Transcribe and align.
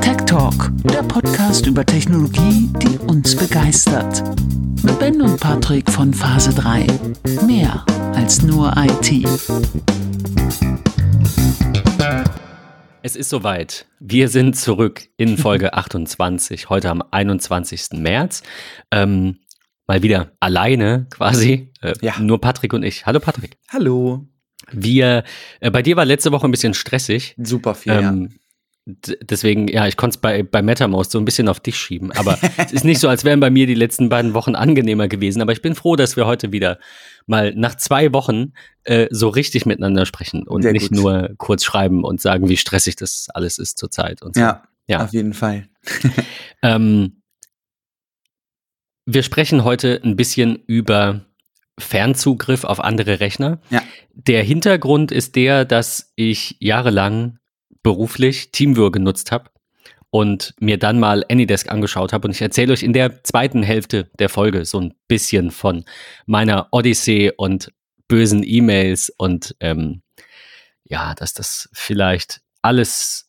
Tech 0.00 0.16
Talk, 0.26 0.70
der 0.84 1.02
Podcast 1.02 1.66
über 1.66 1.84
Technologie, 1.84 2.68
die 2.82 2.98
uns 2.98 3.34
begeistert. 3.34 4.22
Mit 4.82 4.98
Ben 4.98 5.20
und 5.22 5.40
Patrick 5.40 5.90
von 5.90 6.12
Phase 6.12 6.52
3. 6.54 6.86
Mehr 7.46 7.84
als 8.14 8.42
nur 8.42 8.72
IT. 8.76 9.26
Es 13.02 13.16
ist 13.16 13.30
soweit. 13.30 13.86
Wir 13.98 14.28
sind 14.28 14.56
zurück 14.56 15.08
in 15.16 15.38
Folge 15.38 15.72
28, 15.74 16.68
heute 16.68 16.90
am 16.90 17.02
21. 17.10 17.88
März. 17.94 18.42
Ähm, 18.90 19.38
mal 19.86 20.02
wieder 20.02 20.32
alleine 20.40 21.06
quasi. 21.10 21.72
Äh, 21.80 21.94
Ja. 22.02 22.18
Nur 22.20 22.40
Patrick 22.40 22.72
und 22.72 22.82
ich. 22.82 23.06
Hallo 23.06 23.20
Patrick. 23.20 23.56
Hallo. 23.72 24.26
Wir, 24.72 25.24
äh, 25.60 25.70
bei 25.70 25.82
dir 25.82 25.96
war 25.96 26.04
letzte 26.04 26.32
Woche 26.32 26.46
ein 26.46 26.50
bisschen 26.50 26.74
stressig. 26.74 27.34
Super 27.38 27.74
viel. 27.74 27.92
Ähm, 27.92 28.38
d- 28.86 29.16
deswegen, 29.22 29.68
ja, 29.68 29.86
ich 29.86 29.96
konnte 29.96 30.16
es 30.16 30.20
bei, 30.20 30.42
bei 30.42 30.62
MetaMost 30.62 31.10
so 31.12 31.18
ein 31.18 31.24
bisschen 31.24 31.48
auf 31.48 31.60
dich 31.60 31.76
schieben. 31.76 32.10
Aber 32.12 32.38
es 32.58 32.72
ist 32.72 32.84
nicht 32.84 32.98
so, 33.00 33.08
als 33.08 33.24
wären 33.24 33.38
bei 33.40 33.50
mir 33.50 33.66
die 33.66 33.74
letzten 33.74 34.08
beiden 34.08 34.34
Wochen 34.34 34.54
angenehmer 34.54 35.08
gewesen. 35.08 35.42
Aber 35.42 35.52
ich 35.52 35.62
bin 35.62 35.74
froh, 35.74 35.94
dass 35.96 36.16
wir 36.16 36.26
heute 36.26 36.52
wieder 36.52 36.78
mal 37.26 37.54
nach 37.54 37.74
zwei 37.76 38.12
Wochen 38.12 38.52
äh, 38.84 39.06
so 39.10 39.28
richtig 39.28 39.66
miteinander 39.66 40.06
sprechen 40.06 40.46
und 40.48 40.62
Sehr 40.62 40.72
nicht 40.72 40.88
gut. 40.88 40.98
nur 40.98 41.30
kurz 41.36 41.62
schreiben 41.64 42.02
und 42.04 42.20
sagen, 42.20 42.48
wie 42.48 42.56
stressig 42.56 42.96
das 42.96 43.28
alles 43.34 43.58
ist 43.58 43.78
zurzeit. 43.78 44.22
Und 44.22 44.34
so. 44.36 44.40
ja, 44.40 44.62
Ja. 44.88 45.04
auf 45.04 45.12
jeden 45.12 45.34
Fall. 45.34 45.68
Ähm, 46.62 47.20
wir 49.04 49.22
sprechen 49.22 49.62
heute 49.62 50.00
ein 50.02 50.16
bisschen 50.16 50.56
über 50.66 51.25
Fernzugriff 51.78 52.64
auf 52.64 52.80
andere 52.80 53.20
Rechner. 53.20 53.60
Ja. 53.70 53.82
Der 54.14 54.42
Hintergrund 54.42 55.12
ist 55.12 55.36
der, 55.36 55.64
dass 55.64 56.12
ich 56.16 56.56
jahrelang 56.58 57.38
beruflich 57.82 58.50
Teamviewer 58.50 58.90
genutzt 58.90 59.30
habe 59.30 59.50
und 60.10 60.54
mir 60.58 60.78
dann 60.78 60.98
mal 60.98 61.24
Anydesk 61.30 61.70
angeschaut 61.70 62.12
habe. 62.12 62.26
Und 62.26 62.34
ich 62.34 62.42
erzähle 62.42 62.72
euch 62.72 62.82
in 62.82 62.92
der 62.92 63.22
zweiten 63.22 63.62
Hälfte 63.62 64.10
der 64.18 64.28
Folge 64.28 64.64
so 64.64 64.80
ein 64.80 64.94
bisschen 65.08 65.50
von 65.50 65.84
meiner 66.24 66.68
Odyssee 66.72 67.32
und 67.36 67.72
bösen 68.08 68.42
E-Mails 68.44 69.10
und 69.10 69.54
ähm, 69.60 70.02
ja, 70.84 71.14
dass 71.14 71.34
das 71.34 71.68
vielleicht 71.72 72.40
alles, 72.62 73.28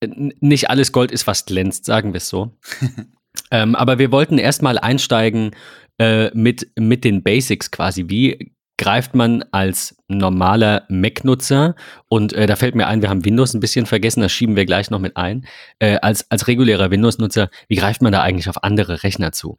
nicht 0.00 0.70
alles 0.70 0.92
Gold 0.92 1.10
ist, 1.10 1.26
was 1.26 1.46
glänzt, 1.46 1.84
sagen 1.84 2.12
wir 2.12 2.18
es 2.18 2.28
so. 2.28 2.56
ähm, 3.50 3.74
aber 3.74 3.98
wir 3.98 4.12
wollten 4.12 4.38
erstmal 4.38 4.78
einsteigen 4.78 5.52
äh, 5.98 6.30
mit, 6.34 6.70
mit 6.78 7.04
den 7.04 7.22
Basics 7.22 7.70
quasi. 7.70 8.08
Wie 8.08 8.52
greift 8.80 9.14
man 9.14 9.44
als 9.50 9.94
normaler 10.08 10.86
Mac-Nutzer, 10.88 11.74
und 12.08 12.32
äh, 12.32 12.46
da 12.46 12.56
fällt 12.56 12.74
mir 12.74 12.86
ein, 12.86 13.02
wir 13.02 13.10
haben 13.10 13.26
Windows 13.26 13.52
ein 13.52 13.60
bisschen 13.60 13.84
vergessen, 13.84 14.22
das 14.22 14.32
schieben 14.32 14.56
wir 14.56 14.64
gleich 14.64 14.90
noch 14.90 14.98
mit 15.00 15.18
ein, 15.18 15.46
äh, 15.80 15.98
als, 15.98 16.30
als 16.30 16.48
regulärer 16.48 16.90
Windows-Nutzer, 16.90 17.50
wie 17.68 17.76
greift 17.76 18.00
man 18.00 18.10
da 18.10 18.22
eigentlich 18.22 18.48
auf 18.48 18.64
andere 18.64 19.02
Rechner 19.02 19.32
zu? 19.32 19.58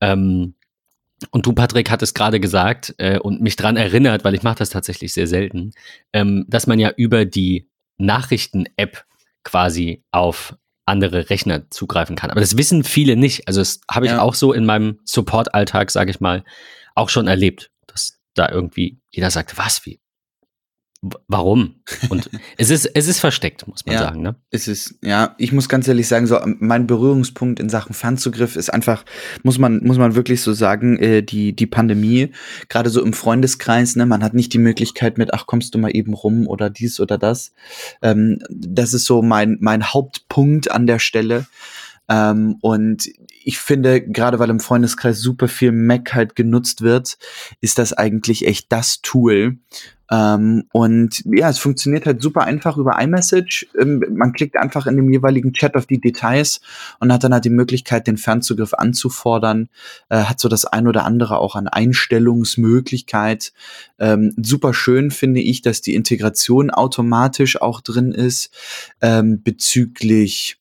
Ähm, 0.00 0.54
und 1.30 1.44
du, 1.44 1.52
Patrick, 1.52 1.90
hattest 1.90 2.14
gerade 2.14 2.40
gesagt 2.40 2.94
äh, 2.96 3.18
und 3.18 3.42
mich 3.42 3.56
dran 3.56 3.76
erinnert, 3.76 4.24
weil 4.24 4.34
ich 4.34 4.42
mache 4.42 4.58
das 4.58 4.70
tatsächlich 4.70 5.12
sehr 5.12 5.26
selten, 5.26 5.72
ähm, 6.14 6.46
dass 6.48 6.66
man 6.66 6.78
ja 6.78 6.90
über 6.96 7.26
die 7.26 7.68
Nachrichten-App 7.98 9.04
quasi 9.44 10.02
auf 10.12 10.56
andere 10.86 11.30
Rechner 11.30 11.68
zugreifen 11.70 12.16
kann. 12.16 12.30
Aber 12.30 12.40
das 12.40 12.56
wissen 12.56 12.84
viele 12.84 13.16
nicht. 13.16 13.46
Also 13.48 13.60
das 13.60 13.80
habe 13.90 14.06
ich 14.06 14.12
Ja. 14.12 14.20
auch 14.22 14.34
so 14.34 14.52
in 14.52 14.64
meinem 14.64 15.00
Support-Alltag, 15.04 15.90
sage 15.90 16.10
ich 16.10 16.20
mal, 16.20 16.44
auch 16.94 17.08
schon 17.08 17.26
erlebt, 17.26 17.70
dass 17.88 18.18
da 18.34 18.48
irgendwie 18.48 18.98
jeder 19.10 19.30
sagt, 19.30 19.58
was, 19.58 19.84
wie? 19.84 20.00
Warum? 21.28 21.76
Und 22.08 22.30
es 22.58 22.70
ist, 22.70 22.86
es 22.94 23.06
ist 23.08 23.20
versteckt, 23.20 23.66
muss 23.68 23.84
man 23.86 23.94
Ja. 23.94 24.00
sagen. 24.02 24.22
Ne? 24.22 24.36
Es 24.50 24.68
ist, 24.68 24.96
ja, 25.02 25.34
ich 25.38 25.52
muss 25.52 25.68
ganz 25.68 25.88
ehrlich 25.88 26.08
sagen, 26.08 26.26
so 26.26 26.38
mein 26.44 26.86
Berührungspunkt 26.86 27.60
in 27.60 27.68
Sachen 27.68 27.94
Fernzugriff 27.94 28.56
ist 28.56 28.72
einfach, 28.72 29.04
muss 29.42 29.58
man, 29.58 29.82
muss 29.84 29.98
man 29.98 30.14
wirklich 30.14 30.42
so 30.42 30.52
sagen, 30.52 30.98
äh, 30.98 31.22
die, 31.22 31.54
die 31.54 31.66
Pandemie, 31.66 32.30
gerade 32.68 32.90
so 32.90 33.02
im 33.02 33.12
Freundeskreis, 33.12 33.96
ne, 33.96 34.06
man 34.06 34.22
hat 34.22 34.34
nicht 34.34 34.52
die 34.52 34.58
Möglichkeit 34.58 35.18
mit, 35.18 35.34
ach, 35.34 35.46
kommst 35.46 35.74
du 35.74 35.78
mal 35.78 35.90
eben 35.94 36.14
rum 36.14 36.46
oder 36.46 36.70
dies 36.70 37.00
oder 37.00 37.18
das. 37.18 37.52
Ähm, 38.02 38.38
das 38.50 38.94
ist 38.94 39.04
so 39.04 39.22
mein, 39.22 39.58
mein 39.60 39.84
Hauptpunkt 39.84 40.70
an 40.70 40.86
der 40.86 40.98
Stelle. 40.98 41.46
Ähm, 42.08 42.56
und 42.60 43.08
ich 43.46 43.60
finde, 43.60 44.02
gerade 44.02 44.40
weil 44.40 44.50
im 44.50 44.58
Freundeskreis 44.58 45.20
super 45.20 45.46
viel 45.46 45.70
Mac 45.70 46.12
halt 46.12 46.34
genutzt 46.34 46.82
wird, 46.82 47.16
ist 47.60 47.78
das 47.78 47.92
eigentlich 47.92 48.44
echt 48.44 48.72
das 48.72 49.02
Tool. 49.02 49.58
Ähm, 50.10 50.64
und 50.72 51.22
ja, 51.26 51.48
es 51.48 51.60
funktioniert 51.60 52.06
halt 52.06 52.20
super 52.20 52.42
einfach 52.42 52.76
über 52.76 53.00
iMessage. 53.00 53.68
Ähm, 53.80 54.02
man 54.10 54.32
klickt 54.32 54.56
einfach 54.56 54.88
in 54.88 54.96
dem 54.96 55.12
jeweiligen 55.12 55.52
Chat 55.52 55.76
auf 55.76 55.86
die 55.86 56.00
Details 56.00 56.60
und 56.98 57.12
hat 57.12 57.22
dann 57.22 57.32
halt 57.32 57.44
die 57.44 57.50
Möglichkeit, 57.50 58.08
den 58.08 58.16
Fernzugriff 58.16 58.74
anzufordern. 58.74 59.68
Äh, 60.08 60.24
hat 60.24 60.40
so 60.40 60.48
das 60.48 60.64
ein 60.64 60.88
oder 60.88 61.04
andere 61.04 61.38
auch 61.38 61.54
an 61.54 61.68
Einstellungsmöglichkeit. 61.68 63.52
Ähm, 64.00 64.34
super 64.36 64.74
schön 64.74 65.12
finde 65.12 65.40
ich, 65.40 65.62
dass 65.62 65.82
die 65.82 65.94
Integration 65.94 66.72
automatisch 66.72 67.62
auch 67.62 67.80
drin 67.80 68.10
ist 68.10 68.52
ähm, 69.00 69.40
bezüglich 69.44 70.58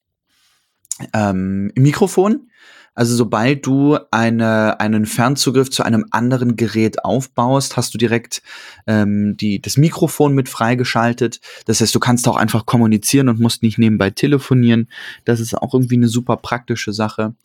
ähm, 1.14 1.72
Mikrofon. 1.76 2.52
Also 2.96 3.16
sobald 3.16 3.66
du 3.66 4.00
eine, 4.10 4.80
einen 4.80 5.06
Fernzugriff 5.06 5.70
zu 5.70 5.84
einem 5.84 6.06
anderen 6.12 6.56
Gerät 6.56 7.04
aufbaust, 7.04 7.76
hast 7.78 7.94
du 7.94 7.98
direkt 7.98 8.42
ähm, 8.88 9.36
die, 9.38 9.62
das 9.62 9.78
Mikrofon 9.78 10.34
mit 10.34 10.48
freigeschaltet. 10.50 11.42
Das 11.66 11.82
heißt, 11.82 11.94
du 11.94 12.00
kannst 12.00 12.28
auch 12.28 12.38
einfach 12.38 12.66
kommunizieren 12.66 13.30
und 13.30 13.40
musst 13.40 13.64
nicht 13.64 13.78
nebenbei 13.78 14.10
telefonieren. 14.10 14.90
Das 15.26 15.40
ist 15.40 15.54
auch 15.54 15.74
irgendwie 15.74 15.98
eine 15.98 16.08
super 16.08 16.38
praktische 16.38 16.94
Sache. 16.94 17.36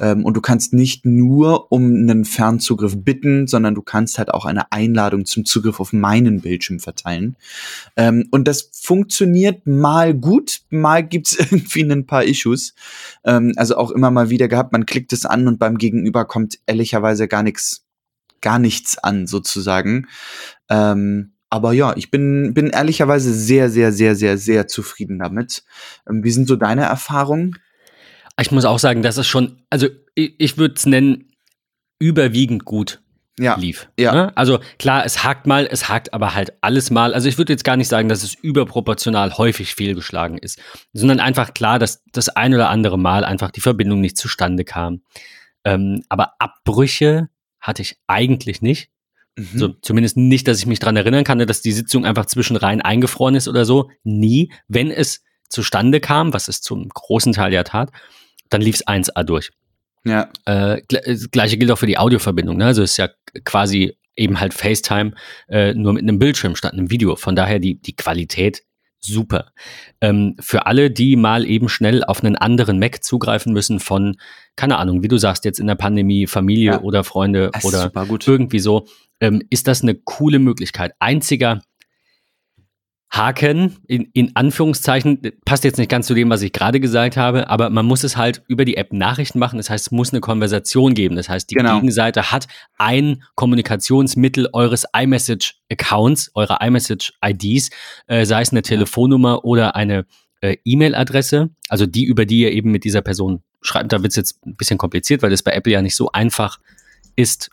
Ähm, 0.00 0.24
und 0.24 0.34
du 0.36 0.40
kannst 0.40 0.72
nicht 0.72 1.04
nur 1.04 1.70
um 1.70 1.94
einen 1.94 2.24
Fernzugriff 2.24 2.94
bitten, 2.96 3.46
sondern 3.46 3.74
du 3.74 3.82
kannst 3.82 4.18
halt 4.18 4.32
auch 4.32 4.44
eine 4.44 4.72
Einladung 4.72 5.26
zum 5.26 5.44
Zugriff 5.44 5.80
auf 5.80 5.92
meinen 5.92 6.40
Bildschirm 6.40 6.80
verteilen. 6.80 7.36
Ähm, 7.96 8.26
und 8.30 8.48
das 8.48 8.70
funktioniert 8.72 9.66
mal 9.66 10.14
gut, 10.14 10.62
mal 10.70 11.02
gibt's 11.06 11.32
irgendwie 11.38 11.82
ein 11.82 12.06
paar 12.06 12.24
Issues. 12.24 12.74
Ähm, 13.24 13.52
also 13.56 13.76
auch 13.76 13.90
immer 13.90 14.10
mal 14.10 14.30
wieder 14.30 14.48
gehabt, 14.48 14.72
man 14.72 14.86
klickt 14.86 15.12
es 15.12 15.26
an 15.26 15.46
und 15.46 15.58
beim 15.58 15.76
Gegenüber 15.76 16.24
kommt 16.24 16.58
ehrlicherweise 16.66 17.28
gar 17.28 17.42
nichts, 17.42 17.84
gar 18.40 18.58
nichts 18.58 18.96
an, 18.98 19.26
sozusagen. 19.26 20.08
Ähm, 20.70 21.32
aber 21.50 21.74
ja, 21.74 21.94
ich 21.98 22.10
bin, 22.10 22.54
bin 22.54 22.68
ehrlicherweise 22.68 23.34
sehr, 23.34 23.68
sehr, 23.68 23.92
sehr, 23.92 24.14
sehr, 24.14 24.38
sehr 24.38 24.68
zufrieden 24.68 25.18
damit. 25.18 25.64
Ähm, 26.08 26.24
wie 26.24 26.30
sind 26.30 26.48
so 26.48 26.56
deine 26.56 26.84
Erfahrungen? 26.84 27.58
Ich 28.42 28.50
muss 28.50 28.64
auch 28.64 28.78
sagen, 28.78 29.02
dass 29.02 29.16
es 29.16 29.26
schon, 29.26 29.62
also 29.70 29.88
ich, 30.14 30.34
ich 30.38 30.58
würde 30.58 30.74
es 30.76 30.84
nennen, 30.86 31.32
überwiegend 31.98 32.64
gut 32.64 33.00
Ja, 33.38 33.56
lief. 33.56 33.88
ja. 33.98 34.12
Ne? 34.12 34.36
Also 34.36 34.58
klar, 34.78 35.04
es 35.06 35.22
hakt 35.24 35.46
mal, 35.46 35.66
es 35.70 35.88
hakt 35.88 36.12
aber 36.12 36.34
halt 36.34 36.52
alles 36.60 36.90
mal. 36.90 37.14
Also 37.14 37.28
ich 37.28 37.38
würde 37.38 37.52
jetzt 37.52 37.64
gar 37.64 37.76
nicht 37.76 37.88
sagen, 37.88 38.08
dass 38.08 38.22
es 38.22 38.34
überproportional 38.34 39.38
häufig 39.38 39.74
fehlgeschlagen 39.74 40.36
ist, 40.38 40.58
sondern 40.92 41.20
einfach 41.20 41.54
klar, 41.54 41.78
dass 41.78 42.02
das 42.12 42.28
ein 42.28 42.52
oder 42.54 42.68
andere 42.68 42.98
Mal 42.98 43.24
einfach 43.24 43.50
die 43.50 43.60
Verbindung 43.60 44.00
nicht 44.00 44.18
zustande 44.18 44.64
kam. 44.64 45.02
Ähm, 45.64 46.02
aber 46.08 46.34
Abbrüche 46.40 47.28
hatte 47.60 47.82
ich 47.82 47.96
eigentlich 48.08 48.60
nicht. 48.62 48.90
Mhm. 49.36 49.58
So, 49.58 49.68
zumindest 49.68 50.16
nicht, 50.16 50.48
dass 50.48 50.58
ich 50.58 50.66
mich 50.66 50.80
dran 50.80 50.96
erinnern 50.96 51.24
kann, 51.24 51.38
dass 51.38 51.62
die 51.62 51.72
Sitzung 51.72 52.04
einfach 52.04 52.26
zwischen 52.26 52.56
rein 52.56 52.82
eingefroren 52.82 53.36
ist 53.36 53.46
oder 53.48 53.64
so. 53.64 53.90
Nie. 54.02 54.52
Wenn 54.66 54.90
es 54.90 55.22
zustande 55.48 56.00
kam, 56.00 56.32
was 56.34 56.48
es 56.48 56.60
zum 56.60 56.88
großen 56.88 57.32
Teil 57.32 57.52
ja 57.52 57.62
tat, 57.62 57.90
dann 58.52 58.60
lief 58.62 58.76
es 58.76 58.86
1A 58.86 59.22
durch. 59.24 59.50
ja, 60.04 60.28
Äh, 60.46 60.82
gle- 60.90 61.04
das 61.06 61.30
gleiche 61.30 61.56
gilt 61.58 61.70
auch 61.70 61.78
für 61.78 61.86
die 61.86 61.98
Audioverbindung. 61.98 62.56
Ne? 62.56 62.66
Also 62.66 62.82
es 62.82 62.92
ist 62.92 62.96
ja 62.96 63.08
quasi 63.44 63.96
eben 64.16 64.40
halt 64.40 64.52
FaceTime 64.52 65.12
äh, 65.48 65.74
nur 65.74 65.92
mit 65.92 66.02
einem 66.02 66.18
Bildschirm 66.18 66.54
statt 66.56 66.72
einem 66.72 66.90
Video. 66.90 67.16
Von 67.16 67.34
daher 67.36 67.58
die, 67.60 67.80
die 67.80 67.94
Qualität 67.96 68.62
super. 69.04 69.52
Ähm, 70.00 70.36
für 70.38 70.66
alle, 70.66 70.90
die 70.90 71.16
mal 71.16 71.44
eben 71.46 71.68
schnell 71.68 72.04
auf 72.04 72.22
einen 72.22 72.36
anderen 72.36 72.78
Mac 72.78 73.02
zugreifen 73.02 73.52
müssen 73.52 73.80
von, 73.80 74.16
keine 74.54 74.76
Ahnung, 74.78 75.02
wie 75.02 75.08
du 75.08 75.16
sagst, 75.18 75.44
jetzt 75.44 75.58
in 75.60 75.66
der 75.66 75.74
Pandemie, 75.76 76.26
Familie 76.26 76.72
Ja. 76.72 76.80
oder 76.82 77.02
Freunde 77.04 77.50
das 77.52 77.64
oder 77.64 77.90
irgendwie 78.26 78.58
so, 78.60 78.86
ähm, 79.20 79.42
ist 79.50 79.66
das 79.66 79.82
eine 79.82 79.94
coole 79.94 80.38
Möglichkeit. 80.38 80.92
Einziger 81.00 81.62
Haken, 83.12 83.76
in, 83.86 84.08
in 84.14 84.34
Anführungszeichen, 84.34 85.20
passt 85.44 85.64
jetzt 85.64 85.76
nicht 85.76 85.90
ganz 85.90 86.06
zu 86.06 86.14
dem, 86.14 86.30
was 86.30 86.40
ich 86.40 86.50
gerade 86.52 86.80
gesagt 86.80 87.18
habe, 87.18 87.50
aber 87.50 87.68
man 87.68 87.84
muss 87.84 88.04
es 88.04 88.16
halt 88.16 88.42
über 88.48 88.64
die 88.64 88.78
App 88.78 88.94
Nachrichten 88.94 89.38
machen. 89.38 89.58
Das 89.58 89.68
heißt, 89.68 89.88
es 89.88 89.90
muss 89.90 90.12
eine 90.12 90.20
Konversation 90.20 90.94
geben. 90.94 91.16
Das 91.16 91.28
heißt, 91.28 91.50
die 91.50 91.56
Genau. 91.56 91.74
Gegenseite 91.74 92.32
hat 92.32 92.48
ein 92.78 93.22
Kommunikationsmittel 93.34 94.48
eures 94.54 94.86
iMessage-Accounts, 94.96 96.30
eurer 96.34 96.62
iMessage-IDs, 96.62 97.68
äh, 98.06 98.24
sei 98.24 98.40
es 98.40 98.50
eine 98.50 98.62
Telefonnummer 98.62 99.44
oder 99.44 99.76
eine 99.76 100.06
äh, 100.40 100.56
E-Mail-Adresse, 100.64 101.50
also 101.68 101.84
die, 101.84 102.04
über 102.04 102.24
die 102.24 102.40
ihr 102.40 102.52
eben 102.52 102.70
mit 102.70 102.84
dieser 102.84 103.02
Person 103.02 103.42
schreibt. 103.60 103.92
Da 103.92 104.02
wird 104.02 104.12
es 104.12 104.16
jetzt 104.16 104.46
ein 104.46 104.56
bisschen 104.56 104.78
kompliziert, 104.78 105.22
weil 105.22 105.30
das 105.30 105.42
bei 105.42 105.52
Apple 105.52 105.72
ja 105.72 105.82
nicht 105.82 105.96
so 105.96 106.10
einfach 106.12 106.58
ist 106.58 106.72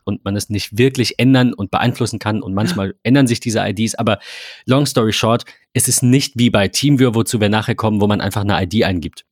und 0.06 0.24
man 0.26 0.36
es 0.36 0.50
nicht 0.50 0.78
wirklich 0.78 1.20
ändern 1.20 1.54
und 1.54 1.72
beeinflussen 1.72 2.20
kann 2.20 2.42
und 2.42 2.54
manchmal 2.54 2.96
ändern 3.04 3.28
sich 3.28 3.40
diese 3.40 3.60
IDs, 3.60 3.96
aber 3.96 4.20
long 4.66 4.86
story 4.86 5.14
short, 5.14 5.46
es 5.74 5.88
ist 5.88 6.04
nicht 6.04 6.34
wie 6.38 6.50
bei 6.50 6.68
TeamViewer, 6.68 7.16
wozu 7.16 7.40
wir 7.40 7.50
nachher 7.50 7.76
kommen, 7.76 8.02
wo 8.02 8.08
man 8.08 8.22
einfach 8.22 8.42
eine 8.42 8.62
ID 8.62 8.84
eingibt. 8.84 9.26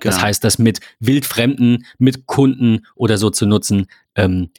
Das 0.00 0.16
Genau. 0.16 0.26
heißt, 0.26 0.42
das 0.42 0.58
mit 0.58 0.80
Wildfremden, 1.00 1.86
mit 1.98 2.26
Kunden 2.26 2.84
oder 2.96 3.16
so 3.16 3.30
zu 3.30 3.46
nutzen, 3.46 3.86
ähm, 4.16 4.50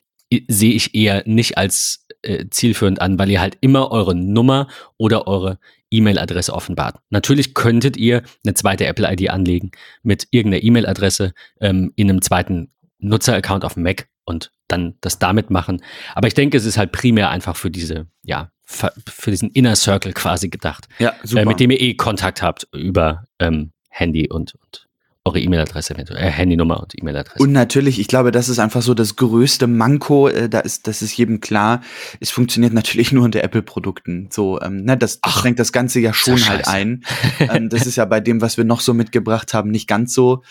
sehe 0.47 0.73
ich 0.73 0.95
eher 0.95 1.23
nicht 1.25 1.57
als 1.57 2.05
äh, 2.21 2.45
zielführend 2.49 3.01
an, 3.01 3.19
weil 3.19 3.29
ihr 3.29 3.41
halt 3.41 3.57
immer 3.61 3.91
eure 3.91 4.15
Nummer 4.15 4.67
oder 4.97 5.27
eure 5.27 5.59
E-Mail-Adresse 5.91 6.53
offenbart. 6.53 6.99
Natürlich 7.09 7.53
könntet 7.53 7.95
ihr 7.97 8.23
eine 8.43 8.53
zweite 8.53 8.85
Apple-ID 8.85 9.29
anlegen 9.29 9.71
mit 10.03 10.27
irgendeiner 10.31 10.63
E-Mail-Adresse 10.63 11.33
ähm, 11.61 11.93
in 11.95 12.09
einem 12.09 12.21
zweiten 12.21 12.71
Nutzer-Account 12.99 13.63
auf 13.65 13.75
dem 13.75 13.83
Mac 13.83 14.07
und 14.25 14.51
dann 14.67 14.95
das 15.01 15.19
damit 15.19 15.49
machen. 15.49 15.81
Aber 16.13 16.27
ich 16.27 16.33
denke, 16.33 16.57
es 16.57 16.65
ist 16.65 16.77
halt 16.77 16.91
primär 16.91 17.29
einfach 17.29 17.55
für 17.55 17.71
diese, 17.71 18.07
ja, 18.23 18.51
für 18.65 19.31
diesen 19.31 19.51
Inner 19.51 19.75
Circle 19.75 20.13
quasi 20.13 20.49
gedacht, 20.49 20.87
Ja, 20.97 21.13
super. 21.23 21.43
äh, 21.43 21.45
mit 21.45 21.59
dem 21.59 21.71
ihr 21.71 21.79
eh 21.79 21.93
Kontakt 21.93 22.41
habt 22.41 22.67
über 22.73 23.25
ähm, 23.39 23.71
Handy 23.89 24.29
und, 24.29 24.55
und 24.55 24.87
eure 25.27 25.39
E-Mail-Adresse, 25.39 25.95
eventuell, 25.95 26.23
äh, 26.23 26.29
Handynummer 26.29 26.79
und 26.79 26.93
E-Mail-Adresse. 26.95 27.41
Und 27.41 27.51
natürlich, 27.51 27.99
ich 27.99 28.07
glaube, 28.07 28.31
das 28.31 28.47
ist 28.47 28.59
einfach 28.59 28.83
so 28.83 28.93
das 28.93 29.15
größte 29.15 29.65
Manko, 29.65 30.27
äh, 30.29 30.47
da 30.49 30.59
ist, 30.59 30.85
das 30.87 31.01
ist 31.01 31.17
jedem 31.17 31.41
klar. 31.41 31.81
Es 32.19 32.29
funktioniert 32.29 32.73
natürlich 32.73 33.11
nur 33.11 33.23
unter 33.23 33.43
Apple-Produkten. 33.43 34.29
So, 34.31 34.61
ähm, 34.61 34.83
ne, 34.83 34.97
das, 34.97 35.19
Ach, 35.23 35.39
schränkt 35.39 35.59
das 35.59 35.71
Ganze 35.71 35.99
ja 35.99 36.13
schon 36.13 36.47
halt 36.47 36.67
ein. 36.67 37.03
ähm, 37.39 37.69
das 37.69 37.87
ist 37.87 37.95
ja 37.95 38.05
bei 38.05 38.19
dem, 38.19 38.39
was 38.39 38.57
wir 38.57 38.65
noch 38.65 38.81
so 38.81 38.93
mitgebracht 38.93 39.53
haben, 39.55 39.71
nicht 39.71 39.87
ganz 39.87 40.13
so. 40.13 40.43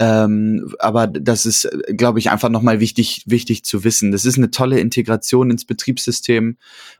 Ähm, 0.00 0.74
aber 0.78 1.08
das 1.08 1.44
ist, 1.44 1.64
äh, 1.64 1.94
glaube 1.94 2.20
ich, 2.20 2.30
einfach 2.30 2.48
nochmal 2.48 2.78
wichtig, 2.78 3.24
wichtig 3.26 3.64
zu 3.64 3.82
wissen. 3.82 4.12
Das 4.12 4.24
ist 4.24 4.38
eine 4.38 4.50
tolle 4.50 4.78
Integration 4.78 5.50
ins 5.50 5.64
Betriebssystem. 5.64 6.56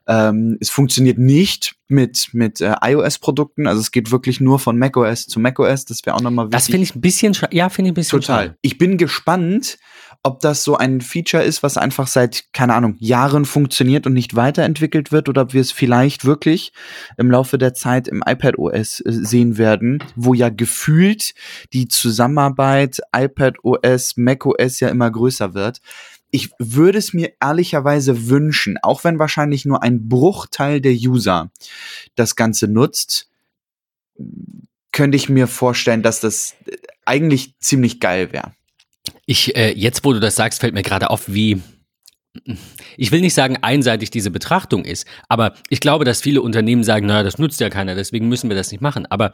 Ähm, 0.08 0.58
es 0.60 0.70
funktioniert 0.70 1.16
nicht 1.16 1.76
mit, 1.86 2.30
mit 2.32 2.60
äh, 2.60 2.74
iOS-Produkten. 2.82 3.68
Also 3.68 3.80
es 3.80 3.92
geht 3.92 4.10
wirklich 4.10 4.40
nur 4.40 4.58
von 4.58 4.78
macOS 4.78 5.28
zu 5.28 5.38
macOS. 5.38 5.84
Das 5.84 6.04
wäre 6.06 6.16
auch 6.16 6.20
nochmal 6.20 6.46
wichtig. 6.46 6.56
das 6.58 6.66
finde 6.66 6.82
ich 6.84 6.94
ein 6.96 7.00
bisschen, 7.00 7.36
ja, 7.52 7.68
finde 7.68 7.88
ich 7.88 7.92
ein 7.92 7.94
bisschen 7.94 8.20
Total. 8.20 8.46
schade. 8.46 8.58
Ich 8.62 8.78
bin 8.78 8.98
gespannt, 8.98 9.78
ob 10.22 10.40
das 10.40 10.64
so 10.64 10.76
ein 10.76 11.00
Feature 11.00 11.42
ist, 11.42 11.62
was 11.62 11.76
einfach 11.76 12.06
seit, 12.06 12.52
keine 12.52 12.74
Ahnung, 12.74 12.96
Jahren 12.98 13.44
funktioniert 13.44 14.06
und 14.06 14.14
nicht 14.14 14.34
weiterentwickelt 14.34 15.12
wird 15.12 15.28
oder 15.28 15.42
ob 15.42 15.52
wir 15.52 15.60
es 15.60 15.72
vielleicht 15.72 16.24
wirklich 16.24 16.72
im 17.16 17.30
Laufe 17.30 17.56
der 17.56 17.74
Zeit 17.74 18.08
im 18.08 18.22
iPad 18.26 18.58
OS 18.58 19.00
äh, 19.00 19.12
sehen 19.12 19.58
werden, 19.58 20.02
wo 20.16 20.34
ja 20.34 20.48
gefühlt 20.48 21.34
die 21.72 21.88
Zusammenarbeit 21.88 23.00
iPad 23.14 23.56
OS, 23.62 24.16
Mac 24.16 24.44
OS 24.44 24.80
ja 24.80 24.88
immer 24.88 25.10
größer 25.10 25.54
wird. 25.54 25.80
Ich 26.30 26.50
würde 26.58 26.98
es 26.98 27.14
mir 27.14 27.32
ehrlicherweise 27.40 28.28
wünschen, 28.28 28.76
auch 28.82 29.04
wenn 29.04 29.18
wahrscheinlich 29.18 29.64
nur 29.64 29.82
ein 29.82 30.08
Bruchteil 30.08 30.80
der 30.80 30.92
User 30.92 31.50
das 32.16 32.36
Ganze 32.36 32.68
nutzt, 32.68 33.30
könnte 34.92 35.16
ich 35.16 35.28
mir 35.28 35.46
vorstellen, 35.46 36.02
dass 36.02 36.20
das 36.20 36.56
äh, 36.66 36.76
eigentlich 37.06 37.54
ziemlich 37.60 38.00
geil 38.00 38.32
wäre. 38.32 38.52
Ich, 39.30 39.54
äh, 39.54 39.74
jetzt 39.76 40.06
wo 40.06 40.14
du 40.14 40.20
das 40.20 40.36
sagst, 40.36 40.60
fällt 40.60 40.72
mir 40.72 40.82
gerade 40.82 41.10
auf, 41.10 41.24
wie, 41.28 41.60
ich 42.96 43.12
will 43.12 43.20
nicht 43.20 43.34
sagen, 43.34 43.58
einseitig 43.60 44.10
diese 44.10 44.30
Betrachtung 44.30 44.86
ist, 44.86 45.06
aber 45.28 45.52
ich 45.68 45.80
glaube, 45.80 46.06
dass 46.06 46.22
viele 46.22 46.40
Unternehmen 46.40 46.82
sagen, 46.82 47.04
naja, 47.06 47.22
das 47.22 47.36
nutzt 47.36 47.60
ja 47.60 47.68
keiner, 47.68 47.94
deswegen 47.94 48.28
müssen 48.28 48.48
wir 48.48 48.56
das 48.56 48.72
nicht 48.72 48.80
machen. 48.80 49.04
Aber 49.04 49.32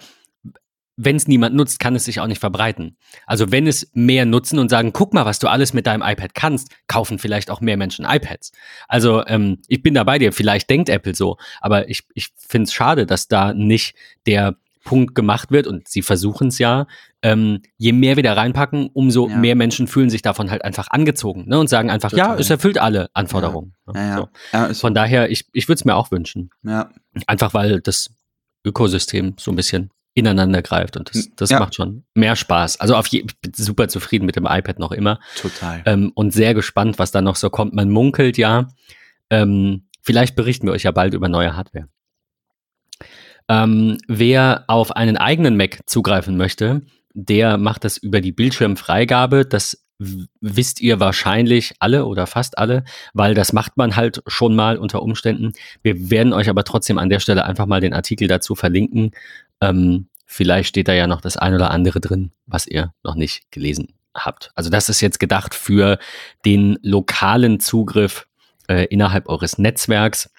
wenn 0.97 1.15
es 1.15 1.29
niemand 1.29 1.55
nutzt, 1.55 1.79
kann 1.79 1.95
es 1.95 2.07
sich 2.07 2.19
auch 2.19 2.27
nicht 2.27 2.41
verbreiten. 2.41 2.97
Also 3.25 3.53
wenn 3.53 3.69
es 3.69 3.89
mehr 3.95 4.27
nutzen 4.27 4.59
und 4.59 4.69
sagen, 4.69 4.93
guck 4.93 5.15
mal, 5.15 5.25
was 5.25 5.39
du 5.39 5.47
alles 5.47 5.75
mit 5.75 5.87
deinem 5.87 6.03
iPad 6.03 6.35
kannst, 6.35 6.75
kaufen 6.89 7.21
vielleicht 7.21 7.49
auch 7.51 7.61
mehr 7.61 7.77
Menschen 7.77 8.05
iPads. 8.05 8.51
Also 8.89 9.25
ähm, 9.27 9.59
ich 9.69 9.81
bin 9.81 9.95
da 9.95 10.03
bei 10.03 10.19
dir, 10.19 10.33
vielleicht 10.33 10.71
denkt 10.71 10.89
Apple 10.89 11.15
so, 11.15 11.37
aber 11.61 11.89
ich, 11.89 12.03
ich 12.15 12.31
finde 12.37 12.65
es 12.65 12.73
schade, 12.73 13.07
dass 13.07 13.29
da 13.29 13.55
nicht 13.55 13.95
der 14.27 14.57
Punkt 14.85 15.15
gemacht 15.15 15.51
wird 15.51 15.67
und 15.67 15.89
sie 15.89 16.03
versuchen 16.03 16.49
es 16.49 16.59
ja, 16.59 16.87
ähm, 17.23 17.63
je 17.79 17.93
mehr 17.93 18.17
wir 18.17 18.23
da 18.23 18.35
reinpacken, 18.35 18.91
umso 18.93 19.29
Ja. 19.29 19.37
mehr 19.39 19.57
Menschen 19.57 19.87
fühlen 19.87 20.11
sich 20.11 20.21
davon 20.23 20.51
halt 20.51 20.63
einfach 20.65 20.89
angezogen 20.91 21.45
ne, 21.49 21.59
und 21.59 21.69
sagen 21.69 21.91
einfach, 21.91 22.13
ja, 22.13 22.25
Total. 22.27 22.41
es 22.41 22.51
erfüllt 22.51 22.79
alle 22.79 23.09
Anforderungen. 23.15 23.73
Ne, 23.87 23.93
Ja, 24.01 24.07
ja. 24.09 24.17
so. 24.19 24.29
ja, 24.53 24.67
ist, 24.67 24.81
Von 24.81 24.95
daher, 24.95 25.31
ich, 25.31 25.47
ich 25.53 25.67
würde 25.69 25.79
es 25.79 25.85
mir 25.85 25.95
auch 25.97 26.11
wünschen. 26.11 26.51
ja. 26.63 26.91
Einfach 27.27 27.55
weil 27.55 27.81
das 27.81 28.11
Ökosystem 28.65 29.35
so 29.39 29.51
ein 29.53 29.57
bisschen 29.57 29.91
ineinander 30.15 30.63
greift 30.63 30.97
und 30.97 31.11
das, 31.15 31.29
das 31.37 31.51
Ja. 31.51 31.59
macht 31.61 31.75
schon 31.75 32.05
mehr 32.15 32.37
Spaß. 32.37 32.79
Also 32.81 32.95
auf 32.97 33.07
je, 33.09 33.21
ich 33.27 33.41
bin 33.41 33.53
super 33.55 33.89
zufrieden 33.89 34.27
mit 34.27 34.37
dem 34.37 34.47
iPad 34.47 34.79
noch 34.79 34.93
immer 34.93 35.19
total. 35.41 35.83
ähm, 35.87 36.13
und 36.15 36.33
sehr 36.33 36.55
gespannt, 36.55 36.99
was 36.99 37.11
da 37.11 37.21
noch 37.21 37.37
so 37.37 37.51
kommt. 37.51 37.75
Man 37.75 37.91
munkelt 37.91 38.37
ja. 38.39 38.69
Ähm, 39.31 39.89
vielleicht 40.03 40.37
berichten 40.37 40.67
wir 40.67 40.73
euch 40.73 40.83
ja 40.85 40.91
bald 40.93 41.15
über 41.15 41.29
neue 41.29 41.57
Hardware. 41.57 41.89
Ähm, 43.49 43.99
wer 44.09 44.65
auf 44.69 44.97
einen 44.97 45.17
eigenen 45.17 45.57
Mac 45.57 45.81
zugreifen 45.87 46.37
möchte, 46.37 46.83
der 47.13 47.59
macht 47.59 47.85
das 47.85 47.97
über 47.97 48.21
die 48.21 48.33
Bildschirmfreigabe. 48.33 49.45
Das 49.45 49.85
wisst 49.99 50.81
ihr 50.81 50.99
wahrscheinlich 50.99 51.75
alle 51.79 52.07
oder 52.07 52.27
fast 52.27 52.59
alle, 52.59 52.85
weil 53.13 53.35
das 53.35 53.53
macht 53.53 53.77
man 53.77 53.97
halt 53.97 54.23
schon 54.27 54.57
mal 54.57 54.77
unter 54.77 55.03
Umständen. 55.03 55.53
Wir 55.83 56.11
werden 56.11 56.33
euch 56.33 56.49
aber 56.49 56.65
trotzdem 56.65 56.99
an 56.99 57.11
der 57.11 57.21
Stelle 57.21 57.45
einfach 57.45 57.67
mal 57.67 57.81
den 57.81 57.95
Artikel 57.95 58.27
dazu 58.27 58.55
verlinken. 58.55 59.13
Ähm, 59.61 60.09
vielleicht 60.27 60.69
steht 60.71 60.89
da 60.89 60.95
ja 60.95 61.07
noch 61.07 61.21
das 61.21 61.37
ein 61.37 61.55
oder 61.55 61.71
andere 61.71 62.01
drin, 62.01 62.33
was 62.47 62.67
ihr 62.67 62.93
noch 63.05 63.15
nicht 63.15 63.51
gelesen 63.53 63.95
habt. 64.15 64.51
Also 64.55 64.71
das 64.71 64.89
ist 64.89 65.01
jetzt 65.01 65.21
gedacht 65.21 65.55
für 65.55 65.99
den 66.45 66.79
lokalen 66.83 67.61
Zugriff 67.61 68.27
äh, 68.69 68.87
innerhalb 68.87 69.29
eures 69.29 69.59
Netzwerks. 69.59 70.31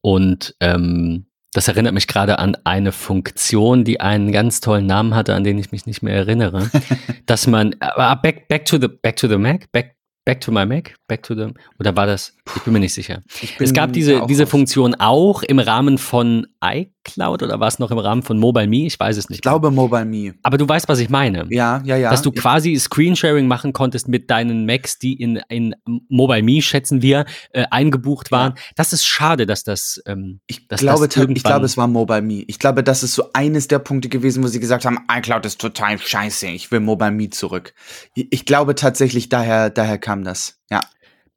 Und 0.00 0.54
ähm, 0.60 1.26
das 1.54 1.68
erinnert 1.68 1.94
mich 1.94 2.08
gerade 2.08 2.38
an 2.38 2.56
eine 2.64 2.92
Funktion, 2.92 3.84
die 3.84 4.00
einen 4.00 4.32
ganz 4.32 4.60
tollen 4.60 4.86
Namen 4.86 5.14
hatte, 5.14 5.34
an 5.34 5.44
den 5.44 5.56
ich 5.56 5.72
mich 5.72 5.86
nicht 5.86 6.02
mehr 6.02 6.14
erinnere, 6.14 6.68
dass 7.26 7.46
man 7.46 7.76
aber 7.78 8.20
back, 8.20 8.48
back 8.48 8.66
to 8.66 8.76
the 8.78 8.88
back 8.88 9.16
to 9.16 9.28
the 9.28 9.38
Mac, 9.38 9.70
back 9.72 9.94
back 10.24 10.40
to 10.40 10.50
my 10.52 10.64
Mac, 10.66 10.94
back 11.06 11.22
to 11.22 11.34
the 11.34 11.52
oder 11.78 11.96
war 11.96 12.06
das? 12.06 12.36
Ich 12.56 12.62
bin 12.62 12.72
mir 12.74 12.80
nicht 12.80 12.94
sicher. 12.94 13.22
Es 13.58 13.72
gab 13.72 13.92
diese 13.92 14.26
diese. 14.26 14.46
Funktion 14.46 14.94
auch 14.94 15.42
im 15.42 15.58
Rahmen 15.58 15.96
von 15.96 16.46
iCloud 16.62 17.42
oder 17.42 17.58
war 17.60 17.68
es 17.68 17.78
noch 17.78 17.90
im 17.90 17.98
Rahmen 17.98 18.22
von 18.22 18.38
Mobile 18.38 18.66
Me? 18.66 18.84
Ich 18.86 19.00
weiß 19.00 19.16
es 19.16 19.28
nicht. 19.30 19.38
Ich 19.38 19.42
glaube 19.42 19.70
Mobile 19.70 20.04
Me. 20.04 20.34
aber 20.42 20.58
du 20.58 20.68
weißt, 20.68 20.88
was 20.88 20.98
ich 20.98 21.08
meine. 21.08 21.46
Ja, 21.50 21.82
ja, 21.84 21.96
ja. 21.96 22.10
Dass 22.10 22.20
du 22.22 22.32
quasi 22.32 22.76
Screensharing 22.78 23.46
machen 23.46 23.72
konntest 23.72 24.08
mit 24.08 24.30
deinen 24.30 24.66
Macs, 24.66 24.98
die 24.98 25.14
in, 25.14 25.40
in 25.48 25.74
Mobile 26.08 26.42
Me, 26.42 26.60
schätzen 26.60 27.00
wir, 27.02 27.24
äh, 27.52 27.64
eingebucht 27.70 28.30
waren. 28.30 28.54
Das 28.76 28.92
ist 28.92 29.06
schade, 29.06 29.46
dass 29.46 29.64
das. 29.64 30.02
Ähm, 30.06 30.40
Ich 30.46 30.68
dass 30.68 30.80
glaube, 30.80 31.08
das 31.08 31.16
ich 31.28 31.42
glaube, 31.42 31.64
es 31.64 31.76
war 31.76 31.86
Mobile 31.86 32.22
Me. 32.22 32.44
Ich 32.46 32.58
glaube, 32.58 32.84
das 32.84 33.02
ist 33.02 33.14
so 33.14 33.30
eines 33.32 33.68
der 33.68 33.78
Punkte 33.78 34.08
gewesen, 34.10 34.42
wo 34.42 34.48
sie 34.48 34.60
gesagt 34.60 34.84
haben, 34.84 34.98
iCloud 35.10 35.46
ist 35.46 35.60
total 35.60 35.98
scheiße, 35.98 36.46
ich 36.48 36.70
will 36.70 36.80
Mobile 36.80 37.10
Me 37.10 37.30
zurück. 37.30 37.74
Ich, 38.14 38.28
ich 38.30 38.44
glaube 38.44 38.74
tatsächlich, 38.74 39.28
daher, 39.30 39.70
daher 39.70 39.98
kam 39.98 40.13
das. 40.22 40.60
Ja. 40.70 40.80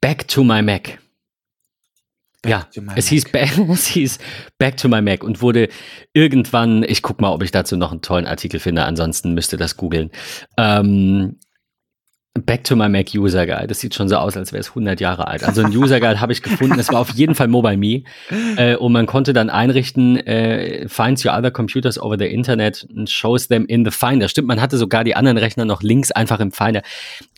Back 0.01 0.27
to 0.27 0.43
my 0.43 0.61
Mac. 0.61 0.99
ja, 2.45 2.63
to 2.73 2.81
my 2.81 2.93
es 2.95 3.05
Mac. 3.05 3.09
hieß, 3.09 3.31
ba 3.31 3.39
es 3.73 3.87
hieß 3.87 4.19
Back 4.59 4.77
to 4.77 4.87
my 4.87 5.01
Mac 5.01 5.23
und 5.23 5.41
wurde 5.41 5.69
irgendwann, 6.13 6.83
ich 6.83 7.01
guck 7.01 7.19
mal, 7.19 7.31
ob 7.31 7.41
ich 7.41 7.51
dazu 7.51 7.77
noch 7.77 7.91
einen 7.91 8.01
tollen 8.01 8.27
Artikel 8.27 8.59
finde, 8.59 8.83
ansonsten 8.83 9.33
müsste 9.33 9.57
das 9.57 9.77
googeln. 9.77 10.11
Ähm, 10.57 11.39
Back 12.43 12.63
to 12.65 12.75
my 12.75 12.89
Mac 12.89 13.07
User 13.15 13.45
Guide. 13.45 13.67
Das 13.67 13.79
sieht 13.79 13.95
schon 13.95 14.09
so 14.09 14.15
aus, 14.17 14.35
als 14.37 14.51
wäre 14.51 14.61
es 14.61 14.69
100 14.69 14.99
Jahre 14.99 15.27
alt. 15.27 15.43
Also 15.43 15.63
ein 15.63 15.75
User 15.75 15.99
Guide 15.99 16.19
habe 16.21 16.31
ich 16.33 16.41
gefunden. 16.41 16.77
Es 16.79 16.89
war 16.89 16.99
auf 16.99 17.09
jeden 17.11 17.35
Fall 17.35 17.47
Mobile 17.47 17.77
Me. 17.77 18.03
Äh, 18.57 18.75
und 18.75 18.91
man 18.91 19.05
konnte 19.05 19.33
dann 19.33 19.49
einrichten, 19.49 20.17
äh, 20.17 20.87
finds 20.87 21.25
your 21.25 21.33
other 21.37 21.51
computers 21.51 21.99
over 21.99 22.17
the 22.17 22.25
Internet 22.25 22.87
and 22.95 23.09
shows 23.09 23.47
them 23.47 23.65
in 23.65 23.85
the 23.85 23.91
Finder. 23.91 24.27
Stimmt, 24.29 24.47
man 24.47 24.61
hatte 24.61 24.77
sogar 24.77 25.03
die 25.03 25.15
anderen 25.15 25.37
Rechner 25.37 25.65
noch 25.65 25.81
links 25.81 26.11
einfach 26.11 26.39
im 26.39 26.51
Finder. 26.51 26.81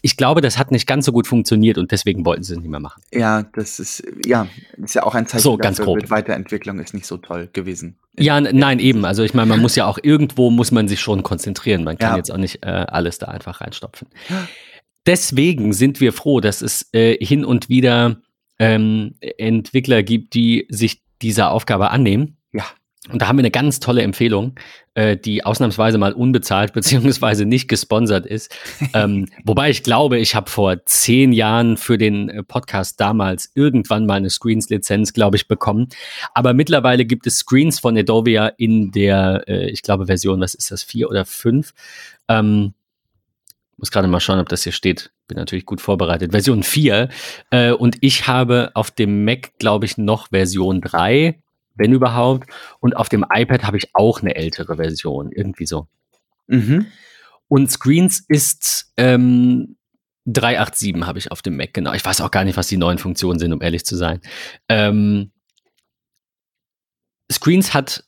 Ich 0.01 0.15
glaube, 0.17 0.41
das 0.41 0.57
hat 0.57 0.71
nicht 0.71 0.87
ganz 0.87 1.05
so 1.05 1.11
gut 1.11 1.27
funktioniert 1.27 1.77
und 1.77 1.91
deswegen 1.91 2.25
wollten 2.25 2.43
sie 2.43 2.53
es 2.53 2.59
nicht 2.59 2.69
mehr 2.69 2.79
machen. 2.79 3.01
Ja, 3.13 3.43
das 3.53 3.79
ist, 3.79 4.03
ja, 4.25 4.47
ist 4.77 4.95
ja 4.95 5.03
auch 5.03 5.15
ein 5.15 5.27
Zeichen 5.27 5.43
So, 5.43 5.57
ganz 5.57 5.77
dafür, 5.77 5.95
grob. 5.95 6.09
Weiterentwicklung 6.09 6.79
ist 6.79 6.93
nicht 6.93 7.05
so 7.05 7.17
toll 7.17 7.49
gewesen. 7.51 7.95
Ja, 8.17 8.39
nein, 8.41 8.79
eben. 8.79 9.05
Also 9.05 9.23
ich 9.23 9.33
meine, 9.33 9.47
man 9.47 9.59
muss 9.61 9.75
ja 9.75 9.85
auch 9.85 9.97
irgendwo 10.01 10.49
muss 10.51 10.71
man 10.71 10.87
sich 10.87 10.99
schon 10.99 11.23
konzentrieren. 11.23 11.83
Man 11.83 11.97
kann 11.97 12.11
Ja. 12.11 12.17
jetzt 12.17 12.31
auch 12.31 12.37
nicht 12.37 12.63
äh, 12.63 12.67
alles 12.67 13.17
da 13.17 13.27
einfach 13.27 13.61
reinstopfen. 13.61 14.07
Deswegen 15.05 15.73
sind 15.73 16.01
wir 16.01 16.13
froh, 16.13 16.39
dass 16.39 16.61
es 16.61 16.89
äh, 16.93 17.17
hin 17.23 17.45
und 17.45 17.69
wieder 17.69 18.21
ähm, 18.59 19.15
Entwickler 19.19 20.03
gibt, 20.03 20.33
die 20.33 20.67
sich 20.69 21.01
dieser 21.21 21.51
Aufgabe 21.51 21.91
annehmen. 21.91 22.37
Ja. 22.51 22.65
Und 23.09 23.21
da 23.21 23.27
haben 23.27 23.37
wir 23.37 23.41
eine 23.41 23.51
ganz 23.51 23.79
tolle 23.79 24.03
Empfehlung, 24.03 24.55
äh, 24.93 25.15
die 25.15 25.45
ausnahmsweise 25.45 25.97
mal 25.97 26.13
unbezahlt 26.13 26.73
beziehungsweise 26.73 27.45
nicht 27.45 27.67
gesponsert 27.67 28.25
ist. 28.25 28.53
ähm, 28.93 29.27
wobei 29.45 29.69
ich 29.69 29.83
glaube, 29.83 30.19
ich 30.19 30.35
habe 30.35 30.49
vor 30.49 30.85
zehn 30.85 31.31
Jahren 31.31 31.77
für 31.77 31.97
den 31.97 32.29
äh, 32.29 32.43
Podcast 32.43 32.99
damals 32.99 33.51
irgendwann 33.55 34.05
mal 34.05 34.15
eine 34.15 34.29
Screens-Lizenz, 34.29 35.13
glaube 35.13 35.37
ich, 35.37 35.47
bekommen. 35.47 35.87
Aber 36.33 36.53
mittlerweile 36.53 37.05
gibt 37.05 37.25
es 37.25 37.37
Screens 37.37 37.79
von 37.79 37.95
Edovia 37.95 38.47
in 38.57 38.91
der, 38.91 39.43
äh, 39.47 39.69
ich 39.69 39.81
glaube, 39.81 40.07
Version, 40.07 40.41
was 40.41 40.53
ist 40.53 40.69
das, 40.69 40.83
vier 40.83 41.09
oder 41.09 41.25
fünf? 41.25 41.73
Ähm, 42.27 42.73
muss 43.79 43.91
gerade 43.91 44.07
mal 44.07 44.19
schauen, 44.19 44.39
ob 44.39 44.49
das 44.49 44.63
hier 44.63 44.71
steht. 44.71 45.11
bin 45.27 45.37
natürlich 45.37 45.65
gut 45.65 45.81
vorbereitet. 45.81 46.31
Version 46.31 46.63
4. 46.63 47.09
Äh, 47.49 47.71
und 47.71 47.97
ich 48.01 48.27
habe 48.27 48.71
auf 48.73 48.91
dem 48.91 49.25
Mac, 49.25 49.57
glaube 49.57 49.85
ich, 49.85 49.97
noch 49.97 50.29
Version 50.29 50.81
3, 50.81 51.41
wenn 51.75 51.93
überhaupt. 51.93 52.49
Und 52.79 52.95
auf 52.95 53.09
dem 53.09 53.25
iPad 53.33 53.63
habe 53.63 53.77
ich 53.77 53.89
auch 53.93 54.21
eine 54.21 54.35
ältere 54.35 54.75
Version. 54.75 55.31
Irgendwie 55.31 55.65
so. 55.65 55.87
Mhm. 56.47 56.87
Und 57.47 57.71
Screens 57.71 58.23
ist 58.27 58.91
ähm, 58.97 59.77
387 60.25 61.07
habe 61.07 61.19
ich 61.19 61.31
auf 61.31 61.41
dem 61.41 61.57
Mac, 61.57 61.73
genau. 61.73 61.93
Ich 61.93 62.05
weiß 62.05 62.21
auch 62.21 62.31
gar 62.31 62.43
nicht, 62.43 62.57
was 62.57 62.67
die 62.67 62.77
neuen 62.77 62.97
Funktionen 62.97 63.39
sind, 63.39 63.53
um 63.53 63.61
ehrlich 63.61 63.85
zu 63.85 63.95
sein. 63.95 64.21
Ähm, 64.67 65.31
Screens 67.31 67.73
hat 67.73 68.03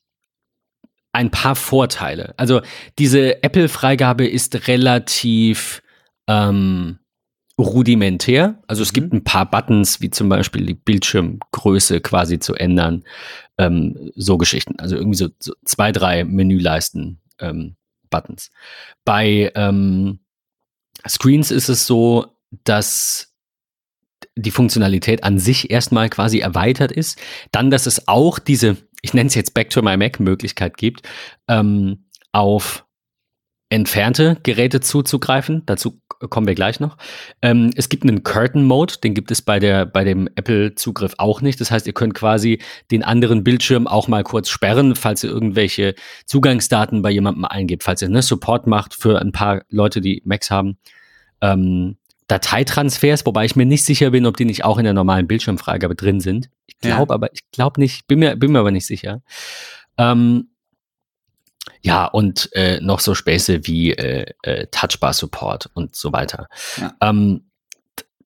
ein 1.13 1.32
paar 1.32 1.56
Vorteile. 1.56 2.34
Also 2.38 2.62
diese 2.98 3.44
Apple-Freigabe 3.44 4.27
ist 4.27 4.68
relativ 4.68 5.82
ähm, 6.27 7.00
rudimentär. 7.58 8.62
Also 8.68 8.82
es 8.84 8.94
gibt 8.94 9.13
ein 9.13 9.24
paar 9.24 9.50
Buttons, 9.50 10.01
wie 10.01 10.10
zum 10.10 10.30
Beispiel 10.30 10.65
die 10.65 10.74
Bildschirmgröße 10.74 12.01
quasi 12.01 12.39
zu 12.39 12.56
ändern. 12.56 13.03
Ähm, 13.58 14.12
so 14.15 14.38
Geschichten. 14.38 14.80
Also 14.80 14.96
irgendwie 14.96 15.18
so, 15.18 15.30
so 15.39 15.53
zwei, 15.65 15.91
drei 15.91 16.24
Menüleisten 16.24 17.20
ähm, 17.39 17.75
Buttons. 18.10 18.50
Bei 19.06 19.51
ähm, 19.56 20.20
Screens 21.08 21.51
ist 21.51 21.70
es 21.70 21.86
so, 21.86 22.27
dass 22.63 23.34
die 24.36 24.51
Funktionalität 24.51 25.24
an 25.24 25.39
sich 25.39 25.72
erstmal 25.72 26.10
quasi 26.10 26.39
erweitert 26.39 26.91
ist. 26.91 27.20
Dann, 27.51 27.70
dass 27.70 27.86
es 27.86 28.08
auch 28.08 28.39
diese 28.39 28.77
ich 29.01 29.13
nenne 29.13 29.27
es 29.27 29.36
jetzt 29.36 29.53
Back 29.53 29.70
to 29.70 29.81
My 29.81 29.98
Mac 29.98 30.20
Möglichkeit 30.20 30.77
gibt, 30.77 31.08
ähm, 31.48 32.05
auf 32.31 32.86
entfernte 33.70 34.38
Geräte 34.43 34.81
zuzugreifen. 34.81 35.63
Dazu 35.65 36.01
kommen 36.29 36.46
wir 36.46 36.55
gleich 36.55 36.79
noch. 36.79 36.98
Ähm, 37.41 37.72
es 37.75 37.88
gibt 37.88 38.03
einen 38.03 38.24
Curtain 38.24 38.65
Mode, 38.65 38.96
den 39.03 39.13
gibt 39.13 39.31
es 39.31 39.41
bei, 39.41 39.60
der, 39.60 39.86
bei 39.86 40.03
dem 40.03 40.27
Apple-Zugriff 40.36 41.13
auch 41.17 41.41
nicht. 41.41 41.60
Das 41.62 41.72
heißt, 41.72 41.88
ihr 41.88 41.93
könnt 41.93 42.13
quasi 42.13 42.62
den 42.91 43.01
anderen 43.03 43.43
Bildschirm 43.43 43.88
auch 43.88 44.10
mal 44.10 44.24
kurz 44.24 44.50
sperren, 44.50 44.96
falls 44.96 45.24
ihr 45.24 45.29
irgendwelche 45.29 45.96
Zugangsdaten 46.25 47.01
bei 47.01 47.12
jemandem 47.12 47.46
eingebt, 47.46 47.84
falls 47.84 48.01
ihr 48.01 48.10
ne, 48.10 48.22
Support 48.22 48.67
macht 48.67 48.93
für 48.93 49.20
ein 49.20 49.31
paar 49.31 49.63
Leute, 49.70 50.01
die 50.01 50.22
Macs 50.25 50.51
haben. 50.51 50.77
Ähm, 51.41 51.98
Dateitransfers, 52.32 53.26
wobei 53.26 53.44
ich 53.44 53.58
mir 53.58 53.66
nicht 53.66 53.84
sicher 53.84 54.12
bin, 54.12 54.26
ob 54.26 54.38
die 54.38 54.46
nicht 54.46 54.64
auch 54.64 54.78
in 54.78 54.86
der 54.86 54.94
normalen 54.94 55.28
Bildschirmfreigabe 55.28 55.96
drin 55.96 56.22
sind. 56.22 56.50
Ich 56.66 56.78
glaube 56.78 57.12
ja. 57.12 57.16
aber, 57.16 57.34
ich 57.34 57.42
glaube 57.52 57.82
nicht, 57.82 58.08
bin 58.08 58.20
mir, 58.20 58.38
bin 58.38 58.54
mir 58.54 58.60
aber 58.60 58.72
nicht 58.72 58.86
sicher. 58.86 59.22
Ähm, 59.98 60.48
ja, 61.82 62.06
und 62.06 62.50
äh, 62.54 62.80
noch 62.80 63.02
so 63.02 63.16
Späße 63.16 63.68
wie 63.68 63.92
äh, 63.92 64.32
äh, 64.44 64.68
Touchbar-Support 64.68 65.72
und 65.74 65.98
so 65.98 66.14
weiter. 66.14 66.48
Ja. 66.78 66.96
Ähm, 67.02 67.52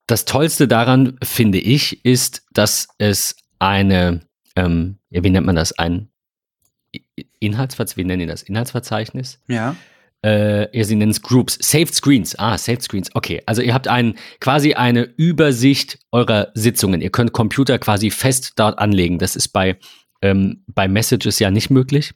das 0.05 0.25
Tollste 0.25 0.67
daran, 0.67 1.17
finde 1.23 1.57
ich, 1.57 2.05
ist, 2.05 2.43
dass 2.53 2.89
es 2.99 3.35
eine, 3.57 4.21
ähm, 4.55 4.99
ja, 5.09 5.23
wie 5.23 5.31
nennt 5.31 5.47
man 5.47 5.55
das, 5.55 5.79
ein 5.79 6.09
Inhaltsverzeichnis, 7.39 7.97
wie 7.97 8.07
nennen 8.07 8.19
die 8.19 8.27
das? 8.27 8.43
Inhaltsverzeichnis? 8.43 9.41
Ja 9.47 9.75
äh, 10.25 10.75
ja, 10.75 10.83
sie 10.83 10.95
nennen 10.95 11.11
es 11.11 11.21
Groups, 11.21 11.59
Saved 11.61 11.93
Screens. 11.93 12.37
Ah, 12.39 12.57
Saved 12.57 12.81
Screens. 12.81 13.11
Okay, 13.13 13.43
also 13.45 13.61
ihr 13.61 13.75
habt 13.75 13.87
ein, 13.87 14.15
quasi 14.39 14.73
eine 14.73 15.03
Übersicht 15.03 15.99
eurer 16.11 16.47
Sitzungen. 16.55 17.01
Ihr 17.01 17.11
könnt 17.11 17.31
Computer 17.31 17.77
quasi 17.77 18.09
fest 18.09 18.53
dort 18.55 18.79
anlegen. 18.79 19.19
Das 19.19 19.35
ist 19.35 19.49
bei, 19.49 19.77
ähm, 20.23 20.63
bei 20.65 20.87
Messages 20.87 21.37
ja 21.37 21.51
nicht 21.51 21.69
möglich. 21.69 22.15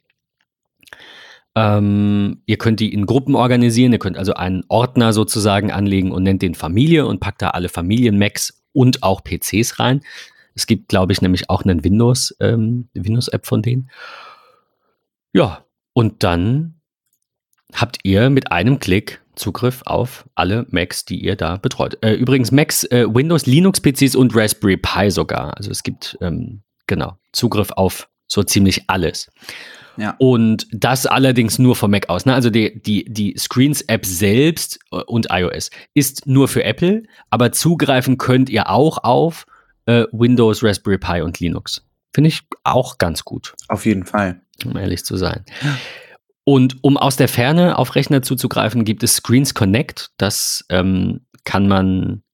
Ähm, 1.54 2.42
ihr 2.46 2.58
könnt 2.58 2.80
die 2.80 2.92
in 2.92 3.06
Gruppen 3.06 3.36
organisieren. 3.36 3.92
Ihr 3.92 4.00
könnt 4.00 4.18
also 4.18 4.34
einen 4.34 4.64
Ordner 4.68 5.12
sozusagen 5.12 5.70
anlegen 5.70 6.10
und 6.10 6.24
nennt 6.24 6.42
den 6.42 6.56
Familie 6.56 7.06
und 7.06 7.20
packt 7.20 7.42
da 7.42 7.50
alle 7.50 7.68
Familien-Macs 7.68 8.60
und 8.72 9.04
auch 9.04 9.22
PCs 9.22 9.78
rein. 9.78 10.00
Es 10.56 10.66
gibt, 10.66 10.88
glaube 10.88 11.12
ich, 11.12 11.22
nämlich 11.22 11.48
auch 11.48 11.62
einen 11.62 11.84
Windows, 11.84 12.34
ähm, 12.40 12.88
Windows-App 12.94 13.46
von 13.46 13.62
denen. 13.62 13.88
Ja, 15.32 15.64
und 15.92 16.24
dann 16.24 16.79
habt 17.74 17.98
ihr 18.02 18.30
mit 18.30 18.52
einem 18.52 18.78
Klick 18.78 19.20
Zugriff 19.36 19.82
auf 19.86 20.28
alle 20.34 20.66
Macs, 20.70 21.04
die 21.04 21.24
ihr 21.24 21.34
da 21.34 21.56
betreut. 21.56 21.96
Äh, 22.02 22.12
übrigens 22.14 22.52
Macs, 22.52 22.84
äh, 22.84 23.06
Windows, 23.08 23.46
Linux-PCs 23.46 24.14
und 24.14 24.36
Raspberry 24.36 24.76
Pi 24.76 25.10
sogar. 25.10 25.56
Also 25.56 25.70
es 25.70 25.82
gibt 25.82 26.18
ähm, 26.20 26.62
genau 26.86 27.16
Zugriff 27.32 27.70
auf 27.72 28.08
so 28.26 28.42
ziemlich 28.42 28.84
alles. 28.88 29.30
Ja. 29.96 30.14
Und 30.18 30.66
das 30.72 31.06
allerdings 31.06 31.58
nur 31.58 31.74
vom 31.76 31.90
Mac 31.90 32.08
aus. 32.08 32.26
Ne? 32.26 32.34
Also 32.34 32.50
die, 32.50 32.80
die, 32.80 33.04
die 33.04 33.34
Screens-App 33.36 34.06
selbst 34.06 34.78
äh, 34.92 34.96
und 34.96 35.28
iOS 35.30 35.70
ist 35.94 36.26
nur 36.26 36.48
für 36.48 36.64
Apple, 36.64 37.02
aber 37.30 37.52
zugreifen 37.52 38.18
könnt 38.18 38.50
ihr 38.50 38.68
auch 38.68 38.98
auf 38.98 39.46
äh, 39.86 40.04
Windows, 40.12 40.62
Raspberry 40.62 40.98
Pi 40.98 41.22
und 41.22 41.40
Linux. 41.40 41.84
Finde 42.12 42.28
ich 42.28 42.42
auch 42.64 42.98
ganz 42.98 43.24
gut. 43.24 43.54
Auf 43.68 43.86
jeden 43.86 44.04
Fall. 44.04 44.40
Um 44.64 44.76
ehrlich 44.76 45.04
zu 45.04 45.16
sein. 45.16 45.44
Und 46.50 46.82
um 46.82 46.96
aus 46.96 47.14
der 47.14 47.28
Ferne 47.28 47.78
auf 47.78 47.94
Rechner 47.94 48.22
zuzugreifen, 48.22 48.84
gibt 48.84 49.04
es 49.04 49.14
Screens 49.14 49.54
Connect. 49.54 50.10
Das 50.16 50.64
ähm, 50.68 51.20
kann 51.44 51.68
man, 51.68 52.24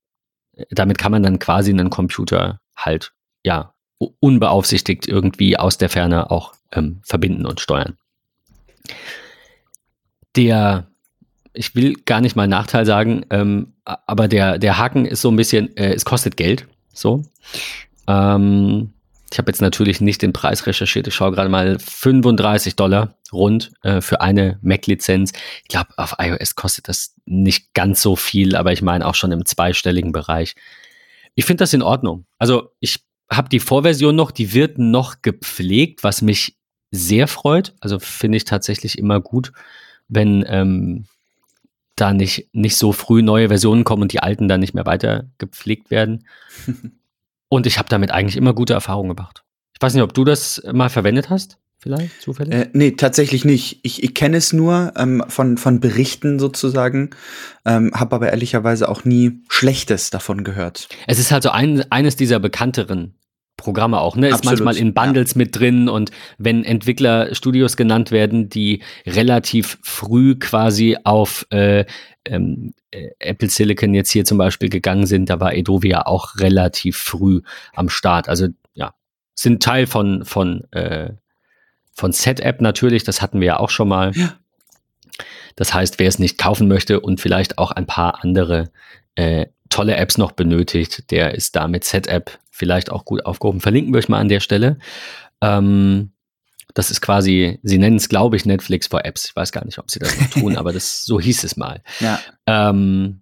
damit 0.70 0.96
kann 0.96 1.12
man 1.12 1.22
dann 1.22 1.38
quasi 1.38 1.70
einen 1.70 1.90
Computer 1.90 2.58
halt, 2.74 3.12
ja, 3.44 3.74
unbeaufsichtigt 3.98 5.06
irgendwie 5.06 5.58
aus 5.58 5.76
der 5.76 5.90
Ferne 5.90 6.30
auch 6.30 6.54
ähm, 6.72 7.02
verbinden 7.02 7.44
und 7.44 7.60
steuern. 7.60 7.98
Der, 10.34 10.86
ich 11.52 11.74
will 11.74 11.92
gar 12.06 12.22
nicht 12.22 12.36
mal 12.36 12.48
Nachteil 12.48 12.86
sagen, 12.86 13.26
ähm, 13.28 13.74
aber 13.84 14.28
der, 14.28 14.56
der 14.56 14.78
Haken 14.78 15.04
ist 15.04 15.20
so 15.20 15.30
ein 15.30 15.36
bisschen, 15.36 15.76
äh, 15.76 15.92
es 15.92 16.06
kostet 16.06 16.38
Geld. 16.38 16.66
So. 16.90 17.22
Ähm, 18.08 18.94
ich 19.36 19.38
habe 19.38 19.50
jetzt 19.50 19.60
natürlich 19.60 20.00
nicht 20.00 20.22
den 20.22 20.32
Preis 20.32 20.66
recherchiert. 20.66 21.06
Ich 21.08 21.14
schaue 21.14 21.30
gerade 21.30 21.50
mal 21.50 21.78
35 21.78 22.74
Dollar 22.74 23.18
rund 23.30 23.70
äh, 23.82 24.00
für 24.00 24.22
eine 24.22 24.58
Mac-Lizenz. 24.62 25.32
Ich 25.62 25.68
glaube, 25.68 25.90
auf 25.98 26.14
iOS 26.18 26.54
kostet 26.54 26.88
das 26.88 27.14
nicht 27.26 27.74
ganz 27.74 28.00
so 28.00 28.16
viel, 28.16 28.56
aber 28.56 28.72
ich 28.72 28.80
meine 28.80 29.06
auch 29.06 29.14
schon 29.14 29.32
im 29.32 29.44
zweistelligen 29.44 30.10
Bereich. 30.10 30.54
Ich 31.34 31.44
finde 31.44 31.64
das 31.64 31.74
in 31.74 31.82
Ordnung. 31.82 32.24
Also 32.38 32.70
ich 32.80 33.04
habe 33.30 33.50
die 33.50 33.60
Vorversion 33.60 34.16
noch, 34.16 34.30
die 34.30 34.54
wird 34.54 34.78
noch 34.78 35.20
gepflegt, 35.20 36.02
was 36.02 36.22
mich 36.22 36.56
sehr 36.90 37.28
freut. 37.28 37.74
Also 37.80 37.98
finde 37.98 38.38
ich 38.38 38.46
tatsächlich 38.46 38.96
immer 38.96 39.20
gut, 39.20 39.52
wenn 40.08 40.46
ähm, 40.48 41.04
da 41.94 42.14
nicht, 42.14 42.48
nicht 42.54 42.78
so 42.78 42.92
früh 42.92 43.20
neue 43.20 43.48
Versionen 43.48 43.84
kommen 43.84 44.00
und 44.00 44.14
die 44.14 44.20
alten 44.20 44.48
dann 44.48 44.60
nicht 44.60 44.72
mehr 44.72 44.86
weiter 44.86 45.28
gepflegt 45.36 45.90
werden. 45.90 46.24
Und 47.48 47.66
ich 47.66 47.78
habe 47.78 47.88
damit 47.88 48.10
eigentlich 48.10 48.36
immer 48.36 48.54
gute 48.54 48.72
Erfahrungen 48.72 49.14
gemacht. 49.14 49.44
Ich 49.74 49.82
weiß 49.82 49.94
nicht, 49.94 50.02
ob 50.02 50.14
du 50.14 50.24
das 50.24 50.62
mal 50.72 50.88
verwendet 50.88 51.30
hast, 51.30 51.58
vielleicht 51.78 52.22
zufällig? 52.22 52.54
Äh, 52.54 52.70
nee, 52.72 52.92
tatsächlich 52.92 53.44
nicht. 53.44 53.80
Ich, 53.82 54.02
ich 54.02 54.14
kenne 54.14 54.38
es 54.38 54.52
nur 54.52 54.92
ähm, 54.96 55.22
von, 55.28 55.58
von 55.58 55.80
Berichten 55.80 56.38
sozusagen, 56.38 57.10
ähm, 57.64 57.92
habe 57.94 58.16
aber 58.16 58.30
ehrlicherweise 58.30 58.88
auch 58.88 59.04
nie 59.04 59.42
Schlechtes 59.48 60.10
davon 60.10 60.44
gehört. 60.44 60.88
Es 61.06 61.18
ist 61.18 61.30
halt 61.30 61.42
so 61.42 61.50
ein, 61.50 61.84
eines 61.92 62.16
dieser 62.16 62.40
bekannteren 62.40 63.14
Programme 63.56 64.00
auch, 64.00 64.16
ne? 64.16 64.28
Ist 64.28 64.34
Absolut, 64.34 64.64
manchmal 64.64 64.76
in 64.76 64.92
Bundles 64.92 65.34
ja. 65.34 65.38
mit 65.38 65.58
drin 65.58 65.88
und 65.88 66.10
wenn 66.36 66.62
Entwicklerstudios 66.62 67.76
genannt 67.76 68.10
werden, 68.10 68.50
die 68.50 68.82
relativ 69.06 69.78
früh 69.82 70.34
quasi 70.36 70.98
auf 71.04 71.46
äh, 71.50 71.86
ähm, 72.26 72.74
äh, 72.90 73.10
Apple 73.18 73.48
Silicon 73.48 73.94
jetzt 73.94 74.10
hier 74.10 74.24
zum 74.24 74.36
Beispiel 74.36 74.68
gegangen 74.68 75.06
sind, 75.06 75.30
da 75.30 75.40
war 75.40 75.54
Edovia 75.54 76.06
auch 76.06 76.36
relativ 76.36 76.98
früh 76.98 77.40
am 77.74 77.88
Start. 77.88 78.28
Also 78.28 78.48
ja, 78.74 78.92
sind 79.34 79.62
Teil 79.62 79.86
von, 79.86 80.24
von, 80.24 80.70
äh, 80.72 81.12
von 81.92 82.12
SetApp 82.12 82.60
natürlich, 82.60 83.04
das 83.04 83.22
hatten 83.22 83.40
wir 83.40 83.46
ja 83.46 83.58
auch 83.58 83.70
schon 83.70 83.88
mal. 83.88 84.12
Ja. 84.14 84.34
Das 85.54 85.72
heißt, 85.72 85.98
wer 85.98 86.08
es 86.08 86.18
nicht 86.18 86.36
kaufen 86.36 86.68
möchte 86.68 87.00
und 87.00 87.22
vielleicht 87.22 87.56
auch 87.56 87.70
ein 87.70 87.86
paar 87.86 88.22
andere 88.22 88.70
äh, 89.14 89.46
tolle 89.76 89.96
Apps 89.96 90.16
noch 90.16 90.32
benötigt, 90.32 91.10
der 91.10 91.34
ist 91.34 91.54
da 91.54 91.68
mit 91.68 91.84
SetApp 91.84 92.38
vielleicht 92.50 92.90
auch 92.90 93.04
gut 93.04 93.26
aufgehoben. 93.26 93.60
Verlinken 93.60 93.92
wir 93.92 93.98
euch 93.98 94.08
mal 94.08 94.20
an 94.20 94.30
der 94.30 94.40
Stelle. 94.40 94.78
Ähm, 95.42 96.12
das 96.72 96.90
ist 96.90 97.02
quasi, 97.02 97.58
sie 97.62 97.76
nennen 97.76 97.96
es, 97.96 98.08
glaube 98.08 98.36
ich, 98.36 98.46
Netflix 98.46 98.86
for 98.86 99.04
Apps. 99.04 99.26
Ich 99.26 99.36
weiß 99.36 99.52
gar 99.52 99.66
nicht, 99.66 99.78
ob 99.78 99.90
sie 99.90 99.98
das 99.98 100.18
noch 100.18 100.30
tun, 100.30 100.56
aber 100.58 100.72
das, 100.72 101.04
so 101.04 101.20
hieß 101.20 101.44
es 101.44 101.58
mal. 101.58 101.82
Ja. 102.00 102.18
Ähm, 102.46 103.20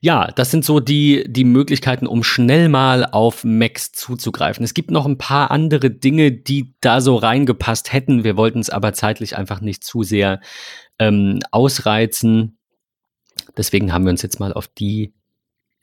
ja, 0.00 0.30
das 0.34 0.50
sind 0.50 0.64
so 0.64 0.80
die, 0.80 1.24
die 1.28 1.44
Möglichkeiten, 1.44 2.06
um 2.06 2.24
schnell 2.24 2.70
mal 2.70 3.04
auf 3.04 3.44
Macs 3.44 3.92
zuzugreifen. 3.92 4.64
Es 4.64 4.72
gibt 4.72 4.90
noch 4.90 5.04
ein 5.04 5.18
paar 5.18 5.50
andere 5.50 5.90
Dinge, 5.90 6.32
die 6.32 6.74
da 6.80 7.02
so 7.02 7.16
reingepasst 7.16 7.92
hätten. 7.92 8.24
Wir 8.24 8.38
wollten 8.38 8.60
es 8.60 8.70
aber 8.70 8.94
zeitlich 8.94 9.36
einfach 9.36 9.60
nicht 9.60 9.84
zu 9.84 10.04
sehr 10.04 10.40
ähm, 10.98 11.40
ausreizen. 11.50 12.56
Deswegen 13.56 13.92
haben 13.92 14.04
wir 14.04 14.10
uns 14.10 14.22
jetzt 14.22 14.40
mal 14.40 14.52
auf 14.52 14.68
die 14.68 15.12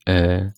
äh, 0.05 0.51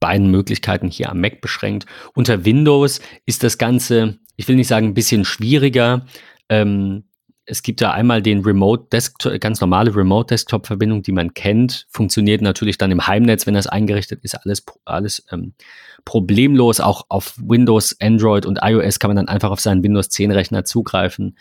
beiden 0.00 0.30
Möglichkeiten 0.30 0.88
hier 0.88 1.10
am 1.10 1.20
Mac 1.20 1.40
beschränkt. 1.40 1.86
Unter 2.14 2.44
Windows 2.44 3.00
ist 3.24 3.42
das 3.42 3.56
Ganze, 3.56 4.18
ich 4.36 4.48
will 4.48 4.56
nicht 4.56 4.68
sagen 4.68 4.88
ein 4.88 4.94
bisschen 4.94 5.24
schwieriger. 5.24 6.06
Ähm, 6.48 7.04
es 7.44 7.62
gibt 7.62 7.80
ja 7.80 7.92
einmal 7.92 8.22
den 8.22 8.40
Remote 8.40 8.86
Desktop, 8.92 9.40
ganz 9.40 9.60
normale 9.60 9.94
Remote 9.94 10.28
Desktop 10.28 10.66
Verbindung, 10.66 11.02
die 11.02 11.12
man 11.12 11.34
kennt, 11.34 11.86
funktioniert 11.90 12.40
natürlich 12.40 12.78
dann 12.78 12.90
im 12.90 13.06
Heimnetz, 13.06 13.46
wenn 13.46 13.54
das 13.54 13.66
eingerichtet 13.66 14.20
ist, 14.22 14.34
alles, 14.34 14.64
alles 14.84 15.24
ähm, 15.30 15.54
problemlos. 16.04 16.80
Auch 16.80 17.04
auf 17.08 17.34
Windows, 17.38 17.96
Android 18.00 18.46
und 18.46 18.60
iOS 18.62 18.98
kann 18.98 19.10
man 19.10 19.16
dann 19.16 19.28
einfach 19.28 19.50
auf 19.50 19.60
seinen 19.60 19.82
Windows 19.82 20.08
10 20.08 20.30
Rechner 20.30 20.64
zugreifen. 20.64 21.36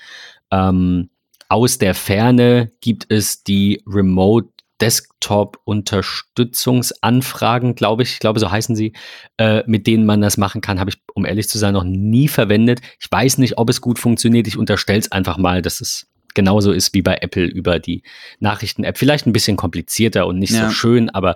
Ähm, 0.52 1.10
aus 1.50 1.78
der 1.78 1.94
Ferne 1.94 2.72
gibt 2.82 3.06
es 3.10 3.44
die 3.44 3.84
Remote 3.86 4.50
Desktop-Unterstützungsanfragen, 4.82 7.76
glaube 7.76 8.04
ich, 8.04 8.14
ich 8.14 8.20
glaube, 8.20 8.40
so 8.40 8.52
heißen 8.52 8.76
sie, 8.76 8.94
äh, 9.38 9.64
mit 9.68 9.88
denen 9.88 10.06
man 10.06 10.22
das 10.22 10.38
machen 10.38 10.62
kann, 10.62 10.80
habe 10.80 10.90
ich, 10.90 10.98
um 11.14 11.26
ehrlich 11.26 11.48
zu 11.48 11.58
sein, 11.58 11.74
noch 11.74 11.84
nie 11.84 12.28
verwendet. 12.28 12.82
Ich 13.00 13.12
weiß 13.12 13.38
nicht, 13.38 13.58
ob 13.58 13.70
es 13.70 13.82
gut 13.82 14.00
funktioniert. 14.00 14.48
Ich 14.48 14.58
unterstelle 14.58 15.00
es 15.00 15.12
einfach 15.12 15.38
mal, 15.38 15.62
dass 15.62 15.82
es 15.82 16.08
genauso 16.34 16.72
ist 16.72 16.94
wie 16.94 17.02
bei 17.02 17.18
Apple 17.22 17.46
über 17.46 17.80
die 17.80 18.04
Nachrichten-App. 18.40 18.98
Vielleicht 18.98 19.28
ein 19.28 19.34
bisschen 19.34 19.58
komplizierter 19.58 20.28
und 20.28 20.40
nicht 20.40 20.54
ja. 20.54 20.68
so 20.68 20.74
schön, 20.74 21.10
aber 21.10 21.36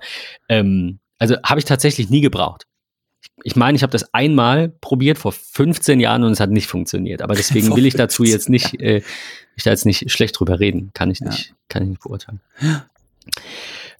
ähm, 0.49 0.99
also 1.19 1.35
habe 1.43 1.59
ich 1.59 1.65
tatsächlich 1.65 2.09
nie 2.09 2.21
gebraucht. 2.21 2.65
Ich 3.43 3.55
meine, 3.55 3.75
ich 3.75 3.83
habe 3.83 3.91
das 3.91 4.13
einmal 4.13 4.69
probiert 4.69 5.17
vor 5.17 5.31
15 5.31 5.99
Jahren 5.99 6.23
und 6.23 6.31
es 6.31 6.39
hat 6.39 6.49
nicht 6.49 6.67
funktioniert. 6.67 7.21
Aber 7.21 7.35
deswegen 7.35 7.75
will 7.75 7.85
ich 7.85 7.95
dazu 7.95 8.23
jetzt 8.23 8.49
nicht, 8.49 8.73
äh, 8.81 9.01
ich 9.55 9.63
da 9.63 9.71
jetzt 9.71 9.85
nicht 9.85 10.11
schlecht 10.11 10.39
drüber 10.39 10.59
reden. 10.59 10.91
Kann 10.93 11.11
ich 11.11 11.21
nicht, 11.21 11.49
ja. 11.49 11.55
kann 11.69 11.83
ich 11.83 11.89
nicht 11.89 12.01
beurteilen. 12.01 12.41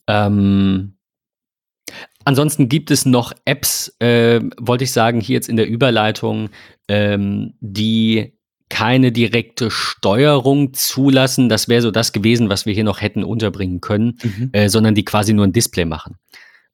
Ähm, 0.08 0.98
ansonsten 2.24 2.70
gibt 2.70 2.92
es 2.92 3.06
noch 3.06 3.34
Apps, 3.46 3.96
äh, 4.00 4.42
wollte 4.60 4.84
ich 4.84 4.92
sagen, 4.92 5.22
hier 5.22 5.36
jetzt 5.36 5.50
in 5.50 5.56
der 5.56 5.68
Überleitung, 5.68 6.50
ähm, 6.88 7.54
die 7.60 8.34
keine 8.70 9.12
direkte 9.12 9.70
Steuerung 9.70 10.74
zulassen. 10.74 11.50
Das 11.50 11.70
wäre 11.70 11.82
so 11.82 11.92
das 11.92 12.14
gewesen, 12.14 12.50
was 12.50 12.66
wir 12.66 12.74
hier 12.74 12.84
noch 12.84 13.02
hätten 13.02 13.24
unterbringen 13.24 13.80
können, 13.80 14.18
mhm. 14.24 14.50
äh, 14.54 14.70
sondern 14.70 14.96
die 14.96 15.06
quasi 15.06 15.34
nur 15.34 15.46
ein 15.46 15.54
Display 15.54 15.86
machen. 15.86 16.18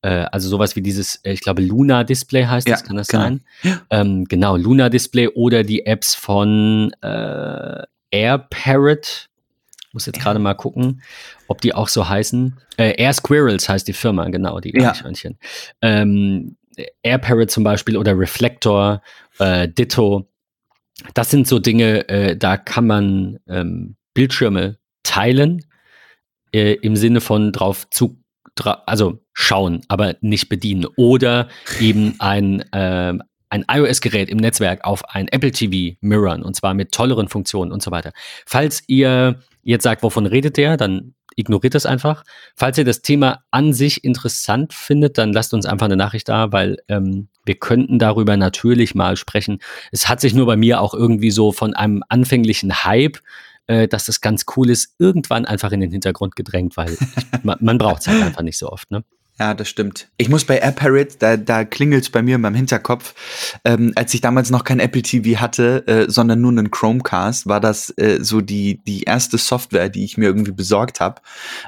Äh, 0.02 0.26
also 0.32 0.50
sowas 0.50 0.76
wie 0.76 0.82
dieses, 0.82 1.18
äh, 1.18 1.34
ich 1.34 1.42
glaube, 1.42 1.62
Luna 1.62 2.04
Display 2.04 2.46
heißt 2.46 2.68
ja, 2.68 2.76
das, 2.76 2.84
kann 2.84 2.96
das 2.96 3.08
genau. 3.08 3.24
sein? 3.24 3.42
Ähm, 3.90 4.26
genau, 4.26 4.56
Luna 4.56 4.90
Display 4.90 5.28
oder 5.28 5.64
die 5.64 5.86
Apps 5.86 6.16
von 6.16 6.92
äh, 7.02 7.84
AirParrot 8.12 9.28
muss 9.94 10.06
jetzt 10.06 10.20
gerade 10.20 10.40
mal 10.40 10.54
gucken, 10.54 11.02
ob 11.48 11.62
die 11.62 11.74
auch 11.74 11.88
so 11.88 12.08
heißen. 12.08 12.58
Äh, 12.78 12.96
Air 13.02 13.14
Squirrels 13.14 13.68
heißt 13.68 13.88
die 13.88 13.94
Firma, 13.94 14.28
genau, 14.30 14.60
die 14.60 14.76
Eichhörnchen. 14.76 15.38
Ja. 15.82 16.02
Ähm, 16.02 16.58
Air 17.04 17.18
Parrot 17.18 17.52
zum 17.52 17.64
Beispiel 17.64 17.98
oder 17.98 18.18
Reflector, 18.18 19.02
äh, 19.40 19.68
Ditto. 19.68 20.30
Das 21.14 21.32
sind 21.32 21.48
so 21.48 21.60
Dinge, 21.60 22.08
äh, 22.10 22.38
da 22.38 22.58
kann 22.58 22.88
man 22.88 23.40
ähm, 23.48 23.96
Bildschirme 24.14 24.78
teilen, 25.04 25.66
äh, 26.54 26.74
im 26.74 26.96
Sinne 26.96 27.22
von 27.22 27.52
drauf 27.52 27.90
zu, 27.90 28.22
dra 28.56 28.84
also 28.86 29.20
schauen, 29.34 29.82
aber 29.88 30.16
nicht 30.22 30.50
bedienen. 30.50 30.86
Oder 30.96 31.48
eben 31.80 32.16
ein, 32.20 32.62
äh, 32.72 33.18
ein 33.50 33.66
iOS-Gerät 33.70 34.30
im 34.30 34.38
Netzwerk 34.38 34.86
auf 34.86 35.04
ein 35.10 35.28
Apple 35.28 35.52
TV 35.52 35.98
mirrorn 36.02 36.44
und 36.44 36.56
zwar 36.56 36.74
mit 36.74 36.92
tolleren 36.92 37.28
Funktionen 37.28 37.72
und 37.72 37.82
so 37.82 37.92
weiter. 37.92 38.14
Falls 38.46 38.84
ihr 38.88 39.42
jetzt 39.64 39.84
sagt, 39.84 40.04
wovon 40.04 40.26
redet 40.26 40.58
der, 40.58 40.78
dann 40.78 41.14
ignoriert 41.36 41.76
das 41.76 41.86
einfach. 41.86 42.24
Falls 42.56 42.78
ihr 42.78 42.86
das 42.86 43.02
Thema 43.02 43.44
an 43.52 43.74
sich 43.74 44.04
interessant 44.04 44.74
findet, 44.74 45.18
dann 45.18 45.34
lasst 45.34 45.54
uns 45.54 45.66
einfach 45.66 45.86
eine 45.86 45.96
Nachricht 45.96 46.30
da, 46.30 46.52
weil 46.52 46.78
ähm, 46.88 47.30
wir 47.46 47.56
könnten 47.56 48.00
darüber 48.00 48.38
natürlich 48.38 48.96
mal 48.96 49.16
sprechen. 49.16 49.60
Es 49.92 50.10
hat 50.10 50.20
sich 50.20 50.34
nur 50.34 50.46
bei 50.46 50.58
mir 50.58 50.82
auch 50.82 50.94
irgendwie 50.94 51.32
so 51.32 51.52
von 51.52 51.74
einem 51.74 52.04
anfänglichen 52.10 52.84
Hype, 52.84 53.20
äh, 53.68 53.88
dass 53.88 54.06
das 54.06 54.22
ganz 54.22 54.46
cool 54.56 54.70
ist, 54.70 54.96
irgendwann 55.00 55.46
einfach 55.46 55.72
in 55.72 55.80
den 55.80 55.92
Hintergrund 55.92 56.36
gedrängt, 56.36 56.78
weil 56.78 56.98
man, 57.44 57.58
man 57.62 57.78
braucht 57.78 58.02
es 58.02 58.08
halt 58.08 58.22
einfach 58.22 58.44
nicht 58.44 58.58
so 58.58 58.70
oft. 58.70 58.92
Ne? 58.92 59.04
Ja, 59.40 59.54
das 59.56 59.70
stimmt. 59.70 60.10
Ich 60.18 60.30
muss 60.30 60.46
bei 60.46 60.62
AppParrot, 60.62 61.16
da, 61.20 61.36
da 61.36 61.64
klingelt 61.64 62.04
es 62.04 62.10
bei 62.12 62.22
mir 62.22 62.36
in 62.36 62.42
meinem 62.42 62.56
Hinterkopf. 62.56 63.16
Ähm, 63.66 63.92
als 63.96 64.14
ich 64.14 64.22
damals 64.22 64.52
noch 64.52 64.64
kein 64.64 64.80
Apple 64.80 65.02
TV 65.02 65.40
hatte, 65.40 65.88
äh, 65.88 66.12
sondern 66.12 66.42
nur 66.42 66.52
einen 66.52 66.70
Chromecast, 66.70 67.48
war 67.48 67.60
das 67.60 67.90
äh, 67.98 68.20
so 68.22 68.42
die, 68.42 68.82
die 68.86 69.04
erste 69.04 69.38
Software, 69.40 69.90
die 69.90 70.04
ich 70.04 70.18
mir 70.18 70.26
irgendwie 70.26 70.52
besorgt 70.52 71.00
habe, 71.00 71.22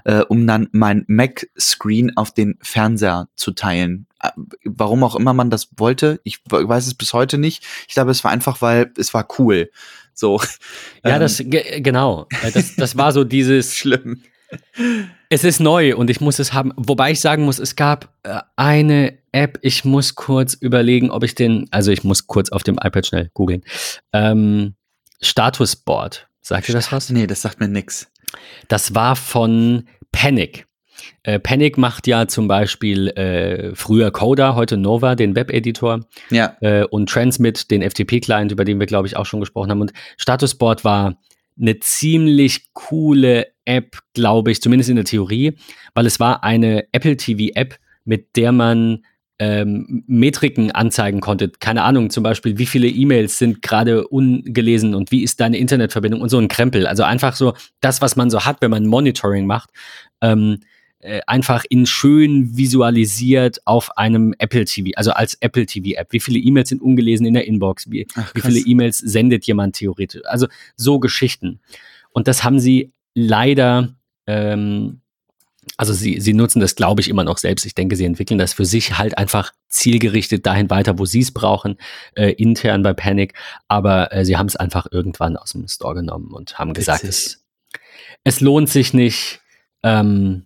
äh, 0.04 0.20
um 0.20 0.46
dann 0.46 0.70
mein 0.72 1.04
Mac-Screen 1.08 2.16
auf 2.16 2.32
den 2.32 2.60
Fernseher 2.62 3.28
zu 3.36 3.52
teilen. 3.52 4.06
Äh, 4.22 4.30
warum 4.66 5.04
auch 5.04 5.16
immer 5.16 5.34
man 5.34 5.50
das 5.50 5.70
wollte, 5.78 6.20
ich 6.24 6.42
weiß 6.48 6.86
es 6.86 6.94
bis 6.94 7.14
heute 7.14 7.40
nicht. 7.40 7.66
Ich 7.88 7.96
glaube, 7.96 8.12
es 8.12 8.24
war 8.24 8.30
einfach, 8.30 8.62
weil 8.62 8.92
es 8.98 9.14
war 9.16 9.28
cool. 9.40 9.72
So. 10.14 10.40
Ja, 11.04 11.16
ähm. 11.16 11.22
das 11.22 11.42
genau. 11.44 12.28
Äh, 12.44 12.52
das, 12.52 12.76
das 12.76 12.98
war 12.98 13.12
so 13.12 13.24
dieses. 13.24 13.76
Schlimm 13.84 14.22
es 15.30 15.44
ist 15.44 15.60
neu 15.60 15.96
und 15.96 16.10
ich 16.10 16.22
muss 16.22 16.40
es 16.40 16.54
haben. 16.54 16.72
Wobei 16.76 17.12
ich 17.12 17.20
sagen 17.20 17.44
muss, 17.44 17.60
es 17.60 17.76
gab 17.76 18.10
äh, 18.24 18.40
eine 18.56 19.18
App, 19.32 19.60
ich 19.62 19.86
muss 19.86 20.16
kurz 20.16 20.54
überlegen, 20.54 21.10
ob 21.10 21.24
ich 21.24 21.36
den, 21.36 21.68
also 21.72 21.92
ich 21.92 22.04
muss 22.04 22.28
kurz 22.28 22.52
auf 22.52 22.64
dem 22.64 22.76
iPad 22.76 23.06
schnell 23.06 23.32
googeln. 23.34 23.64
Ähm, 24.14 24.76
Statusboard. 25.22 26.28
Sagt 26.42 26.70
ihr 26.70 26.76
das 26.76 26.92
was? 26.92 27.10
Nee, 27.10 27.28
das 27.28 27.42
sagt 27.42 27.60
mir 27.60 27.68
nix. 27.68 28.12
Das 28.68 28.96
war 28.96 29.16
von 29.16 29.88
Panic. 30.12 30.68
Äh, 31.24 31.40
Panic 31.40 31.78
macht 31.78 32.08
ja 32.08 32.28
zum 32.28 32.48
Beispiel 32.48 33.10
äh, 33.10 33.76
früher 33.76 34.12
Coda, 34.12 34.56
heute 34.56 34.78
Nova, 34.78 35.16
den 35.16 35.36
Webeditor. 35.36 36.02
Ja. 36.30 36.56
Äh, 36.62 36.84
und 36.86 37.10
Transmit, 37.10 37.72
den 37.72 37.82
FTP-Client, 37.82 38.52
über 38.52 38.66
den 38.66 38.80
wir, 38.80 38.88
glaube 38.88 39.08
ich, 39.08 39.16
auch 39.16 39.26
schon 39.26 39.40
gesprochen 39.40 39.72
haben. 39.72 39.82
Und 39.82 39.94
Statusboard 40.18 40.84
war 40.84 41.16
eine 41.60 41.80
ziemlich 41.80 42.74
coole 42.74 43.48
App, 43.66 44.00
glaube 44.14 44.52
ich, 44.52 44.62
zumindest 44.62 44.90
in 44.90 44.96
der 44.96 45.06
Theorie, 45.06 45.54
weil 45.94 46.06
es 46.06 46.20
war 46.20 46.44
eine 46.44 46.86
Apple 46.92 47.18
TV-App, 47.18 47.78
mit 48.06 48.36
der 48.36 48.52
man 48.52 49.04
ähm, 49.40 50.04
Metriken 50.08 50.72
anzeigen 50.72 51.20
konnte. 51.22 51.50
Keine 51.60 51.84
Ahnung, 51.84 52.10
zum 52.10 52.24
Beispiel, 52.24 52.58
wie 52.58 52.66
viele 52.66 52.88
E-Mails 52.88 53.38
sind 53.38 53.62
gerade 53.62 54.08
ungelesen 54.08 54.96
und 54.96 55.12
wie 55.12 55.24
ist 55.24 55.40
deine 55.40 55.58
Internetverbindung 55.58 56.22
und 56.22 56.30
so 56.30 56.38
ein 56.38 56.48
Krempel. 56.48 56.88
Also 56.88 57.04
einfach 57.04 57.36
so 57.36 57.54
das, 57.82 58.02
was 58.02 58.16
man 58.16 58.30
so 58.30 58.46
hat, 58.46 58.62
wenn 58.62 58.72
man 58.72 58.86
Monitoring 58.86 59.46
macht. 59.46 59.70
Ähm, 60.22 60.60
äh, 61.04 61.22
einfach 61.28 61.66
in 61.70 61.86
schön 61.86 62.56
visualisiert 62.56 63.60
auf 63.66 63.98
einem 63.98 64.34
Apple 64.38 64.64
TV, 64.64 64.92
also 64.96 65.12
als 65.12 65.36
Apple 65.42 65.66
TV 65.66 66.00
App. 66.00 66.14
Wie 66.14 66.22
viele 66.22 66.40
E-Mails 66.40 66.70
sind 66.70 66.82
ungelesen 66.82 67.26
in 67.26 67.34
der 67.34 67.46
Inbox? 67.46 67.92
Wie, 67.92 68.08
Ach, 68.16 68.34
wie 68.34 68.40
viele 68.42 68.60
E-Mails 68.60 69.00
sendet 69.00 69.46
jemand 69.46 69.76
theoretisch? 69.76 70.22
Also 70.26 70.48
so 70.78 71.00
Geschichten. 71.00 71.60
Und 72.12 72.30
das 72.30 72.46
haben 72.46 72.58
sie 72.60 72.94
leider, 73.16 73.94
ähm, 74.28 75.02
also 75.76 75.92
sie, 75.92 76.22
sie 76.22 76.34
nutzen 76.34 76.62
das, 76.62 76.76
glaube 76.76 77.02
ich, 77.02 77.10
immer 77.10 77.26
noch 77.26 77.38
selbst. 77.38 77.66
Ich 77.66 77.76
denke, 77.76 77.98
sie 77.98 78.06
entwickeln 78.06 78.38
das 78.38 78.54
für 78.54 78.66
sich 78.66 78.98
halt 78.98 79.18
einfach 79.18 79.52
zielgerichtet 79.68 80.46
dahin 80.46 80.70
weiter, 80.70 81.00
wo 81.00 81.06
sie 81.06 81.20
es 81.20 81.32
brauchen, 81.32 81.78
äh, 82.16 82.32
intern 82.32 82.82
bei 82.82 82.94
Panic. 82.94 83.34
Aber 83.68 84.14
äh, 84.14 84.24
sie 84.24 84.38
haben 84.38 84.48
es 84.48 84.56
einfach 84.56 84.88
irgendwann 84.90 85.36
aus 85.36 85.52
dem 85.52 85.68
Store 85.68 85.96
genommen 85.96 86.32
und 86.32 86.58
haben 86.58 86.70
Witzig. 86.70 86.80
gesagt, 86.86 87.04
es, 87.04 87.44
es 88.24 88.40
lohnt 88.40 88.70
sich 88.70 88.94
nicht. 88.94 89.42
Ähm, 89.84 90.46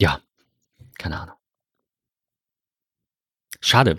ja, 0.00 0.20
keine 0.98 1.20
Ahnung. 1.20 1.34
Schade. 3.62 3.98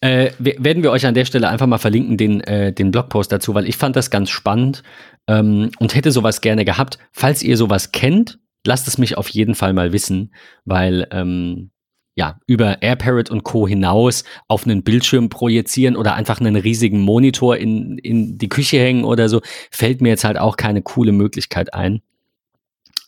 Äh, 0.00 0.30
werden 0.38 0.82
wir 0.82 0.90
euch 0.90 1.04
an 1.04 1.14
der 1.14 1.26
Stelle 1.26 1.48
einfach 1.48 1.66
mal 1.66 1.78
verlinken, 1.78 2.16
den, 2.16 2.40
äh, 2.40 2.72
den 2.72 2.90
Blogpost 2.90 3.30
dazu, 3.30 3.54
weil 3.54 3.68
ich 3.68 3.76
fand 3.76 3.94
das 3.94 4.10
ganz 4.10 4.30
spannend 4.30 4.82
ähm, 5.26 5.70
und 5.78 5.94
hätte 5.94 6.10
sowas 6.10 6.40
gerne 6.40 6.64
gehabt. 6.64 6.98
Falls 7.12 7.42
ihr 7.42 7.58
sowas 7.58 7.92
kennt, 7.92 8.38
lasst 8.66 8.88
es 8.88 8.96
mich 8.96 9.18
auf 9.18 9.28
jeden 9.28 9.54
Fall 9.54 9.74
mal 9.74 9.92
wissen, 9.92 10.32
weil 10.64 11.06
ähm, 11.10 11.72
ja, 12.14 12.38
über 12.46 12.82
AirParrot 12.82 13.30
und 13.30 13.42
Co. 13.42 13.68
hinaus 13.68 14.24
auf 14.48 14.64
einen 14.64 14.82
Bildschirm 14.82 15.28
projizieren 15.28 15.96
oder 15.96 16.14
einfach 16.14 16.40
einen 16.40 16.56
riesigen 16.56 17.00
Monitor 17.00 17.56
in, 17.56 17.98
in 17.98 18.38
die 18.38 18.48
Küche 18.48 18.78
hängen 18.78 19.04
oder 19.04 19.28
so, 19.28 19.40
fällt 19.70 20.00
mir 20.00 20.10
jetzt 20.10 20.24
halt 20.24 20.38
auch 20.38 20.56
keine 20.56 20.82
coole 20.82 21.12
Möglichkeit 21.12 21.74
ein. 21.74 22.00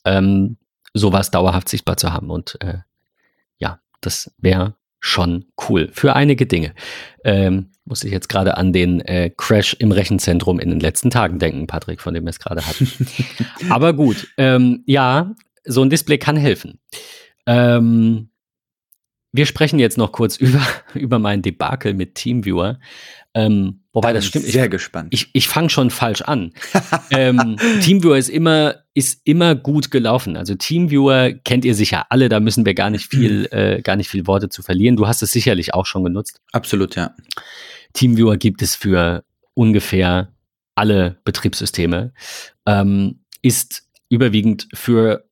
Ähm, 0.04 0.58
sowas 0.94 1.30
dauerhaft 1.30 1.68
sichtbar 1.68 1.96
zu 1.96 2.12
haben. 2.12 2.30
Und 2.30 2.56
äh, 2.60 2.78
ja, 3.58 3.80
das 4.00 4.32
wäre 4.38 4.74
schon 5.00 5.46
cool 5.68 5.90
für 5.92 6.16
einige 6.16 6.46
Dinge. 6.46 6.74
Ähm, 7.24 7.70
muss 7.84 8.02
ich 8.04 8.12
jetzt 8.12 8.28
gerade 8.28 8.56
an 8.56 8.72
den 8.72 9.00
äh, 9.00 9.30
Crash 9.36 9.74
im 9.74 9.92
Rechenzentrum 9.92 10.58
in 10.58 10.70
den 10.70 10.80
letzten 10.80 11.10
Tagen 11.10 11.38
denken, 11.38 11.66
Patrick, 11.66 12.00
von 12.00 12.14
dem 12.14 12.24
wir 12.24 12.30
es 12.30 12.38
gerade 12.38 12.66
hatten. 12.66 12.88
Aber 13.68 13.92
gut, 13.92 14.28
ähm, 14.38 14.82
ja, 14.86 15.34
so 15.64 15.82
ein 15.82 15.90
Display 15.90 16.16
kann 16.16 16.36
helfen. 16.36 16.80
Ähm, 17.46 18.30
wir 19.32 19.46
sprechen 19.46 19.78
jetzt 19.78 19.98
noch 19.98 20.12
kurz 20.12 20.36
über, 20.38 20.62
über 20.94 21.18
mein 21.18 21.42
Debakel 21.42 21.92
mit 21.92 22.14
Teamviewer. 22.14 22.78
Ähm, 23.34 23.80
wobei 23.92 24.12
das 24.12 24.26
stimmt. 24.26 24.46
Sehr 24.46 24.66
ich, 24.66 24.70
gespannt. 24.70 25.08
Ich, 25.10 25.30
ich 25.32 25.48
fange 25.48 25.68
schon 25.68 25.90
falsch 25.90 26.22
an. 26.22 26.52
ähm, 27.10 27.56
Teamviewer 27.82 28.16
ist 28.16 28.28
immer, 28.28 28.76
ist 28.94 29.20
immer 29.24 29.56
gut 29.56 29.90
gelaufen. 29.90 30.36
Also 30.36 30.54
Teamviewer 30.54 31.32
kennt 31.32 31.64
ihr 31.64 31.74
sicher 31.74 32.06
alle, 32.10 32.28
da 32.28 32.38
müssen 32.38 32.64
wir 32.64 32.74
gar 32.74 32.90
nicht 32.90 33.10
viel, 33.10 33.46
äh, 33.50 33.82
gar 33.82 33.96
nicht 33.96 34.08
viel 34.08 34.26
Worte 34.26 34.48
zu 34.48 34.62
verlieren. 34.62 34.96
Du 34.96 35.08
hast 35.08 35.22
es 35.22 35.32
sicherlich 35.32 35.74
auch 35.74 35.86
schon 35.86 36.04
genutzt. 36.04 36.40
Absolut, 36.52 36.94
ja. 36.94 37.14
Teamviewer 37.92 38.36
gibt 38.36 38.62
es 38.62 38.76
für 38.76 39.24
ungefähr 39.54 40.32
alle 40.76 41.18
Betriebssysteme. 41.24 42.12
Ähm, 42.66 43.20
ist 43.42 43.82
überwiegend 44.08 44.68
für 44.72 45.24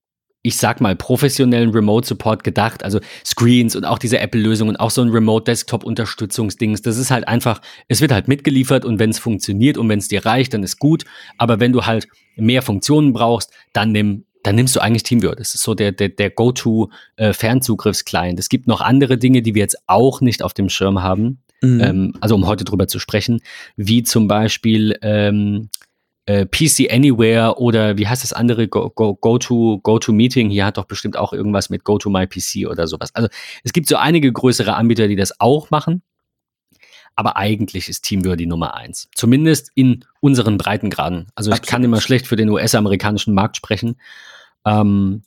ich 0.43 0.57
sag 0.57 0.81
mal, 0.81 0.97
professionellen 0.97 1.71
Remote 1.71 2.07
Support 2.07 2.43
gedacht, 2.43 2.85
also 2.85 2.99
Screens 3.25 3.77
und 3.77 3.85
auch 3.85 3.99
diese 3.99 4.19
Apple-Lösungen, 4.19 4.77
auch 4.77 4.91
so 4.91 5.01
ein 5.01 5.11
Remote 5.11 5.45
Desktop-Unterstützungsdings. 5.45 6.83
Das 6.83 6.99
ist 6.99 7.13
halt 7.13 7.29
einfach, 7.29 7.61
es 7.89 8.01
wird 8.01 8.13
halt 8.13 8.27
mitgeliefert 8.27 8.85
und 8.85 8.99
wenn 8.99 9.11
es 9.11 9.21
funktioniert 9.21 9.79
und 9.79 9.89
wenn 9.89 10.01
es 10.01 10.09
dir 10.09 10.27
reicht, 10.27 10.55
dann 10.55 10.65
ist 10.65 10.81
gut. 10.81 11.05
Aber 11.39 11.61
wenn 11.61 11.73
du 11.73 11.87
halt 11.87 12.09
mehr 12.37 12.63
Funktionen 12.63 13.13
brauchst, 13.13 13.53
dann 13.73 13.93
nimm 13.93 14.25
dann 14.43 14.57
nimmst 14.57 14.75
du 14.75 14.81
eigentlich 14.81 15.05
TeamViewer. 15.05 15.37
Das 15.37 15.55
ist 15.55 15.63
so 15.63 15.75
der, 15.75 15.93
der, 15.93 16.09
der 16.09 16.31
Go-To-Fernzugriffs-Client. 16.31 18.41
Es 18.41 18.49
gibt 18.49 18.67
noch 18.67 18.81
andere 18.81 19.17
Dinge, 19.17 19.41
die 19.41 19.55
wir 19.55 19.63
jetzt 19.63 19.79
auch 19.87 20.21
nicht 20.21 20.43
auf 20.43 20.53
dem 20.53 20.69
Schirm 20.69 21.01
haben. 21.01 21.45
Mhm. 21.61 21.81
Ähm, 21.81 22.13
also 22.21 22.35
um 22.35 22.45
heute 22.47 22.65
drüber 22.65 22.89
zu 22.89 22.99
sprechen, 22.99 23.41
wie 23.77 24.03
zum 24.03 24.27
Beispiel 24.27 24.99
ähm, 25.03 25.69
äh, 26.27 26.47
PC 26.47 26.93
Anywhere 26.93 27.59
oder 27.59 27.99
wie 27.99 28.07
heißt 28.07 28.23
das 28.23 28.33
andere 28.33 28.69
Go, 28.69 28.91
Go, 28.91 29.15
Go, 29.15 29.39
to, 29.39 29.79
Go 29.83 29.99
to 29.99 30.13
Meeting. 30.13 30.51
Hier 30.51 30.65
hat 30.65 30.77
doch 30.77 30.85
bestimmt 30.85 31.17
auch 31.17 31.33
irgendwas 31.33 31.71
mit 31.71 31.85
Go 31.85 31.99
to 31.99 32.11
My 32.11 32.27
PC 32.27 32.69
oder 32.69 32.87
sowas. 32.87 33.15
Also 33.15 33.29
es 33.65 33.73
gibt 33.73 33.89
so 33.89 33.97
einige 33.97 34.33
größere 34.33 34.75
Anbieter, 34.75 35.09
die 35.09 35.17
das 35.17 35.41
auch 35.41 35.71
machen. 35.71 36.03
Aber 37.15 37.37
eigentlich 37.37 37.89
ist 37.89 38.03
TeamViewer 38.03 38.37
die 38.37 38.47
Nummer 38.47 38.75
eins. 38.75 39.09
Zumindest 39.15 39.71
in 39.75 40.05
unseren 40.21 40.57
Breitengraden. 40.57 41.27
Also 41.35 41.51
ich 41.51 41.59
Absolut. 41.59 41.71
kann 41.71 41.85
immer 41.85 42.01
schlecht 42.01 42.27
für 42.27 42.37
den 42.37 42.49
US-amerikanischen 42.49 43.35
Markt 43.35 43.57
sprechen. 43.57 43.97
Ähm, 44.65 45.23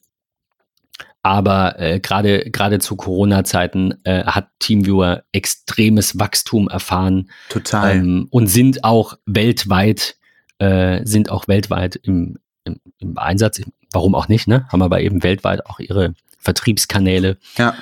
aber 1.22 1.80
äh, 1.80 2.00
gerade 2.00 2.50
gerade 2.52 2.80
zu 2.80 2.96
Corona-Zeiten 2.96 3.96
äh, 4.04 4.24
hat 4.26 4.50
Teamviewer 4.60 5.24
extremes 5.32 6.18
Wachstum 6.20 6.70
erfahren. 6.70 7.30
Total. 7.50 7.98
Ähm, 7.98 8.28
und 8.30 8.48
sind 8.48 8.84
auch 8.84 9.18
weltweit 9.26 10.18
äh, 10.60 11.02
sind 11.06 11.30
auch 11.30 11.48
weltweit 11.48 11.96
im, 11.96 12.38
im, 12.64 12.80
im, 13.00 13.18
Einsatz. 13.18 13.62
Warum 13.92 14.16
auch 14.16 14.28
nicht? 14.28 14.48
Ne? 14.48 14.68
Haben 14.70 14.82
aber 14.82 15.02
eben 15.02 15.24
weltweit 15.24 15.66
auch 15.66 15.80
ihre 15.80 16.14
Vertriebskanäle. 16.40 17.38
Ja. 17.58 17.76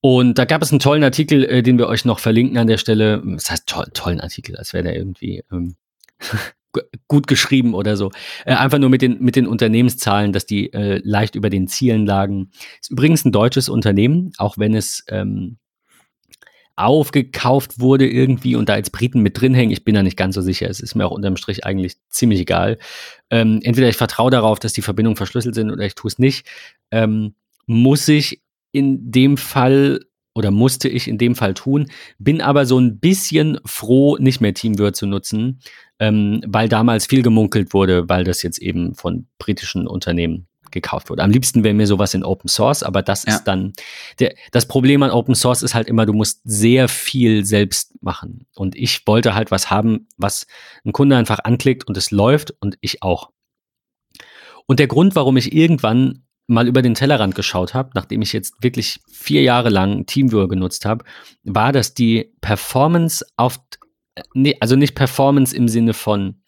Und 0.00 0.38
da 0.38 0.46
gab 0.46 0.62
es 0.62 0.70
einen 0.70 0.80
tollen 0.80 1.04
Artikel, 1.04 1.44
äh, 1.44 1.62
den 1.62 1.78
wir 1.78 1.86
euch 1.86 2.04
noch 2.04 2.18
verlinken 2.18 2.58
an 2.58 2.66
der 2.66 2.78
Stelle. 2.78 3.22
Das 3.24 3.50
heißt 3.50 3.66
toll, 3.66 3.86
tollen 3.92 4.20
Artikel, 4.20 4.56
als 4.56 4.72
wäre 4.72 4.84
der 4.84 4.96
irgendwie 4.96 5.44
ähm, 5.52 5.76
gut 7.08 7.26
geschrieben 7.26 7.74
oder 7.74 7.96
so. 7.96 8.10
Äh, 8.46 8.54
einfach 8.54 8.78
nur 8.78 8.88
mit 8.88 9.02
den, 9.02 9.22
mit 9.22 9.36
den 9.36 9.46
Unternehmenszahlen, 9.46 10.32
dass 10.32 10.46
die 10.46 10.72
äh, 10.72 11.00
leicht 11.04 11.34
über 11.34 11.50
den 11.50 11.68
Zielen 11.68 12.06
lagen. 12.06 12.50
Ist 12.80 12.90
übrigens 12.90 13.24
ein 13.24 13.32
deutsches 13.32 13.68
Unternehmen, 13.68 14.32
auch 14.38 14.56
wenn 14.56 14.74
es 14.74 15.04
ähm, 15.08 15.58
aufgekauft 16.84 17.80
wurde 17.80 18.08
irgendwie 18.08 18.56
und 18.56 18.68
da 18.68 18.76
jetzt 18.76 18.92
Briten 18.92 19.20
mit 19.20 19.40
drin 19.40 19.54
hängen. 19.54 19.72
Ich 19.72 19.84
bin 19.84 19.94
da 19.94 20.02
nicht 20.02 20.16
ganz 20.16 20.34
so 20.34 20.40
sicher. 20.40 20.68
Es 20.68 20.80
ist 20.80 20.94
mir 20.94 21.06
auch 21.06 21.12
unterm 21.12 21.36
Strich 21.36 21.64
eigentlich 21.64 21.96
ziemlich 22.08 22.40
egal. 22.40 22.78
Ähm, 23.30 23.60
entweder 23.62 23.88
ich 23.88 23.96
vertraue 23.96 24.30
darauf, 24.30 24.58
dass 24.58 24.72
die 24.72 24.82
Verbindungen 24.82 25.16
verschlüsselt 25.16 25.54
sind 25.54 25.70
oder 25.70 25.84
ich 25.84 25.94
tue 25.94 26.08
es 26.08 26.18
nicht. 26.18 26.46
Ähm, 26.90 27.34
muss 27.66 28.08
ich 28.08 28.42
in 28.72 29.10
dem 29.10 29.36
Fall 29.36 30.00
oder 30.34 30.50
musste 30.50 30.88
ich 30.88 31.08
in 31.08 31.18
dem 31.18 31.34
Fall 31.34 31.54
tun, 31.54 31.90
bin 32.18 32.40
aber 32.40 32.64
so 32.64 32.78
ein 32.78 32.98
bisschen 32.98 33.58
froh, 33.64 34.16
nicht 34.18 34.40
mehr 34.40 34.54
Teamword 34.54 34.96
zu 34.96 35.06
nutzen, 35.06 35.60
ähm, 35.98 36.40
weil 36.46 36.68
damals 36.68 37.06
viel 37.06 37.22
gemunkelt 37.22 37.74
wurde, 37.74 38.08
weil 38.08 38.24
das 38.24 38.42
jetzt 38.42 38.58
eben 38.58 38.94
von 38.94 39.26
britischen 39.38 39.86
Unternehmen 39.86 40.46
gekauft 40.72 41.10
wurde. 41.10 41.22
Am 41.22 41.30
liebsten 41.30 41.64
wäre 41.64 41.74
mir 41.74 41.86
sowas 41.86 42.14
in 42.14 42.24
Open 42.24 42.48
Source, 42.48 42.82
aber 42.82 43.02
das 43.02 43.24
ja. 43.24 43.34
ist 43.34 43.44
dann 43.44 43.72
der, 44.18 44.34
das 44.52 44.66
Problem 44.66 45.02
an 45.02 45.10
Open 45.10 45.34
Source 45.34 45.62
ist 45.62 45.74
halt 45.74 45.88
immer, 45.88 46.06
du 46.06 46.12
musst 46.12 46.40
sehr 46.44 46.88
viel 46.88 47.44
selbst 47.44 47.94
machen. 48.02 48.46
Und 48.54 48.76
ich 48.76 49.06
wollte 49.06 49.34
halt 49.34 49.50
was 49.50 49.70
haben, 49.70 50.08
was 50.16 50.46
ein 50.84 50.92
Kunde 50.92 51.16
einfach 51.16 51.40
anklickt 51.44 51.86
und 51.86 51.96
es 51.96 52.10
läuft 52.10 52.54
und 52.60 52.76
ich 52.80 53.02
auch. 53.02 53.30
Und 54.66 54.78
der 54.78 54.86
Grund, 54.86 55.16
warum 55.16 55.36
ich 55.36 55.52
irgendwann 55.52 56.24
mal 56.46 56.66
über 56.66 56.82
den 56.82 56.94
Tellerrand 56.94 57.34
geschaut 57.34 57.74
habe, 57.74 57.90
nachdem 57.94 58.22
ich 58.22 58.32
jetzt 58.32 58.62
wirklich 58.62 59.00
vier 59.10 59.42
Jahre 59.42 59.68
lang 59.68 60.06
Teamviewer 60.06 60.48
genutzt 60.48 60.84
habe, 60.84 61.04
war, 61.44 61.72
dass 61.72 61.94
die 61.94 62.32
Performance 62.40 63.24
auf, 63.36 63.60
nee, 64.34 64.56
also 64.60 64.76
nicht 64.76 64.94
Performance 64.94 65.56
im 65.56 65.68
Sinne 65.68 65.94
von 65.94 66.42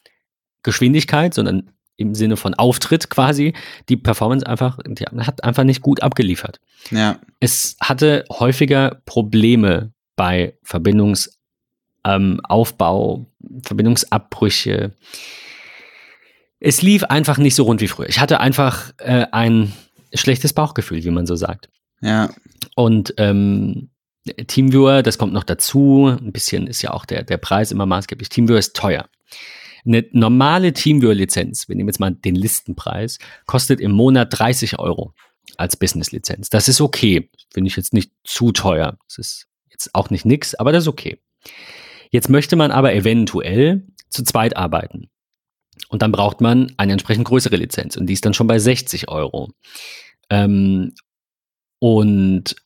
Geschwindigkeit, 0.65 1.35
sondern 1.35 1.71
im 2.03 2.15
Sinne 2.15 2.37
von 2.37 2.55
Auftritt 2.55 3.11
quasi, 3.11 3.55
die 3.89 3.97
Performance 3.97 4.47
einfach, 4.47 4.79
die 4.87 5.05
hat 5.05 5.45
einfach 5.45 5.65
nicht 5.65 5.81
gut 5.81 6.03
abgeliefert. 6.03 6.61
Ja. 6.91 7.19
Es 7.41 7.77
hatte 7.81 8.25
häufiger 8.31 9.01
Probleme 9.05 9.93
bei 10.17 10.57
Verbindungsaufbau, 10.63 13.17
ähm, 13.17 13.27
Verbindungsabbrüche. 13.63 14.93
Es 16.61 16.83
lief 16.83 17.05
einfach 17.05 17.39
nicht 17.39 17.55
so 17.55 17.65
rund 17.65 17.81
wie 17.81 17.89
früher. 17.89 18.09
Ich 18.09 18.21
hatte 18.21 18.41
einfach 18.41 18.93
äh, 18.99 19.27
ein 19.33 19.73
schlechtes 20.15 20.53
Bauchgefühl, 20.53 21.03
wie 21.03 21.11
man 21.11 21.27
so 21.27 21.37
sagt. 21.37 21.69
Ja. 22.01 22.31
Und 22.77 23.15
ähm, 23.17 23.91
Teamviewer, 24.47 25.03
das 25.03 25.19
kommt 25.19 25.33
noch 25.33 25.45
dazu. 25.45 26.17
Ein 26.21 26.33
bisschen 26.33 26.67
ist 26.67 26.83
ja 26.83 26.93
auch 26.93 27.05
der, 27.05 27.25
der 27.25 27.39
Preis 27.39 27.73
immer 27.73 27.87
maßgeblich. 27.87 28.29
Teamviewer 28.29 28.59
ist 28.59 28.77
teuer. 28.77 29.09
Eine 29.85 30.05
normale 30.13 30.73
Teamviewer-Lizenz, 30.73 31.69
wir 31.69 31.77
nehmen 31.77 31.89
jetzt 31.89 32.01
mal 32.01 32.13
den 32.13 32.35
Listenpreis, 32.35 33.19
kostet 33.47 33.81
im 33.81 33.93
Monat 33.93 34.29
30 34.39 34.79
Euro 34.79 35.13
als 35.57 35.77
Business-Lizenz. 35.77 36.51
Das 36.51 36.69
ist 36.69 36.81
okay. 36.81 37.31
Finde 37.53 37.69
ich 37.69 37.77
jetzt 37.77 37.93
nicht 37.93 38.13
zu 38.25 38.53
teuer. 38.53 38.99
Das 39.09 39.19
ist 39.19 39.49
jetzt 39.71 39.95
auch 39.95 40.11
nicht 40.11 40.25
nix, 40.25 40.55
aber 40.55 40.73
das 40.73 40.85
ist 40.85 40.89
okay. 40.89 41.19
Jetzt 42.11 42.29
möchte 42.29 42.57
man 42.57 42.71
aber 42.71 42.95
eventuell 42.95 43.87
zu 44.09 44.23
zweit 44.23 44.57
arbeiten. 44.57 45.09
Und 45.89 46.03
dann 46.03 46.13
braucht 46.13 46.41
man 46.41 46.73
eine 46.77 46.93
entsprechend 46.93 47.27
größere 47.27 47.57
Lizenz 47.57 47.97
und 47.97 48.07
die 48.07 48.13
ist 48.13 48.25
dann 48.25 48.35
schon 48.35 48.47
bei 48.47 48.59
60 48.59 49.09
Euro. 49.09 49.51
Ähm, 50.31 50.95
und 51.79 52.57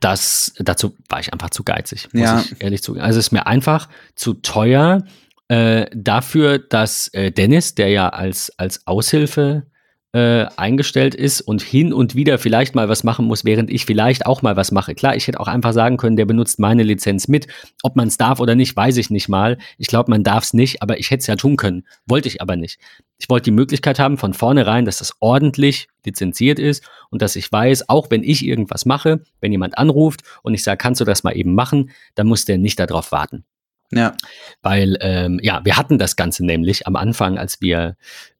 das, 0.00 0.52
dazu 0.58 0.94
war 1.08 1.20
ich 1.20 1.32
einfach 1.32 1.50
zu 1.50 1.64
geizig, 1.64 2.12
muss 2.12 2.22
ja. 2.22 2.40
ich 2.40 2.60
ehrlich 2.60 2.82
zugeben. 2.82 3.04
Also 3.04 3.18
es 3.18 3.26
ist 3.26 3.32
mir 3.32 3.46
einfach 3.46 3.88
zu 4.14 4.34
teuer, 4.34 5.04
äh, 5.48 5.86
dafür, 5.94 6.58
dass 6.58 7.08
äh, 7.08 7.32
Dennis, 7.32 7.74
der 7.74 7.88
ja 7.88 8.10
als, 8.10 8.52
als 8.58 8.86
Aushilfe 8.86 9.66
äh, 10.12 10.46
eingestellt 10.56 11.14
ist 11.14 11.42
und 11.42 11.62
hin 11.62 11.92
und 11.92 12.14
wieder 12.14 12.38
vielleicht 12.38 12.74
mal 12.74 12.88
was 12.88 13.04
machen 13.04 13.26
muss, 13.26 13.44
während 13.44 13.70
ich 13.70 13.84
vielleicht 13.84 14.24
auch 14.24 14.40
mal 14.40 14.56
was 14.56 14.72
mache. 14.72 14.94
Klar, 14.94 15.16
ich 15.16 15.26
hätte 15.26 15.38
auch 15.38 15.48
einfach 15.48 15.74
sagen 15.74 15.98
können, 15.98 16.16
der 16.16 16.24
benutzt 16.24 16.58
meine 16.58 16.82
Lizenz 16.82 17.28
mit. 17.28 17.46
Ob 17.82 17.94
man 17.94 18.08
es 18.08 18.16
darf 18.16 18.40
oder 18.40 18.54
nicht, 18.54 18.74
weiß 18.74 18.96
ich 18.96 19.10
nicht 19.10 19.28
mal. 19.28 19.58
Ich 19.76 19.86
glaube, 19.86 20.10
man 20.10 20.24
darf 20.24 20.44
es 20.44 20.54
nicht, 20.54 20.82
aber 20.82 20.98
ich 20.98 21.10
hätte 21.10 21.20
es 21.20 21.26
ja 21.26 21.36
tun 21.36 21.56
können. 21.56 21.84
Wollte 22.06 22.28
ich 22.28 22.40
aber 22.40 22.56
nicht. 22.56 22.80
Ich 23.18 23.28
wollte 23.28 23.44
die 23.44 23.50
Möglichkeit 23.50 23.98
haben 23.98 24.16
von 24.16 24.32
vornherein, 24.32 24.86
dass 24.86 24.98
das 24.98 25.12
ordentlich 25.20 25.88
lizenziert 26.04 26.58
ist 26.58 26.88
und 27.10 27.20
dass 27.20 27.36
ich 27.36 27.52
weiß, 27.52 27.90
auch 27.90 28.10
wenn 28.10 28.22
ich 28.22 28.46
irgendwas 28.46 28.86
mache, 28.86 29.20
wenn 29.40 29.52
jemand 29.52 29.76
anruft 29.76 30.22
und 30.42 30.54
ich 30.54 30.62
sage, 30.62 30.78
kannst 30.78 31.00
du 31.02 31.04
das 31.04 31.22
mal 31.22 31.36
eben 31.36 31.54
machen, 31.54 31.90
dann 32.14 32.28
muss 32.28 32.46
der 32.46 32.56
nicht 32.56 32.80
darauf 32.80 33.12
warten. 33.12 33.44
Ja. 33.90 34.14
Weil, 34.62 34.98
ähm, 35.00 35.40
ja, 35.42 35.64
wir 35.64 35.76
hatten 35.76 35.98
das 35.98 36.16
Ganze 36.16 36.44
nämlich 36.44 36.86
am 36.86 36.96
Anfang, 36.96 37.38
als 37.38 37.60
wir 37.60 37.96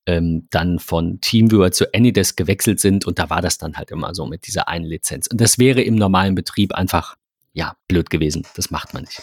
ähm, 0.06 0.46
dann 0.50 0.78
von 0.78 1.20
Teamviewer 1.20 1.70
zu 1.70 1.92
Anydesk 1.94 2.36
gewechselt 2.36 2.80
sind 2.80 3.06
und 3.06 3.18
da 3.18 3.30
war 3.30 3.42
das 3.42 3.58
dann 3.58 3.76
halt 3.76 3.90
immer 3.90 4.14
so 4.14 4.26
mit 4.26 4.46
dieser 4.46 4.68
einen 4.68 4.84
Lizenz. 4.84 5.26
Und 5.26 5.40
das 5.40 5.58
wäre 5.58 5.82
im 5.82 5.96
normalen 5.96 6.34
Betrieb 6.34 6.74
einfach, 6.74 7.16
ja, 7.52 7.76
blöd 7.88 8.10
gewesen. 8.10 8.46
Das 8.56 8.70
macht 8.70 8.94
man 8.94 9.04
nicht. 9.04 9.22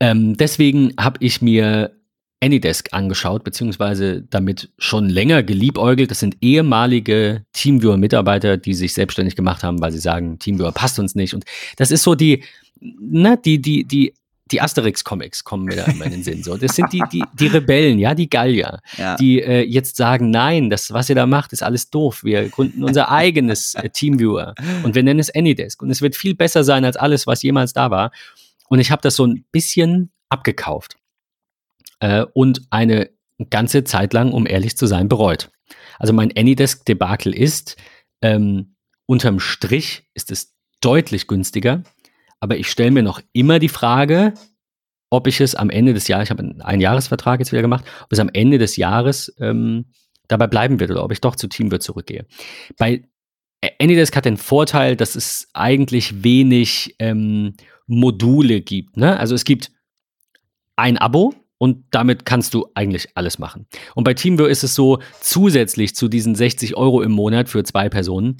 Ähm, 0.00 0.36
deswegen 0.36 0.94
habe 0.98 1.18
ich 1.20 1.42
mir 1.42 1.96
Anydesk 2.42 2.88
angeschaut, 2.92 3.44
beziehungsweise 3.44 4.22
damit 4.22 4.70
schon 4.78 5.08
länger 5.08 5.42
geliebäugelt. 5.42 6.10
Das 6.10 6.20
sind 6.20 6.38
ehemalige 6.40 7.44
Teamviewer-Mitarbeiter, 7.52 8.56
die 8.56 8.74
sich 8.74 8.94
selbstständig 8.94 9.36
gemacht 9.36 9.62
haben, 9.62 9.80
weil 9.80 9.92
sie 9.92 9.98
sagen, 9.98 10.38
Teamviewer 10.38 10.72
passt 10.72 10.98
uns 10.98 11.14
nicht. 11.14 11.34
Und 11.34 11.44
das 11.76 11.90
ist 11.90 12.02
so 12.02 12.14
die, 12.14 12.44
ne, 12.80 13.38
die, 13.42 13.60
die, 13.60 13.84
die, 13.84 14.14
die 14.50 14.60
Asterix-Comics 14.60 15.44
kommen 15.44 15.64
mir 15.64 15.76
da 15.76 15.84
immer 15.84 16.06
in 16.06 16.12
den 16.12 16.22
Sinn. 16.22 16.42
So, 16.42 16.56
das 16.56 16.74
sind 16.74 16.92
die, 16.92 17.02
die, 17.12 17.22
die 17.34 17.46
Rebellen, 17.46 17.98
ja, 17.98 18.14
die 18.14 18.28
Gallier, 18.28 18.80
ja. 18.96 19.16
die 19.16 19.40
äh, 19.40 19.62
jetzt 19.62 19.96
sagen, 19.96 20.30
nein, 20.30 20.70
das, 20.70 20.92
was 20.92 21.08
ihr 21.08 21.14
da 21.14 21.26
macht, 21.26 21.52
ist 21.52 21.62
alles 21.62 21.90
doof. 21.90 22.24
Wir 22.24 22.48
gründen 22.48 22.82
unser 22.82 23.10
eigenes 23.10 23.74
äh, 23.74 23.88
Teamviewer 23.90 24.54
und 24.82 24.94
wir 24.94 25.02
nennen 25.02 25.20
es 25.20 25.34
Anydesk. 25.34 25.82
Und 25.82 25.90
es 25.90 26.02
wird 26.02 26.16
viel 26.16 26.34
besser 26.34 26.64
sein 26.64 26.84
als 26.84 26.96
alles, 26.96 27.26
was 27.26 27.42
jemals 27.42 27.72
da 27.72 27.90
war. 27.90 28.10
Und 28.68 28.80
ich 28.80 28.90
habe 28.90 29.02
das 29.02 29.16
so 29.16 29.26
ein 29.26 29.44
bisschen 29.52 30.10
abgekauft 30.28 30.96
äh, 32.00 32.24
und 32.32 32.62
eine 32.70 33.10
ganze 33.50 33.84
Zeit 33.84 34.12
lang, 34.12 34.32
um 34.32 34.46
ehrlich 34.46 34.76
zu 34.76 34.86
sein, 34.86 35.08
bereut. 35.08 35.50
Also 35.98 36.12
mein 36.12 36.32
Anydesk-Debakel 36.36 37.34
ist, 37.34 37.76
ähm, 38.22 38.74
unterm 39.06 39.40
Strich 39.40 40.04
ist 40.14 40.30
es 40.30 40.54
deutlich 40.80 41.26
günstiger 41.26 41.82
aber 42.40 42.56
ich 42.56 42.70
stelle 42.70 42.90
mir 42.90 43.02
noch 43.02 43.20
immer 43.32 43.58
die 43.58 43.68
Frage, 43.68 44.34
ob 45.10 45.26
ich 45.26 45.40
es 45.40 45.54
am 45.54 45.70
Ende 45.70 45.94
des 45.94 46.08
Jahres, 46.08 46.24
ich 46.24 46.30
habe 46.30 46.54
einen 46.60 46.80
Jahresvertrag 46.80 47.40
jetzt 47.40 47.52
wieder 47.52 47.62
gemacht, 47.62 47.84
ob 48.02 48.12
es 48.12 48.18
am 48.18 48.30
Ende 48.32 48.58
des 48.58 48.76
Jahres 48.76 49.34
ähm, 49.38 49.86
dabei 50.28 50.46
bleiben 50.46 50.80
wird 50.80 50.90
oder 50.90 51.04
ob 51.04 51.12
ich 51.12 51.20
doch 51.20 51.36
zu 51.36 51.48
Teamwirt 51.48 51.82
zurückgehe. 51.82 52.26
Bei 52.78 53.02
Anydesk 53.80 54.16
hat 54.16 54.24
den 54.24 54.36
Vorteil, 54.36 54.96
dass 54.96 55.16
es 55.16 55.48
eigentlich 55.52 56.22
wenig 56.22 56.94
ähm, 56.98 57.54
Module 57.86 58.60
gibt. 58.60 58.96
Ne? 58.96 59.18
Also 59.18 59.34
es 59.34 59.44
gibt 59.44 59.70
ein 60.76 60.96
Abo, 60.96 61.34
und 61.62 61.84
damit 61.90 62.24
kannst 62.24 62.54
du 62.54 62.68
eigentlich 62.74 63.08
alles 63.16 63.38
machen. 63.38 63.66
Und 63.94 64.04
bei 64.04 64.14
TeamViewer 64.14 64.48
ist 64.48 64.64
es 64.64 64.74
so, 64.74 64.98
zusätzlich 65.20 65.94
zu 65.94 66.08
diesen 66.08 66.34
60 66.34 66.74
Euro 66.74 67.02
im 67.02 67.12
Monat 67.12 67.50
für 67.50 67.62
zwei 67.64 67.90
Personen, 67.90 68.38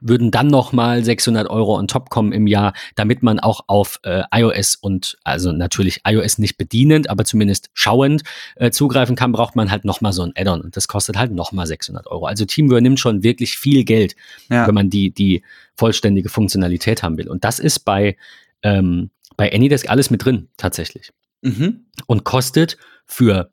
würden 0.00 0.30
dann 0.30 0.48
nochmal 0.48 1.04
600 1.04 1.48
Euro 1.48 1.76
on 1.76 1.88
top 1.88 2.10
kommen 2.10 2.32
im 2.32 2.46
Jahr, 2.46 2.72
damit 2.96 3.22
man 3.22 3.40
auch 3.40 3.64
auf 3.66 4.00
äh, 4.02 4.22
iOS 4.32 4.76
und 4.76 5.16
also 5.24 5.52
natürlich 5.52 6.00
iOS 6.06 6.38
nicht 6.38 6.56
bedienend, 6.56 7.10
aber 7.10 7.24
zumindest 7.24 7.70
schauend 7.74 8.22
äh, 8.56 8.70
zugreifen 8.70 9.16
kann, 9.16 9.32
braucht 9.32 9.56
man 9.56 9.70
halt 9.70 9.84
nochmal 9.84 10.12
so 10.12 10.22
ein 10.22 10.32
Add-on 10.36 10.60
und 10.60 10.76
das 10.76 10.88
kostet 10.88 11.16
halt 11.16 11.32
nochmal 11.32 11.66
600 11.66 12.06
Euro. 12.06 12.26
Also 12.26 12.44
TeamViewer 12.44 12.80
nimmt 12.80 13.00
schon 13.00 13.22
wirklich 13.22 13.58
viel 13.58 13.84
Geld, 13.84 14.16
ja. 14.50 14.66
wenn 14.66 14.74
man 14.74 14.90
die, 14.90 15.10
die 15.10 15.42
vollständige 15.76 16.28
Funktionalität 16.28 17.02
haben 17.02 17.16
will. 17.18 17.28
Und 17.28 17.44
das 17.44 17.58
ist 17.58 17.80
bei, 17.80 18.16
ähm, 18.62 19.10
bei 19.36 19.52
AnyDesk 19.52 19.88
alles 19.88 20.10
mit 20.10 20.24
drin, 20.24 20.48
tatsächlich. 20.56 21.12
Mhm. 21.42 21.86
Und 22.06 22.24
kostet 22.24 22.76
für 23.06 23.50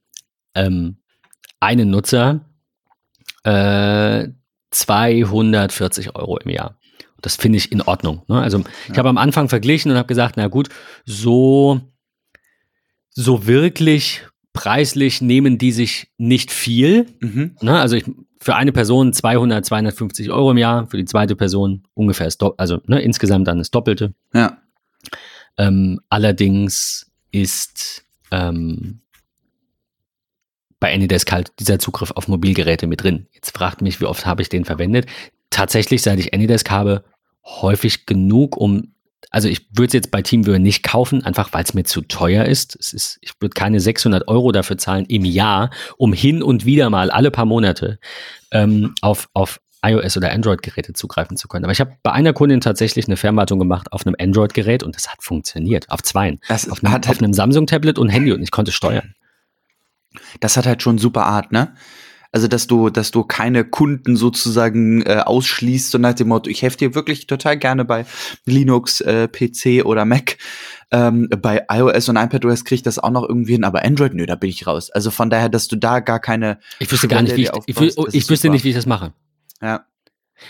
ähm, 0.56 0.98
einen 1.60 1.90
Nutzer 1.90 2.42
äh, 3.44 4.28
240 4.76 6.16
Euro 6.16 6.38
im 6.38 6.50
Jahr. 6.50 6.78
Das 7.22 7.38
finde 7.38 7.58
ich 7.58 7.72
in 7.72 7.82
Ordnung. 7.82 8.24
Ne? 8.28 8.42
Also 8.42 8.60
ich 8.60 8.92
ja. 8.92 8.98
habe 8.98 9.10
am 9.10 9.18
Anfang 9.18 9.50
verglichen 9.50 9.92
und 9.92 9.98
habe 9.98 10.08
gesagt, 10.08 10.36
na 10.38 10.48
gut, 10.48 10.70
so, 11.06 11.82
so 13.10 13.48
wirklich 13.48 14.24
preislich 14.54 15.22
nehmen 15.22 15.58
die 15.58 15.72
sich 15.72 16.12
nicht 16.18 16.52
viel. 16.52 17.08
Mhm. 17.22 17.56
Ne? 17.62 17.80
Also 17.80 17.96
ich, 17.96 18.06
für 18.40 18.56
eine 18.56 18.72
Person 18.72 19.14
200, 19.14 19.66
250 19.66 20.30
Euro 20.30 20.52
im 20.52 20.58
Jahr, 20.58 20.88
für 20.88 20.98
die 20.98 21.06
zweite 21.06 21.36
Person 21.36 21.84
ungefähr, 21.94 22.28
das 22.28 22.38
also 22.58 22.80
ne, 22.86 23.02
insgesamt 23.02 23.48
dann 23.48 23.58
das 23.58 23.72
Doppelte. 23.72 24.14
Ja. 24.34 24.58
Ähm, 25.58 26.02
allerdings 26.10 27.12
ist 27.32 28.06
ähm, 28.32 29.02
bei 30.86 30.94
AnyDesk 30.94 31.32
halt 31.32 31.52
dieser 31.60 31.80
Zugriff 31.80 32.12
auf 32.12 32.28
Mobilgeräte 32.28 32.86
mit 32.86 33.02
drin. 33.02 33.26
Jetzt 33.34 33.58
fragt 33.58 33.82
mich, 33.82 34.02
wie 34.02 34.06
oft 34.06 34.28
habe 34.28 34.44
ich 34.44 34.50
den 34.50 34.66
verwendet? 34.66 35.08
Tatsächlich, 35.50 36.04
seit 36.04 36.20
ich 36.20 36.32
AnyDesk 36.32 36.70
habe, 36.70 37.04
häufig 37.44 38.06
genug, 38.06 38.56
um 38.56 38.92
also 39.32 39.50
ich 39.50 39.66
würde 39.72 39.88
es 39.88 39.94
jetzt 39.94 40.12
bei 40.12 40.22
TeamViewer 40.22 40.60
nicht 40.60 40.84
kaufen, 40.84 41.26
einfach 41.26 41.54
weil 41.54 41.64
es 41.64 41.74
mir 41.74 41.86
zu 41.86 42.02
teuer 42.02 42.46
ist. 42.46 42.78
Es 42.80 42.94
ist 42.94 43.18
ich 43.22 43.32
würde 43.40 43.56
keine 43.56 43.80
600 43.80 44.28
Euro 44.28 44.52
dafür 44.52 44.78
zahlen 44.78 45.06
im 45.08 45.26
Jahr, 45.26 45.72
um 45.98 46.14
hin 46.14 46.44
und 46.44 46.68
wieder 46.68 46.92
mal 46.92 47.10
alle 47.10 47.32
paar 47.32 47.46
Monate 47.46 47.98
ähm, 48.52 48.94
auf, 49.02 49.28
auf 49.34 49.60
iOS 49.84 50.18
oder 50.18 50.32
Android-Geräte 50.32 50.94
zugreifen 50.94 51.36
zu 51.36 51.48
können. 51.48 51.66
Aber 51.66 51.72
ich 51.72 51.80
habe 51.80 51.98
bei 52.04 52.12
einer 52.12 52.34
Kundin 52.34 52.62
tatsächlich 52.62 53.08
eine 53.08 53.18
Fernwartung 53.18 53.58
gemacht 53.58 53.92
auf 53.92 54.06
einem 54.06 54.16
Android-Gerät 54.20 54.84
und 54.84 54.96
das 54.96 55.10
hat 55.10 55.24
funktioniert. 55.24 55.90
Auf 55.90 56.04
zweien. 56.04 56.40
Das 56.48 56.70
auf, 56.70 56.84
einem, 56.84 56.94
auf 57.04 57.18
einem 57.18 57.34
Samsung-Tablet 57.34 57.98
und 57.98 58.10
Handy 58.10 58.32
und 58.32 58.44
ich 58.44 58.52
konnte 58.52 58.72
steuern. 58.72 59.15
Das 60.40 60.58
hat 60.58 60.66
halt 60.66 60.82
schon 60.82 60.98
super 60.98 61.26
Art, 61.26 61.52
ne? 61.52 61.74
Also, 62.32 62.50
dass 62.50 62.68
du, 62.68 62.90
dass 62.90 63.12
du 63.12 63.24
keine 63.24 63.64
Kunden 63.64 64.18
sozusagen 64.18 65.04
äh, 65.04 65.22
ausschließt, 65.24 65.92
so 65.92 65.98
nach 65.98 66.16
dem 66.16 66.28
Motto, 66.28 66.50
ich 66.50 66.64
helfe 66.64 66.76
dir 66.76 66.94
wirklich 66.94 67.28
total 67.28 67.58
gerne 67.58 67.86
bei 67.86 68.06
Linux, 68.44 69.00
äh, 69.00 69.30
PC 69.30 69.86
oder 69.86 70.04
Mac. 70.04 70.38
Ähm, 70.92 71.30
bei 71.30 71.64
iOS 71.72 72.10
und 72.10 72.18
iPadOS 72.18 72.66
kriege 72.66 72.76
ich 72.76 72.84
das 72.84 73.00
auch 73.00 73.10
noch 73.10 73.24
irgendwie 73.24 73.54
hin, 73.54 73.64
aber 73.64 73.86
Android, 73.86 74.14
nö, 74.14 74.26
da 74.26 74.36
bin 74.36 74.50
ich 74.50 74.68
raus. 74.68 74.92
Also 74.92 75.12
von 75.12 75.30
daher, 75.30 75.48
dass 75.48 75.70
du 75.70 75.78
da 75.78 76.02
gar 76.02 76.20
keine. 76.20 76.60
Ich 76.80 76.92
wüsste 76.92 77.08
gar 77.08 77.22
nicht, 77.22 77.38
wie 77.38 77.44
ich, 77.44 77.52
ich, 77.68 77.82
ich, 77.82 77.98
ich 78.14 78.30
wüsste 78.30 78.50
nicht, 78.50 78.66
wie 78.66 78.70
ich 78.70 78.76
das 78.76 78.86
mache. 78.86 79.14
Ja. 79.62 79.86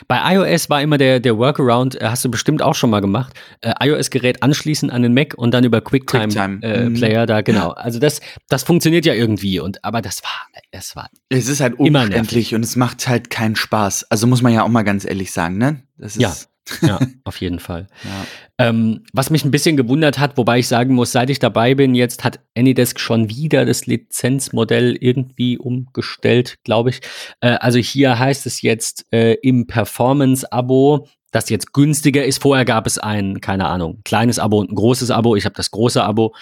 Bei 0.07 0.35
iOS 0.35 0.69
war 0.69 0.81
immer 0.81 0.97
der, 0.97 1.19
der 1.19 1.37
Workaround, 1.37 1.99
äh, 2.01 2.05
hast 2.05 2.25
du 2.25 2.31
bestimmt 2.31 2.61
auch 2.61 2.75
schon 2.75 2.89
mal 2.89 3.01
gemacht, 3.01 3.33
äh, 3.61 3.73
iOS-Gerät 3.81 4.43
anschließen 4.43 4.89
an 4.89 5.01
den 5.01 5.13
Mac 5.13 5.33
und 5.35 5.53
dann 5.53 5.63
über 5.63 5.81
QuickTime-Player 5.81 6.59
Quicktime. 6.59 6.63
äh, 6.63 6.89
mhm. 6.89 7.27
da, 7.27 7.41
genau. 7.41 7.69
Also 7.71 7.99
das, 7.99 8.21
das 8.49 8.63
funktioniert 8.63 9.05
ja 9.05 9.13
irgendwie, 9.13 9.59
und 9.59 9.83
aber 9.83 10.01
das 10.01 10.23
war, 10.23 10.61
es 10.71 10.95
war. 10.95 11.09
Es 11.29 11.47
ist 11.47 11.61
halt 11.61 11.79
umständlich 11.79 12.55
und 12.55 12.63
es 12.63 12.75
macht 12.75 13.07
halt 13.07 13.29
keinen 13.29 13.55
Spaß. 13.55 14.05
Also 14.09 14.27
muss 14.27 14.41
man 14.41 14.53
ja 14.53 14.63
auch 14.63 14.69
mal 14.69 14.83
ganz 14.83 15.05
ehrlich 15.05 15.31
sagen, 15.31 15.57
ne? 15.57 15.83
Das 15.97 16.15
ist 16.15 16.21
ja. 16.21 16.33
Ja, 16.81 16.99
auf 17.23 17.39
jeden 17.41 17.59
Fall. 17.59 17.87
Ja. 18.03 18.25
Ähm, 18.57 19.03
was 19.13 19.29
mich 19.29 19.45
ein 19.45 19.51
bisschen 19.51 19.77
gewundert 19.77 20.19
hat, 20.19 20.37
wobei 20.37 20.59
ich 20.59 20.67
sagen 20.67 20.95
muss, 20.95 21.11
seit 21.11 21.29
ich 21.29 21.39
dabei 21.39 21.75
bin, 21.75 21.95
jetzt 21.95 22.23
hat 22.23 22.39
Anydesk 22.57 22.99
schon 22.99 23.29
wieder 23.29 23.65
das 23.65 23.85
Lizenzmodell 23.85 24.95
irgendwie 24.99 25.57
umgestellt, 25.57 26.57
glaube 26.63 26.91
ich. 26.91 27.01
Äh, 27.41 27.57
also 27.59 27.79
hier 27.79 28.17
heißt 28.17 28.45
es 28.45 28.61
jetzt 28.61 29.05
äh, 29.11 29.33
im 29.41 29.67
Performance-Abo, 29.67 31.07
das 31.31 31.49
jetzt 31.49 31.73
günstiger 31.73 32.23
ist. 32.23 32.41
Vorher 32.41 32.65
gab 32.65 32.87
es 32.87 32.97
ein, 32.97 33.41
keine 33.41 33.67
Ahnung, 33.67 34.01
kleines 34.05 34.39
Abo 34.39 34.59
und 34.59 34.71
ein 34.71 34.75
großes 34.75 35.11
Abo. 35.11 35.35
Ich 35.35 35.45
habe 35.45 35.55
das 35.55 35.69
große 35.69 36.01
Abo 36.01 36.33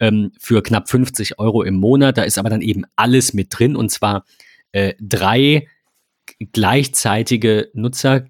ähm, 0.00 0.32
für 0.38 0.62
knapp 0.62 0.88
50 0.88 1.38
Euro 1.38 1.62
im 1.62 1.74
Monat. 1.74 2.18
Da 2.18 2.22
ist 2.22 2.36
aber 2.36 2.50
dann 2.50 2.60
eben 2.60 2.84
alles 2.96 3.32
mit 3.32 3.48
drin 3.56 3.76
und 3.76 3.90
zwar 3.90 4.24
äh, 4.72 4.94
drei 5.00 5.68
gleichzeitige 6.52 7.70
Nutzer 7.74 8.24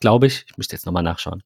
glaube 0.00 0.26
ich. 0.26 0.44
Ich 0.48 0.56
müsste 0.56 0.76
jetzt 0.76 0.86
nochmal 0.86 1.02
nachschauen. 1.02 1.42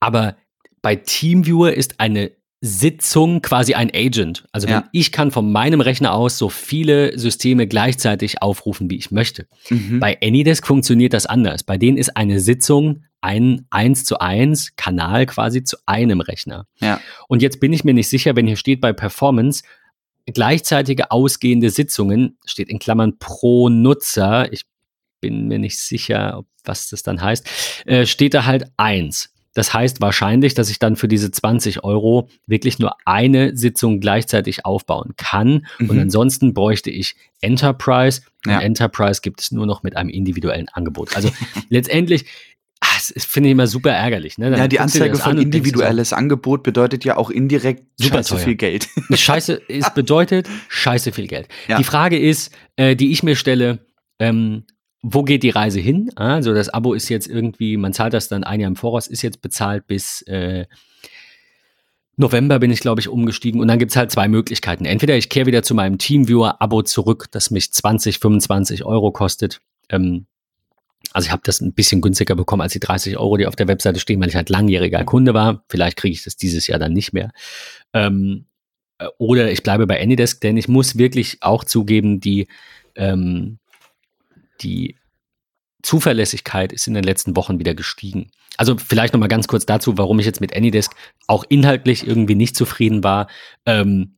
Aber 0.00 0.36
bei 0.82 0.96
TeamViewer 0.96 1.74
ist 1.74 2.00
eine 2.00 2.32
Sitzung 2.60 3.42
quasi 3.42 3.74
ein 3.74 3.90
Agent. 3.94 4.44
Also 4.50 4.66
ja. 4.66 4.88
ich 4.92 5.12
kann 5.12 5.30
von 5.30 5.52
meinem 5.52 5.80
Rechner 5.80 6.14
aus 6.14 6.38
so 6.38 6.48
viele 6.48 7.18
Systeme 7.18 7.66
gleichzeitig 7.66 8.42
aufrufen, 8.42 8.90
wie 8.90 8.96
ich 8.96 9.10
möchte. 9.10 9.46
Mhm. 9.68 10.00
Bei 10.00 10.18
AnyDesk 10.22 10.66
funktioniert 10.66 11.12
das 11.12 11.26
anders. 11.26 11.62
Bei 11.62 11.76
denen 11.76 11.98
ist 11.98 12.16
eine 12.16 12.40
Sitzung 12.40 13.04
ein 13.20 13.66
1 13.70 14.04
zu 14.04 14.20
1 14.20 14.76
Kanal 14.76 15.26
quasi 15.26 15.64
zu 15.64 15.76
einem 15.86 16.20
Rechner. 16.20 16.66
Ja. 16.80 17.00
Und 17.28 17.42
jetzt 17.42 17.60
bin 17.60 17.72
ich 17.72 17.84
mir 17.84 17.94
nicht 17.94 18.08
sicher, 18.08 18.36
wenn 18.36 18.46
hier 18.46 18.56
steht 18.56 18.80
bei 18.80 18.92
Performance, 18.92 19.64
gleichzeitige 20.26 21.10
ausgehende 21.10 21.70
Sitzungen, 21.70 22.38
steht 22.44 22.68
in 22.68 22.78
Klammern 22.78 23.18
pro 23.18 23.68
Nutzer. 23.68 24.52
Ich 24.52 24.62
bin 25.20 25.48
mir 25.48 25.58
nicht 25.58 25.78
sicher, 25.78 26.38
ob 26.38 26.46
was 26.64 26.88
das 26.88 27.02
dann 27.02 27.22
heißt, 27.22 27.86
äh, 27.86 28.06
steht 28.06 28.34
da 28.34 28.44
halt 28.44 28.64
eins. 28.76 29.30
Das 29.56 29.72
heißt 29.72 30.02
wahrscheinlich, 30.02 30.52
dass 30.52 30.68
ich 30.68 30.78
dann 30.78 30.96
für 30.96 31.08
diese 31.08 31.30
20 31.30 31.82
Euro 31.82 32.28
wirklich 32.46 32.78
nur 32.78 32.94
eine 33.06 33.56
Sitzung 33.56 34.00
gleichzeitig 34.00 34.66
aufbauen 34.66 35.14
kann. 35.16 35.66
Mhm. 35.78 35.90
Und 35.90 35.98
ansonsten 35.98 36.52
bräuchte 36.52 36.90
ich 36.90 37.16
Enterprise. 37.40 38.20
Und 38.44 38.52
ja. 38.52 38.60
Enterprise 38.60 39.22
gibt 39.22 39.40
es 39.40 39.52
nur 39.52 39.64
noch 39.64 39.82
mit 39.82 39.96
einem 39.96 40.10
individuellen 40.10 40.68
Angebot. 40.68 41.16
Also 41.16 41.30
letztendlich, 41.70 42.26
ah, 42.80 42.86
das 43.14 43.24
finde 43.24 43.48
ich 43.48 43.52
immer 43.52 43.66
super 43.66 43.92
ärgerlich. 43.92 44.36
Ne? 44.36 44.50
ja, 44.50 44.68
die 44.68 44.78
Anzeige 44.78 45.16
von 45.16 45.38
individuelles 45.38 46.10
so, 46.10 46.16
Angebot 46.16 46.62
bedeutet 46.62 47.06
ja 47.06 47.16
auch 47.16 47.30
indirekt 47.30 47.84
super 47.96 48.18
scheiße 48.18 48.34
teuer. 48.34 48.44
viel 48.44 48.56
Geld. 48.56 48.88
Scheiße, 49.10 49.62
es 49.68 49.88
bedeutet 49.94 50.50
scheiße 50.68 51.12
viel 51.12 51.28
Geld. 51.28 51.48
Ja. 51.66 51.78
Die 51.78 51.84
Frage 51.84 52.18
ist, 52.18 52.52
äh, 52.76 52.94
die 52.94 53.10
ich 53.10 53.22
mir 53.22 53.36
stelle, 53.36 53.78
ähm, 54.18 54.64
wo 55.08 55.22
geht 55.22 55.44
die 55.44 55.50
Reise 55.50 55.78
hin? 55.78 56.10
Also 56.16 56.52
das 56.52 56.68
Abo 56.68 56.92
ist 56.92 57.08
jetzt 57.08 57.28
irgendwie, 57.28 57.76
man 57.76 57.92
zahlt 57.92 58.12
das 58.12 58.28
dann 58.28 58.42
ein 58.42 58.60
Jahr 58.60 58.68
im 58.68 58.76
Voraus, 58.76 59.06
ist 59.06 59.22
jetzt 59.22 59.40
bezahlt 59.40 59.86
bis 59.86 60.22
äh, 60.22 60.66
November 62.16 62.58
bin 62.58 62.72
ich, 62.72 62.80
glaube 62.80 63.00
ich, 63.00 63.08
umgestiegen. 63.08 63.60
Und 63.60 63.68
dann 63.68 63.78
gibt 63.78 63.92
es 63.92 63.96
halt 63.96 64.10
zwei 64.10 64.26
Möglichkeiten. 64.26 64.84
Entweder 64.84 65.16
ich 65.16 65.28
kehre 65.28 65.46
wieder 65.46 65.62
zu 65.62 65.74
meinem 65.74 65.98
Teamviewer-Abo 65.98 66.82
zurück, 66.82 67.26
das 67.30 67.50
mich 67.50 67.72
20, 67.72 68.18
25 68.18 68.84
Euro 68.84 69.12
kostet. 69.12 69.60
Ähm, 69.90 70.26
also 71.12 71.26
ich 71.26 71.32
habe 71.32 71.42
das 71.44 71.60
ein 71.60 71.74
bisschen 71.74 72.00
günstiger 72.00 72.34
bekommen 72.34 72.62
als 72.62 72.72
die 72.72 72.80
30 72.80 73.16
Euro, 73.16 73.36
die 73.36 73.46
auf 73.46 73.54
der 73.54 73.68
Webseite 73.68 74.00
stehen, 74.00 74.20
weil 74.20 74.28
ich 74.28 74.34
halt 74.34 74.48
langjähriger 74.48 75.04
Kunde 75.04 75.34
war. 75.34 75.62
Vielleicht 75.68 75.98
kriege 75.98 76.14
ich 76.14 76.24
das 76.24 76.36
dieses 76.36 76.66
Jahr 76.66 76.80
dann 76.80 76.94
nicht 76.94 77.12
mehr. 77.12 77.30
Ähm, 77.92 78.46
äh, 78.98 79.06
oder 79.18 79.52
ich 79.52 79.62
bleibe 79.62 79.86
bei 79.86 80.02
Anydesk, 80.02 80.40
denn 80.40 80.56
ich 80.56 80.66
muss 80.66 80.98
wirklich 80.98 81.38
auch 81.42 81.62
zugeben, 81.62 82.18
die 82.18 82.48
ähm, 82.96 83.58
die 84.62 84.96
Zuverlässigkeit 85.82 86.72
ist 86.72 86.86
in 86.86 86.94
den 86.94 87.04
letzten 87.04 87.36
Wochen 87.36 87.58
wieder 87.58 87.74
gestiegen. 87.74 88.30
Also 88.56 88.76
vielleicht 88.76 89.12
noch 89.12 89.20
mal 89.20 89.28
ganz 89.28 89.46
kurz 89.46 89.66
dazu, 89.66 89.98
warum 89.98 90.18
ich 90.18 90.26
jetzt 90.26 90.40
mit 90.40 90.56
Anydesk 90.56 90.92
auch 91.26 91.44
inhaltlich 91.48 92.06
irgendwie 92.06 92.34
nicht 92.34 92.56
zufrieden 92.56 93.04
war. 93.04 93.28
Ähm, 93.66 94.16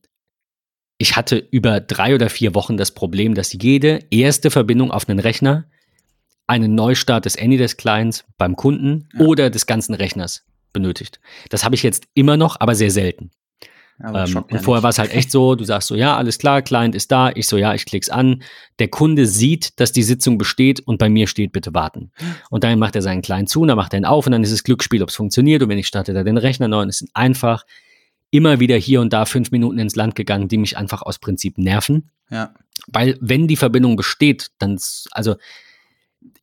ich 0.96 1.16
hatte 1.16 1.36
über 1.36 1.80
drei 1.80 2.14
oder 2.14 2.30
vier 2.30 2.54
Wochen 2.54 2.76
das 2.76 2.92
Problem, 2.92 3.34
dass 3.34 3.52
jede 3.52 4.00
erste 4.10 4.50
Verbindung 4.50 4.90
auf 4.90 5.08
einen 5.08 5.18
Rechner 5.18 5.64
einen 6.46 6.74
Neustart 6.74 7.26
des 7.26 7.36
Anydesk-Clients 7.38 8.24
beim 8.38 8.56
Kunden 8.56 9.08
ja. 9.12 9.26
oder 9.26 9.50
des 9.50 9.66
ganzen 9.66 9.94
Rechners 9.94 10.44
benötigt. 10.72 11.20
Das 11.50 11.64
habe 11.64 11.74
ich 11.74 11.82
jetzt 11.82 12.08
immer 12.14 12.36
noch, 12.36 12.58
aber 12.60 12.74
sehr 12.74 12.90
selten. 12.90 13.30
Ähm, 14.02 14.44
und 14.50 14.60
vorher 14.62 14.82
war 14.82 14.90
es 14.90 14.98
halt 14.98 15.12
echt 15.12 15.30
so, 15.30 15.56
du 15.56 15.64
sagst 15.64 15.88
so, 15.88 15.96
ja, 15.96 16.16
alles 16.16 16.38
klar, 16.38 16.62
Client 16.62 16.94
ist 16.94 17.10
da, 17.10 17.30
ich 17.34 17.48
so, 17.48 17.56
ja, 17.56 17.74
ich 17.74 17.84
klick's 17.84 18.08
an. 18.08 18.42
Der 18.78 18.88
Kunde 18.88 19.26
sieht, 19.26 19.80
dass 19.80 19.90
die 19.90 20.04
Sitzung 20.04 20.38
besteht 20.38 20.80
und 20.80 20.98
bei 20.98 21.08
mir 21.08 21.26
steht, 21.26 21.52
bitte 21.52 21.74
warten. 21.74 22.12
Und 22.50 22.62
dann 22.62 22.78
macht 22.78 22.94
er 22.94 23.02
seinen 23.02 23.22
Client 23.22 23.48
zu, 23.48 23.66
dann 23.66 23.76
macht 23.76 23.92
er 23.92 23.98
ihn 23.98 24.04
auf 24.04 24.26
und 24.26 24.32
dann 24.32 24.44
ist 24.44 24.52
es 24.52 24.62
Glücksspiel, 24.62 25.02
ob 25.02 25.08
es 25.08 25.16
funktioniert. 25.16 25.62
Und 25.62 25.68
wenn 25.68 25.78
ich 25.78 25.88
starte 25.88 26.12
da 26.12 26.22
den 26.22 26.38
Rechner 26.38 26.68
neu 26.68 26.82
und 26.82 26.88
es 26.88 26.98
sind 26.98 27.10
einfach 27.14 27.64
immer 28.30 28.60
wieder 28.60 28.76
hier 28.76 29.00
und 29.00 29.12
da 29.12 29.24
fünf 29.24 29.50
Minuten 29.50 29.78
ins 29.78 29.96
Land 29.96 30.14
gegangen, 30.14 30.48
die 30.48 30.58
mich 30.58 30.76
einfach 30.76 31.02
aus 31.02 31.18
Prinzip 31.18 31.58
nerven. 31.58 32.10
Ja. 32.30 32.54
Weil 32.86 33.16
wenn 33.20 33.48
die 33.48 33.56
Verbindung 33.56 33.96
besteht, 33.96 34.48
dann, 34.58 34.78
also 35.10 35.36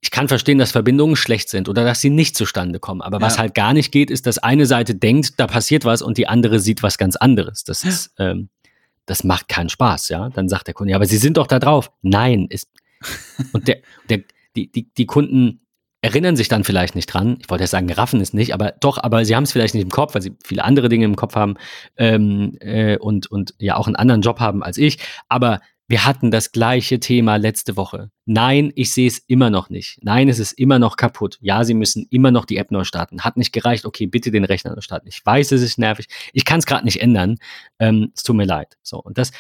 ich 0.01 0.11
kann 0.11 0.27
verstehen, 0.27 0.57
dass 0.57 0.71
Verbindungen 0.71 1.15
schlecht 1.15 1.49
sind 1.49 1.69
oder 1.69 1.83
dass 1.83 2.01
sie 2.01 2.09
nicht 2.09 2.35
zustande 2.35 2.79
kommen. 2.79 3.01
Aber 3.01 3.17
ja. 3.17 3.21
was 3.21 3.37
halt 3.37 3.53
gar 3.55 3.73
nicht 3.73 3.91
geht, 3.91 4.11
ist, 4.11 4.25
dass 4.27 4.37
eine 4.37 4.65
Seite 4.65 4.95
denkt, 4.95 5.39
da 5.39 5.47
passiert 5.47 5.85
was 5.85 6.01
und 6.01 6.17
die 6.17 6.27
andere 6.27 6.59
sieht 6.59 6.83
was 6.83 6.97
ganz 6.97 7.15
anderes. 7.15 7.63
Das 7.63 7.83
ist, 7.83 8.13
ähm, 8.19 8.49
das 9.05 9.23
macht 9.23 9.47
keinen 9.47 9.69
Spaß, 9.69 10.09
ja. 10.09 10.29
Dann 10.29 10.49
sagt 10.49 10.67
der 10.67 10.73
Kunde, 10.73 10.91
ja, 10.91 10.97
aber 10.97 11.05
Sie 11.05 11.17
sind 11.17 11.37
doch 11.37 11.47
da 11.47 11.59
drauf. 11.59 11.91
Nein, 12.01 12.47
ist, 12.49 12.69
und 13.53 13.67
der, 13.67 13.77
der, 14.09 14.21
die, 14.55 14.71
die, 14.71 14.89
die 14.93 15.05
Kunden 15.05 15.61
erinnern 16.05 16.35
sich 16.35 16.47
dann 16.47 16.63
vielleicht 16.63 16.93
nicht 16.93 17.07
dran. 17.07 17.37
Ich 17.41 17.49
wollte 17.49 17.63
ja 17.63 17.67
sagen, 17.67 17.91
raffen 17.91 18.21
es 18.21 18.31
nicht, 18.31 18.53
aber 18.53 18.73
doch, 18.79 18.99
aber 19.01 19.25
sie 19.25 19.35
haben 19.35 19.43
es 19.43 19.51
vielleicht 19.51 19.73
nicht 19.73 19.83
im 19.83 19.89
Kopf, 19.89 20.13
weil 20.13 20.21
sie 20.21 20.33
viele 20.43 20.63
andere 20.63 20.87
Dinge 20.87 21.05
im 21.05 21.15
Kopf 21.15 21.35
haben 21.35 21.55
ähm, 21.97 22.55
äh, 22.59 22.97
und, 22.97 23.25
und 23.31 23.55
ja 23.57 23.75
auch 23.75 23.87
einen 23.87 23.95
anderen 23.95 24.21
Job 24.21 24.39
haben 24.39 24.61
als 24.61 24.77
ich. 24.77 24.99
Aber 25.29 25.61
wir 25.87 26.05
hatten 26.05 26.31
das 26.31 26.51
gleiche 26.51 26.99
Thema 26.99 27.35
letzte 27.35 27.77
Woche. 27.77 28.09
Nein, 28.25 28.71
ich 28.75 28.91
sehe 28.91 29.07
es 29.07 29.19
immer 29.19 29.51
noch 29.51 29.69
nicht. 29.69 29.99
Nein, 30.01 30.29
es 30.29 30.39
ist 30.39 30.53
immer 30.53 30.79
noch 30.79 30.97
kaputt. 30.97 31.37
Ja, 31.41 31.63
Sie 31.63 31.75
müssen 31.75 32.07
immer 32.09 32.31
noch 32.31 32.45
die 32.45 32.57
App 32.57 32.71
neu 32.71 32.83
starten. 32.83 33.21
Hat 33.21 33.37
nicht 33.37 33.51
gereicht. 33.51 33.85
Okay, 33.85 34.07
bitte 34.07 34.31
den 34.31 34.45
Rechner 34.45 34.73
neu 34.73 34.81
starten. 34.81 35.07
Ich 35.07 35.23
weiß, 35.23 35.51
es 35.51 35.61
ist 35.61 35.77
nervig. 35.77 36.07
Ich 36.33 36.43
kann 36.43 36.59
es 36.59 36.65
gerade 36.65 36.85
nicht 36.85 37.01
ändern. 37.01 37.37
Ähm, 37.77 38.11
es 38.15 38.23
tut 38.23 38.35
mir 38.35 38.45
leid. 38.45 38.77
So 38.81 38.99
und 38.99 39.19
das, 39.19 39.31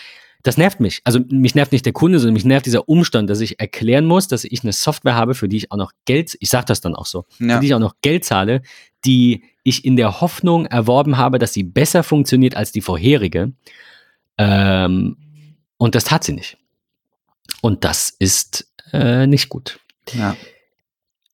das 0.43 0.57
nervt 0.57 0.79
mich. 0.79 1.01
Also 1.03 1.19
mich 1.29 1.55
nervt 1.55 1.71
nicht 1.71 1.85
der 1.85 1.93
Kunde, 1.93 2.19
sondern 2.19 2.35
mich 2.35 2.45
nervt 2.45 2.67
dieser 2.67 2.87
Umstand, 2.87 3.27
dass 3.31 3.41
ich 3.41 3.59
erklären 3.59 4.05
muss, 4.05 4.27
dass 4.27 4.43
ich 4.43 4.61
eine 4.61 4.73
Software 4.73 5.15
habe, 5.15 5.33
für 5.33 5.49
die 5.49 5.57
ich 5.57 5.71
auch 5.71 5.77
noch 5.77 5.93
Geld, 6.05 6.37
ich 6.39 6.49
sage 6.49 6.65
das 6.67 6.79
dann 6.79 6.93
auch 6.93 7.07
so, 7.07 7.25
ja. 7.39 7.55
für 7.55 7.61
die 7.61 7.67
ich 7.67 7.73
auch 7.73 7.79
noch 7.79 7.95
Geld 8.03 8.23
zahle, 8.23 8.61
die 9.03 9.43
ich 9.63 9.83
in 9.83 9.95
der 9.95 10.21
Hoffnung 10.21 10.67
erworben 10.67 11.17
habe, 11.17 11.39
dass 11.39 11.53
sie 11.53 11.63
besser 11.63 12.03
funktioniert 12.03 12.55
als 12.55 12.71
die 12.71 12.81
vorherige. 12.81 13.53
Ähm, 14.37 15.17
und 15.77 15.95
das 15.95 16.05
tat 16.05 16.23
sie 16.23 16.33
nicht. 16.33 16.57
Und 17.61 17.83
das 17.83 18.09
ist 18.09 18.67
äh, 18.93 19.27
nicht 19.27 19.49
gut. 19.49 19.79
Ja. 20.13 20.35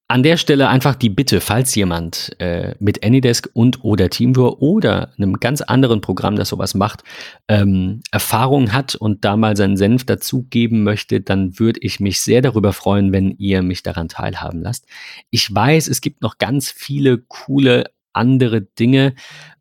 An 0.08 0.24
der 0.24 0.36
Stelle 0.36 0.68
einfach 0.68 0.96
die 0.96 1.10
Bitte, 1.10 1.40
falls 1.40 1.74
jemand 1.74 2.36
äh, 2.40 2.76
mit 2.80 3.02
Anydesk 3.02 3.50
und 3.54 3.86
oder 3.86 4.10
Teamviewer 4.10 4.62
oder 4.62 5.14
einem 5.18 5.40
ganz 5.40 5.62
anderen 5.62 6.02
Programm, 6.02 6.36
das 6.36 6.50
sowas 6.50 6.74
macht, 6.74 7.04
ähm, 7.48 8.02
Erfahrung 8.12 8.74
hat 8.74 8.96
und 8.96 9.24
da 9.24 9.38
mal 9.38 9.56
seinen 9.56 9.78
Senf 9.78 10.04
dazugeben 10.06 10.84
möchte, 10.84 11.22
dann 11.22 11.58
würde 11.60 11.80
ich 11.82 12.02
mich 12.02 12.20
sehr 12.20 12.42
darüber 12.42 12.74
freuen, 12.74 13.14
wenn 13.14 13.38
ihr 13.38 13.62
mich 13.62 13.84
daran 13.84 14.10
teilhaben 14.10 14.62
lasst. 14.62 14.86
Ich 15.30 15.54
weiß, 15.56 15.88
es 15.88 16.02
gibt 16.02 16.22
noch 16.22 16.40
ganz 16.40 16.70
viele 16.70 17.20
coole 17.20 17.86
andere 18.12 18.64
Dinge. 18.64 19.16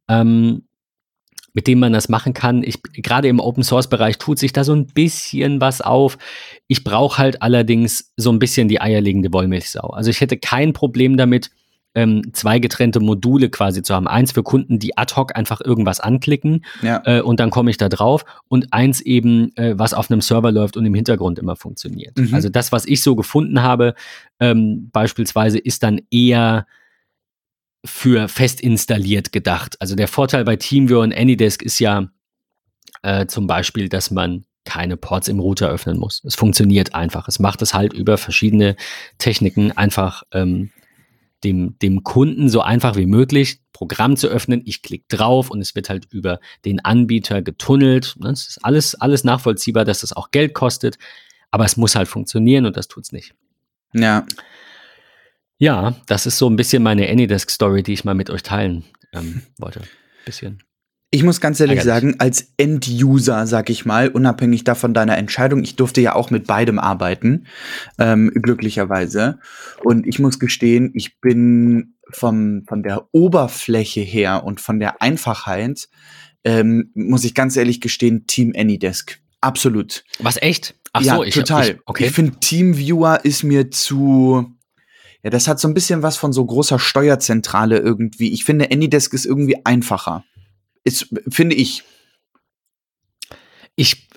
Ähm, 0.08 0.64
mit 1.52 1.66
dem 1.66 1.80
man 1.80 1.92
das 1.92 2.08
machen 2.08 2.34
kann. 2.34 2.62
Ich, 2.62 2.82
gerade 2.82 3.28
im 3.28 3.40
Open 3.40 3.62
Source 3.62 3.88
Bereich 3.88 4.18
tut 4.18 4.38
sich 4.38 4.52
da 4.52 4.64
so 4.64 4.74
ein 4.74 4.86
bisschen 4.86 5.60
was 5.60 5.80
auf. 5.80 6.18
Ich 6.66 6.84
brauche 6.84 7.18
halt 7.18 7.42
allerdings 7.42 8.12
so 8.16 8.30
ein 8.30 8.38
bisschen 8.38 8.68
die 8.68 8.80
eierlegende 8.80 9.32
Wollmilchsau. 9.32 9.88
Also 9.90 10.10
ich 10.10 10.20
hätte 10.20 10.36
kein 10.36 10.72
Problem 10.72 11.16
damit, 11.16 11.50
ähm, 11.94 12.22
zwei 12.32 12.58
getrennte 12.58 13.00
Module 13.00 13.50
quasi 13.50 13.82
zu 13.82 13.94
haben. 13.94 14.06
Eins 14.06 14.32
für 14.32 14.42
Kunden, 14.42 14.78
die 14.78 14.96
ad 14.96 15.14
hoc 15.16 15.36
einfach 15.36 15.60
irgendwas 15.60 15.98
anklicken 15.98 16.64
ja. 16.82 17.02
äh, 17.04 17.20
und 17.20 17.40
dann 17.40 17.50
komme 17.50 17.70
ich 17.70 17.78
da 17.78 17.88
drauf 17.88 18.24
und 18.48 18.72
eins 18.72 19.00
eben, 19.00 19.54
äh, 19.56 19.76
was 19.76 19.92
auf 19.92 20.10
einem 20.10 20.20
Server 20.20 20.52
läuft 20.52 20.76
und 20.76 20.86
im 20.86 20.94
Hintergrund 20.94 21.38
immer 21.38 21.56
funktioniert. 21.56 22.16
Mhm. 22.16 22.32
Also 22.32 22.48
das, 22.48 22.70
was 22.70 22.86
ich 22.86 23.02
so 23.02 23.16
gefunden 23.16 23.62
habe, 23.62 23.94
ähm, 24.38 24.88
beispielsweise 24.92 25.58
ist 25.58 25.82
dann 25.82 26.00
eher 26.10 26.66
für 27.84 28.28
fest 28.28 28.60
installiert 28.60 29.32
gedacht. 29.32 29.76
Also 29.80 29.96
der 29.96 30.08
Vorteil 30.08 30.44
bei 30.44 30.56
TeamViewer 30.56 31.00
und 31.00 31.14
AnyDesk 31.14 31.62
ist 31.62 31.78
ja 31.78 32.08
äh, 33.02 33.26
zum 33.26 33.46
Beispiel, 33.46 33.88
dass 33.88 34.10
man 34.10 34.44
keine 34.64 34.96
Ports 34.96 35.28
im 35.28 35.40
Router 35.40 35.68
öffnen 35.68 35.98
muss. 35.98 36.22
Es 36.24 36.34
funktioniert 36.34 36.94
einfach. 36.94 37.28
Es 37.28 37.38
macht 37.38 37.62
es 37.62 37.72
halt 37.72 37.92
über 37.92 38.18
verschiedene 38.18 38.76
Techniken 39.18 39.72
einfach 39.72 40.22
ähm, 40.32 40.70
dem, 41.44 41.78
dem 41.78 42.04
Kunden 42.04 42.50
so 42.50 42.60
einfach 42.60 42.96
wie 42.96 43.06
möglich, 43.06 43.60
Programm 43.72 44.16
zu 44.16 44.28
öffnen. 44.28 44.62
Ich 44.66 44.82
klicke 44.82 45.06
drauf 45.08 45.50
und 45.50 45.60
es 45.62 45.74
wird 45.74 45.88
halt 45.88 46.06
über 46.10 46.38
den 46.66 46.84
Anbieter 46.84 47.40
getunnelt. 47.40 48.16
Es 48.22 48.48
ist 48.48 48.58
alles, 48.64 48.94
alles 48.94 49.24
nachvollziehbar, 49.24 49.86
dass 49.86 50.00
das 50.00 50.12
auch 50.12 50.30
Geld 50.30 50.52
kostet, 50.52 50.98
aber 51.50 51.64
es 51.64 51.78
muss 51.78 51.94
halt 51.94 52.08
funktionieren 52.08 52.66
und 52.66 52.76
das 52.76 52.88
tut 52.88 53.04
es 53.04 53.12
nicht. 53.12 53.34
Ja. 53.94 54.26
Ja, 55.60 55.94
das 56.06 56.24
ist 56.24 56.38
so 56.38 56.48
ein 56.48 56.56
bisschen 56.56 56.82
meine 56.82 57.06
Anydesk-Story, 57.08 57.82
die 57.82 57.92
ich 57.92 58.04
mal 58.04 58.14
mit 58.14 58.30
euch 58.30 58.42
teilen 58.42 58.84
ähm, 59.12 59.42
wollte. 59.58 59.82
Bisschen. 60.24 60.62
Ich 61.10 61.22
muss 61.22 61.40
ganz 61.40 61.60
ehrlich 61.60 61.80
Ärgerlich. 61.80 62.12
sagen, 62.12 62.20
als 62.20 62.54
End-User, 62.56 63.46
sag 63.46 63.68
ich 63.68 63.84
mal, 63.84 64.08
unabhängig 64.08 64.64
davon 64.64 64.94
deiner 64.94 65.18
Entscheidung, 65.18 65.62
ich 65.62 65.76
durfte 65.76 66.00
ja 66.00 66.14
auch 66.14 66.30
mit 66.30 66.46
beidem 66.46 66.78
arbeiten, 66.78 67.46
ähm, 67.98 68.30
glücklicherweise. 68.34 69.38
Und 69.84 70.06
ich 70.06 70.18
muss 70.18 70.38
gestehen, 70.38 70.92
ich 70.94 71.20
bin 71.20 71.96
vom, 72.08 72.62
von 72.66 72.82
der 72.82 73.08
Oberfläche 73.12 74.00
her 74.00 74.44
und 74.44 74.62
von 74.62 74.80
der 74.80 75.02
Einfachheit, 75.02 75.88
ähm, 76.42 76.90
muss 76.94 77.24
ich 77.24 77.34
ganz 77.34 77.54
ehrlich 77.56 77.82
gestehen, 77.82 78.26
Team 78.26 78.54
Anydesk. 78.56 79.20
Absolut. 79.42 80.04
Was 80.20 80.40
echt? 80.40 80.74
Ach 80.94 81.02
ja, 81.02 81.16
so, 81.16 81.24
ich, 81.24 81.34
total. 81.34 81.68
Ich, 81.68 81.76
okay. 81.84 82.06
ich 82.06 82.12
finde, 82.12 82.40
Teamviewer 82.40 83.24
ist 83.24 83.42
mir 83.42 83.70
zu, 83.70 84.54
ja, 85.22 85.30
das 85.30 85.48
hat 85.48 85.60
so 85.60 85.68
ein 85.68 85.74
bisschen 85.74 86.02
was 86.02 86.16
von 86.16 86.32
so 86.32 86.44
großer 86.44 86.78
Steuerzentrale 86.78 87.78
irgendwie. 87.78 88.32
Ich 88.32 88.44
finde, 88.44 88.70
Anydesk 88.70 89.12
ist 89.12 89.26
irgendwie 89.26 89.64
einfacher. 89.64 90.24
Ist, 90.84 91.08
finde 91.28 91.54
ich. 91.56 91.84
Ich 93.76 94.08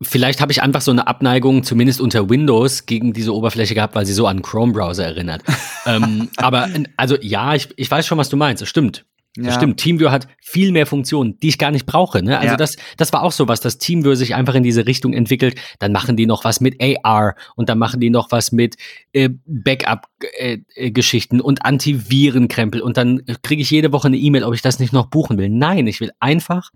Vielleicht 0.00 0.40
habe 0.40 0.52
ich 0.52 0.62
einfach 0.62 0.80
so 0.80 0.92
eine 0.92 1.08
Abneigung, 1.08 1.64
zumindest 1.64 2.00
unter 2.00 2.30
Windows, 2.30 2.86
gegen 2.86 3.12
diese 3.12 3.34
Oberfläche 3.34 3.74
gehabt, 3.74 3.96
weil 3.96 4.06
sie 4.06 4.12
so 4.12 4.28
an 4.28 4.42
Chrome-Browser 4.42 5.04
erinnert. 5.04 5.42
ähm, 5.86 6.28
aber 6.36 6.68
also 6.96 7.16
ja, 7.20 7.54
ich, 7.54 7.68
ich 7.76 7.90
weiß 7.90 8.06
schon, 8.06 8.16
was 8.16 8.28
du 8.28 8.36
meinst. 8.36 8.62
Das 8.62 8.68
stimmt. 8.68 9.04
Das 9.38 9.54
ja. 9.54 9.60
stimmt. 9.60 9.78
TeamViewer 9.78 10.10
hat 10.10 10.26
viel 10.40 10.72
mehr 10.72 10.86
Funktionen, 10.86 11.38
die 11.40 11.48
ich 11.48 11.58
gar 11.58 11.70
nicht 11.70 11.86
brauche. 11.86 12.22
Ne? 12.22 12.38
Also 12.38 12.52
ja. 12.52 12.56
das, 12.56 12.76
das 12.96 13.12
war 13.12 13.22
auch 13.22 13.32
so 13.32 13.46
was, 13.46 13.60
dass 13.60 13.78
TeamViewer 13.78 14.16
sich 14.16 14.34
einfach 14.34 14.54
in 14.54 14.62
diese 14.62 14.86
Richtung 14.86 15.12
entwickelt. 15.12 15.54
Dann 15.78 15.92
machen 15.92 16.16
die 16.16 16.26
noch 16.26 16.44
was 16.44 16.60
mit 16.60 16.80
AR 16.80 17.34
und 17.54 17.68
dann 17.68 17.78
machen 17.78 18.00
die 18.00 18.10
noch 18.10 18.32
was 18.32 18.52
mit 18.52 18.76
äh, 19.12 19.30
Backup-Geschichten 19.46 21.36
äh, 21.36 21.38
äh 21.38 21.42
und 21.42 21.64
Antivirenkrempel 21.64 22.80
und 22.80 22.96
dann 22.96 23.22
kriege 23.42 23.62
ich 23.62 23.70
jede 23.70 23.92
Woche 23.92 24.08
eine 24.08 24.16
E-Mail, 24.16 24.44
ob 24.44 24.54
ich 24.54 24.62
das 24.62 24.78
nicht 24.78 24.92
noch 24.92 25.06
buchen 25.06 25.38
will. 25.38 25.48
Nein, 25.48 25.86
ich 25.86 26.00
will 26.00 26.10
einfach 26.20 26.70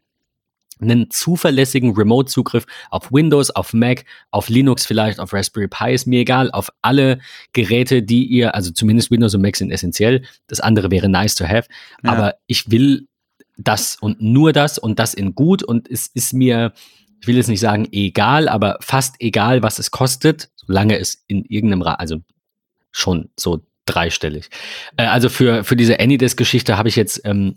einen 0.83 1.11
zuverlässigen 1.11 1.95
Remote-Zugriff 1.95 2.67
auf 2.91 3.13
Windows, 3.13 3.51
auf 3.51 3.73
Mac, 3.73 4.05
auf 4.31 4.49
Linux 4.49 4.87
vielleicht, 4.87 5.21
auf 5.21 5.33
Raspberry 5.33 5.69
Pi, 5.69 5.95
ist 5.95 6.07
mir 6.07 6.21
egal, 6.21 6.51
auf 6.51 6.71
alle 6.83 7.21
Geräte, 7.53 8.03
die 8.03 8.25
ihr, 8.27 8.55
also 8.55 8.71
zumindest 8.71 9.11
Windows 9.11 9.35
und 9.35 9.43
Mac 9.43 9.57
sind 9.57 9.71
essentiell, 9.71 10.23
das 10.47 10.61
andere 10.61 10.91
wäre 10.91 11.09
nice 11.09 11.35
to 11.35 11.47
have, 11.47 11.69
ja. 12.03 12.13
aber 12.13 12.35
ich 12.47 12.71
will 12.71 13.07
das 13.57 13.97
und 14.01 14.21
nur 14.21 14.53
das 14.53 14.79
und 14.79 14.99
das 14.99 15.15
in 15.15 15.35
gut 15.35 15.63
und 15.63 15.91
es 15.91 16.09
ist 16.09 16.33
mir, 16.33 16.73
ich 17.21 17.27
will 17.27 17.37
jetzt 17.37 17.49
nicht 17.49 17.61
sagen 17.61 17.89
egal, 17.93 18.49
aber 18.49 18.79
fast 18.81 19.17
egal, 19.21 19.63
was 19.63 19.79
es 19.79 19.91
kostet, 19.91 20.51
solange 20.57 20.99
es 20.99 21.25
in 21.27 21.45
irgendeinem, 21.45 21.83
Ra 21.83 21.95
also 21.95 22.19
schon 22.91 23.31
so 23.39 23.63
dreistellig. 23.87 24.49
Äh, 24.97 25.07
also 25.07 25.29
für, 25.29 25.65
für 25.65 25.77
diese 25.77 25.99
Anydesk-Geschichte 25.99 26.77
habe 26.77 26.89
ich 26.89 26.97
jetzt 26.97 27.21
ähm, 27.25 27.57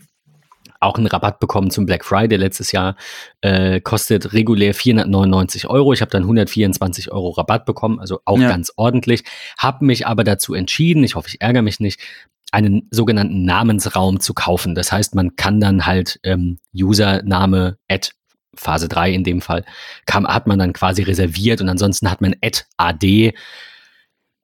auch 0.80 0.98
einen 0.98 1.08
Rabatt 1.08 1.40
bekommen 1.40 1.72
zum 1.72 1.86
Black 1.86 2.06
Friday 2.06 2.38
letztes 2.38 2.72
Jahr. 2.72 2.96
Äh, 3.42 3.82
kostet 3.82 4.34
regulär 4.34 4.74
499 4.74 5.68
Euro. 5.68 5.94
Ich 5.94 6.02
habe 6.02 6.12
dann 6.12 6.24
124 6.24 7.12
Euro 7.12 7.30
Rabatt 7.30 7.66
bekommen, 7.66 8.00
also 8.00 8.20
auch 8.26 8.40
ja. 8.40 8.50
ganz 8.50 8.72
ordentlich. 8.76 9.24
Habe 9.58 9.86
mich 9.86 10.08
aber 10.08 10.24
dazu 10.24 10.54
entschieden, 10.54 11.04
ich 11.04 11.16
hoffe, 11.16 11.30
ich 11.30 11.42
ärgere 11.42 11.62
mich 11.62 11.80
nicht, 11.80 12.00
einen 12.52 12.88
sogenannten 12.92 13.44
Namensraum 13.44 14.20
zu 14.20 14.34
kaufen. 14.34 14.76
Das 14.76 14.92
heißt, 14.92 15.16
man 15.16 15.36
kann 15.36 15.60
dann 15.60 15.86
halt 15.86 16.20
ähm, 16.24 16.58
Username 16.74 17.78
at 17.90 18.12
Phase 18.56 18.88
3 18.88 19.12
in 19.12 19.24
dem 19.24 19.42
Fall, 19.42 19.66
kam, 20.06 20.26
hat 20.28 20.48
man 20.48 20.60
dann 20.60 20.74
quasi 20.74 21.04
reserviert 21.04 21.62
und 21.62 21.70
ansonsten 21.70 22.10
hat 22.10 22.22
man 22.22 22.36
at 22.42 22.66
AD 22.78 23.34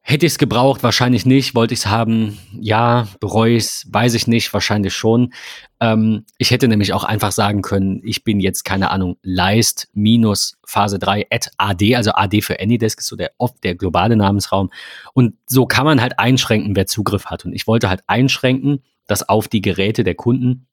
Hätte 0.04 0.26
ich 0.26 0.34
es 0.34 0.38
gebraucht? 0.40 0.82
Wahrscheinlich 0.82 1.28
nicht. 1.28 1.54
Wollte 1.54 1.76
ich 1.76 1.82
es 1.82 1.86
haben? 1.86 2.40
Ja. 2.60 3.08
Bereue 3.20 3.54
ich 3.54 3.66
es? 3.66 3.88
Weiß 3.90 4.16
ich 4.16 4.26
nicht. 4.26 4.52
Wahrscheinlich 4.52 4.96
schon. 4.96 5.32
Ähm, 5.80 6.26
ich 6.40 6.50
hätte 6.50 6.68
nämlich 6.68 6.94
auch 6.94 7.04
einfach 7.04 7.32
sagen 7.32 7.62
können, 7.62 8.02
ich 8.04 8.24
bin 8.24 8.40
jetzt, 8.40 8.64
keine 8.64 8.90
Ahnung, 8.90 9.18
Leist 9.22 9.90
minus 9.94 10.58
Phase 10.66 10.98
3 10.98 11.28
at 11.30 11.52
AD, 11.58 11.96
also 11.96 12.12
AD 12.12 12.42
für 12.42 12.60
Anydesk 12.60 13.00
ist 13.00 13.08
so 13.08 13.16
der 13.16 13.32
oft 13.38 13.64
der 13.64 13.76
globale 13.76 14.16
Namensraum. 14.16 14.72
Und 15.14 15.36
so 15.46 15.68
kann 15.68 15.86
man 15.86 16.02
halt 16.02 16.18
einschränken, 16.18 16.76
wer 16.76 16.88
Zugriff 16.88 17.28
hat. 17.28 17.46
Und 17.46 17.54
ich 17.54 17.68
wollte 17.68 17.88
halt 17.88 18.02
einschränken, 18.08 18.84
dass 19.08 19.28
auf 19.28 19.48
die 19.48 19.62
Geräte 19.62 20.04
der 20.04 20.16
Kunden 20.16 20.68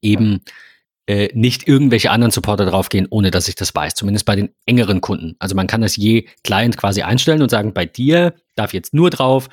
eben 0.00 0.40
äh, 1.06 1.28
nicht 1.34 1.68
irgendwelche 1.68 2.10
anderen 2.10 2.30
Supporter 2.30 2.66
draufgehen, 2.66 3.06
ohne 3.10 3.30
dass 3.30 3.48
ich 3.48 3.54
das 3.54 3.74
weiß. 3.74 3.94
Zumindest 3.94 4.24
bei 4.24 4.36
den 4.36 4.50
engeren 4.66 5.00
Kunden. 5.00 5.36
Also 5.38 5.54
man 5.54 5.66
kann 5.66 5.82
das 5.82 5.96
je 5.96 6.26
Client 6.44 6.76
quasi 6.76 7.02
einstellen 7.02 7.42
und 7.42 7.50
sagen, 7.50 7.74
bei 7.74 7.86
dir 7.86 8.34
darf 8.54 8.72
jetzt 8.72 8.94
nur 8.94 9.10
drauf 9.10 9.48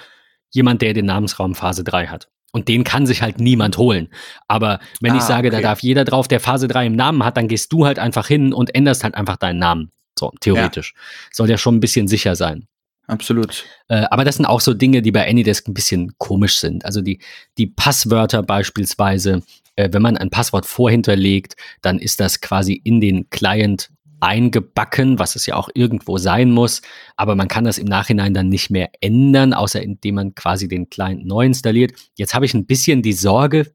jemand, 0.51 0.81
der 0.81 0.93
den 0.93 1.05
Namensraum 1.05 1.55
Phase 1.55 1.83
3 1.83 2.07
hat. 2.07 2.29
Und 2.53 2.67
den 2.67 2.83
kann 2.83 3.05
sich 3.05 3.21
halt 3.21 3.39
niemand 3.39 3.77
holen. 3.77 4.09
Aber 4.47 4.79
wenn 4.99 5.13
ah, 5.13 5.17
ich 5.17 5.23
sage, 5.23 5.47
okay. 5.47 5.57
da 5.57 5.61
darf 5.61 5.79
jeder 5.81 6.03
drauf, 6.03 6.27
der 6.27 6.41
Phase 6.41 6.67
3 6.67 6.87
im 6.87 6.95
Namen 6.95 7.23
hat, 7.23 7.37
dann 7.37 7.47
gehst 7.47 7.71
du 7.71 7.85
halt 7.85 7.97
einfach 7.97 8.27
hin 8.27 8.53
und 8.53 8.75
änderst 8.75 9.03
halt 9.03 9.15
einfach 9.15 9.37
deinen 9.37 9.59
Namen. 9.59 9.91
So, 10.19 10.31
theoretisch. 10.41 10.93
Ja. 10.93 11.01
Soll 11.31 11.49
ja 11.49 11.57
schon 11.57 11.77
ein 11.77 11.79
bisschen 11.79 12.07
sicher 12.07 12.35
sein. 12.35 12.67
Absolut. 13.07 13.65
Äh, 13.87 14.05
aber 14.09 14.23
das 14.23 14.35
sind 14.35 14.45
auch 14.45 14.61
so 14.61 14.73
Dinge, 14.73 15.01
die 15.01 15.11
bei 15.11 15.27
Anydesk 15.27 15.67
ein 15.67 15.73
bisschen 15.73 16.13
komisch 16.17 16.59
sind. 16.59 16.85
Also 16.85 17.01
die, 17.01 17.19
die 17.57 17.67
Passwörter 17.67 18.43
beispielsweise, 18.43 19.43
äh, 19.81 19.89
wenn 19.91 20.01
man 20.01 20.17
ein 20.17 20.29
Passwort 20.29 20.65
vorhinterlegt, 20.65 21.55
dann 21.81 21.99
ist 21.99 22.19
das 22.19 22.41
quasi 22.41 22.73
in 22.73 23.01
den 23.01 23.29
Client 23.29 23.91
eingebacken, 24.19 25.17
was 25.17 25.35
es 25.35 25.47
ja 25.47 25.55
auch 25.55 25.69
irgendwo 25.73 26.17
sein 26.17 26.51
muss. 26.51 26.81
Aber 27.15 27.35
man 27.35 27.47
kann 27.47 27.63
das 27.63 27.79
im 27.79 27.87
Nachhinein 27.87 28.33
dann 28.33 28.49
nicht 28.49 28.69
mehr 28.69 28.91
ändern, 29.01 29.53
außer 29.53 29.81
indem 29.81 30.15
man 30.15 30.35
quasi 30.35 30.67
den 30.67 30.89
Client 30.89 31.25
neu 31.25 31.45
installiert. 31.45 31.93
Jetzt 32.15 32.33
habe 32.33 32.45
ich 32.45 32.53
ein 32.53 32.67
bisschen 32.67 33.01
die 33.01 33.13
Sorge, 33.13 33.73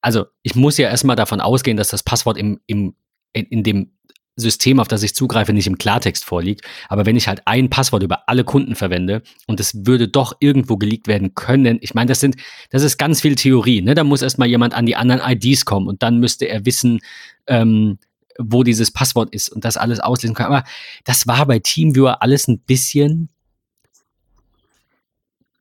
also 0.00 0.26
ich 0.42 0.54
muss 0.54 0.76
ja 0.78 0.88
erstmal 0.88 1.16
davon 1.16 1.40
ausgehen, 1.40 1.76
dass 1.76 1.88
das 1.88 2.02
Passwort 2.02 2.36
im, 2.36 2.60
im, 2.66 2.94
in, 3.32 3.46
in 3.46 3.62
dem 3.62 3.92
System, 4.36 4.80
auf 4.80 4.88
das 4.88 5.02
ich 5.02 5.14
zugreife, 5.14 5.52
nicht 5.52 5.66
im 5.66 5.78
Klartext 5.78 6.24
vorliegt. 6.24 6.62
Aber 6.88 7.06
wenn 7.06 7.16
ich 7.16 7.28
halt 7.28 7.42
ein 7.46 7.70
Passwort 7.70 8.02
über 8.02 8.28
alle 8.28 8.44
Kunden 8.44 8.74
verwende 8.74 9.22
und 9.46 9.60
es 9.60 9.86
würde 9.86 10.08
doch 10.08 10.36
irgendwo 10.40 10.76
geleakt 10.76 11.08
werden 11.08 11.34
können, 11.34 11.78
ich 11.80 11.94
meine, 11.94 12.08
das 12.08 12.20
sind, 12.20 12.36
das 12.70 12.82
ist 12.82 12.98
ganz 12.98 13.20
viel 13.20 13.34
Theorie. 13.34 13.82
Ne? 13.82 13.94
Da 13.94 14.04
muss 14.04 14.22
erstmal 14.22 14.48
jemand 14.48 14.74
an 14.74 14.86
die 14.86 14.96
anderen 14.96 15.20
IDs 15.24 15.64
kommen 15.64 15.88
und 15.88 16.02
dann 16.02 16.18
müsste 16.18 16.46
er 16.46 16.64
wissen, 16.64 17.00
ähm, 17.46 17.98
wo 18.38 18.62
dieses 18.62 18.90
Passwort 18.90 19.34
ist 19.34 19.50
und 19.50 19.64
das 19.64 19.76
alles 19.76 20.00
auslesen 20.00 20.34
kann. 20.34 20.46
Aber 20.46 20.64
das 21.04 21.26
war 21.26 21.46
bei 21.46 21.58
TeamViewer 21.58 22.22
alles 22.22 22.48
ein 22.48 22.60
bisschen 22.60 23.28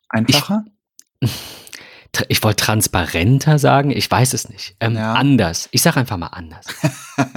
einfacher. 0.07 0.65
Ich, 1.19 1.31
ich 2.27 2.43
wollte 2.43 2.63
transparenter 2.63 3.59
sagen, 3.59 3.91
ich 3.91 4.09
weiß 4.09 4.33
es 4.33 4.49
nicht. 4.49 4.75
Ähm, 4.79 4.95
ja. 4.95 5.13
Anders. 5.13 5.67
Ich 5.71 5.81
sage 5.81 5.99
einfach 5.99 6.17
mal 6.17 6.27
anders. 6.27 6.65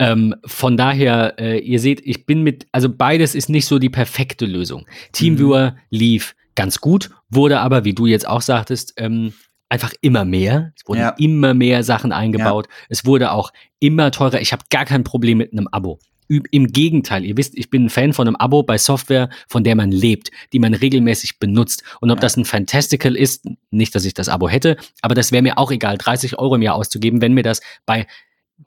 ähm, 0.00 0.34
von 0.46 0.78
daher, 0.78 1.38
äh, 1.38 1.58
ihr 1.58 1.78
seht, 1.78 2.00
ich 2.04 2.24
bin 2.24 2.42
mit, 2.42 2.66
also 2.72 2.88
beides 2.88 3.34
ist 3.34 3.50
nicht 3.50 3.66
so 3.66 3.78
die 3.78 3.90
perfekte 3.90 4.46
Lösung. 4.46 4.86
Teamviewer 5.12 5.72
mhm. 5.72 5.76
lief 5.90 6.34
ganz 6.54 6.80
gut, 6.80 7.10
wurde 7.28 7.60
aber, 7.60 7.84
wie 7.84 7.92
du 7.92 8.06
jetzt 8.06 8.26
auch 8.26 8.40
sagtest, 8.40 8.94
ähm, 8.96 9.34
einfach 9.68 9.92
immer 10.00 10.24
mehr. 10.24 10.72
Es 10.74 10.88
wurden 10.88 11.00
ja. 11.00 11.14
immer 11.18 11.52
mehr 11.52 11.84
Sachen 11.84 12.12
eingebaut. 12.12 12.66
Ja. 12.66 12.74
Es 12.88 13.04
wurde 13.04 13.30
auch 13.32 13.52
immer 13.78 14.10
teurer. 14.10 14.40
Ich 14.40 14.52
habe 14.52 14.64
gar 14.70 14.86
kein 14.86 15.04
Problem 15.04 15.36
mit 15.36 15.52
einem 15.52 15.68
Abo. 15.70 15.98
Im 16.28 16.68
Gegenteil, 16.68 17.24
ihr 17.24 17.36
wisst, 17.36 17.58
ich 17.58 17.70
bin 17.70 17.86
ein 17.86 17.90
Fan 17.90 18.12
von 18.14 18.26
einem 18.26 18.36
Abo 18.36 18.62
bei 18.62 18.78
Software, 18.78 19.28
von 19.48 19.64
der 19.64 19.74
man 19.74 19.90
lebt, 19.90 20.30
die 20.52 20.60
man 20.60 20.72
regelmäßig 20.72 21.40
benutzt. 21.40 21.82
Und 22.00 22.10
ob 22.10 22.18
ja. 22.18 22.22
das 22.22 22.36
ein 22.36 22.44
Fantastical 22.46 23.16
ist, 23.16 23.46
nicht, 23.70 23.94
dass 23.94 24.04
ich 24.04 24.14
das 24.14 24.28
Abo 24.28 24.48
hätte, 24.48 24.76
aber 25.02 25.14
das 25.14 25.32
wäre 25.32 25.42
mir 25.42 25.58
auch 25.58 25.72
egal, 25.72 25.98
30 25.98 26.38
Euro 26.38 26.54
im 26.54 26.62
Jahr 26.62 26.76
auszugeben, 26.76 27.20
wenn 27.20 27.34
mir 27.34 27.42
das 27.42 27.60
bei 27.84 28.06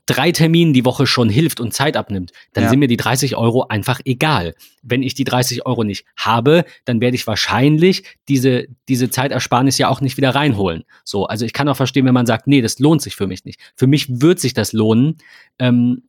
drei 0.05 0.31
Terminen 0.31 0.73
die 0.73 0.85
Woche 0.85 1.07
schon 1.07 1.29
hilft 1.29 1.59
und 1.59 1.73
Zeit 1.73 1.95
abnimmt, 1.95 2.31
dann 2.53 2.65
ja. 2.65 2.69
sind 2.69 2.79
mir 2.79 2.87
die 2.87 2.97
30 2.97 3.35
Euro 3.35 3.67
einfach 3.67 4.01
egal. 4.05 4.55
Wenn 4.81 5.03
ich 5.03 5.13
die 5.13 5.23
30 5.23 5.65
Euro 5.65 5.83
nicht 5.83 6.05
habe, 6.17 6.65
dann 6.85 7.01
werde 7.01 7.15
ich 7.15 7.25
wahrscheinlich 7.27 8.03
diese, 8.27 8.67
diese 8.89 9.09
Zeitersparnis 9.09 9.77
ja 9.77 9.89
auch 9.89 10.01
nicht 10.01 10.17
wieder 10.17 10.35
reinholen. 10.35 10.83
So, 11.03 11.25
also 11.25 11.45
ich 11.45 11.53
kann 11.53 11.69
auch 11.69 11.77
verstehen, 11.77 12.05
wenn 12.05 12.13
man 12.13 12.25
sagt, 12.25 12.47
nee, 12.47 12.61
das 12.61 12.79
lohnt 12.79 13.01
sich 13.01 13.15
für 13.15 13.27
mich 13.27 13.45
nicht. 13.45 13.59
Für 13.75 13.87
mich 13.87 14.21
wird 14.21 14.39
sich 14.39 14.53
das 14.53 14.73
lohnen, 14.73 15.17
ähm, 15.59 16.03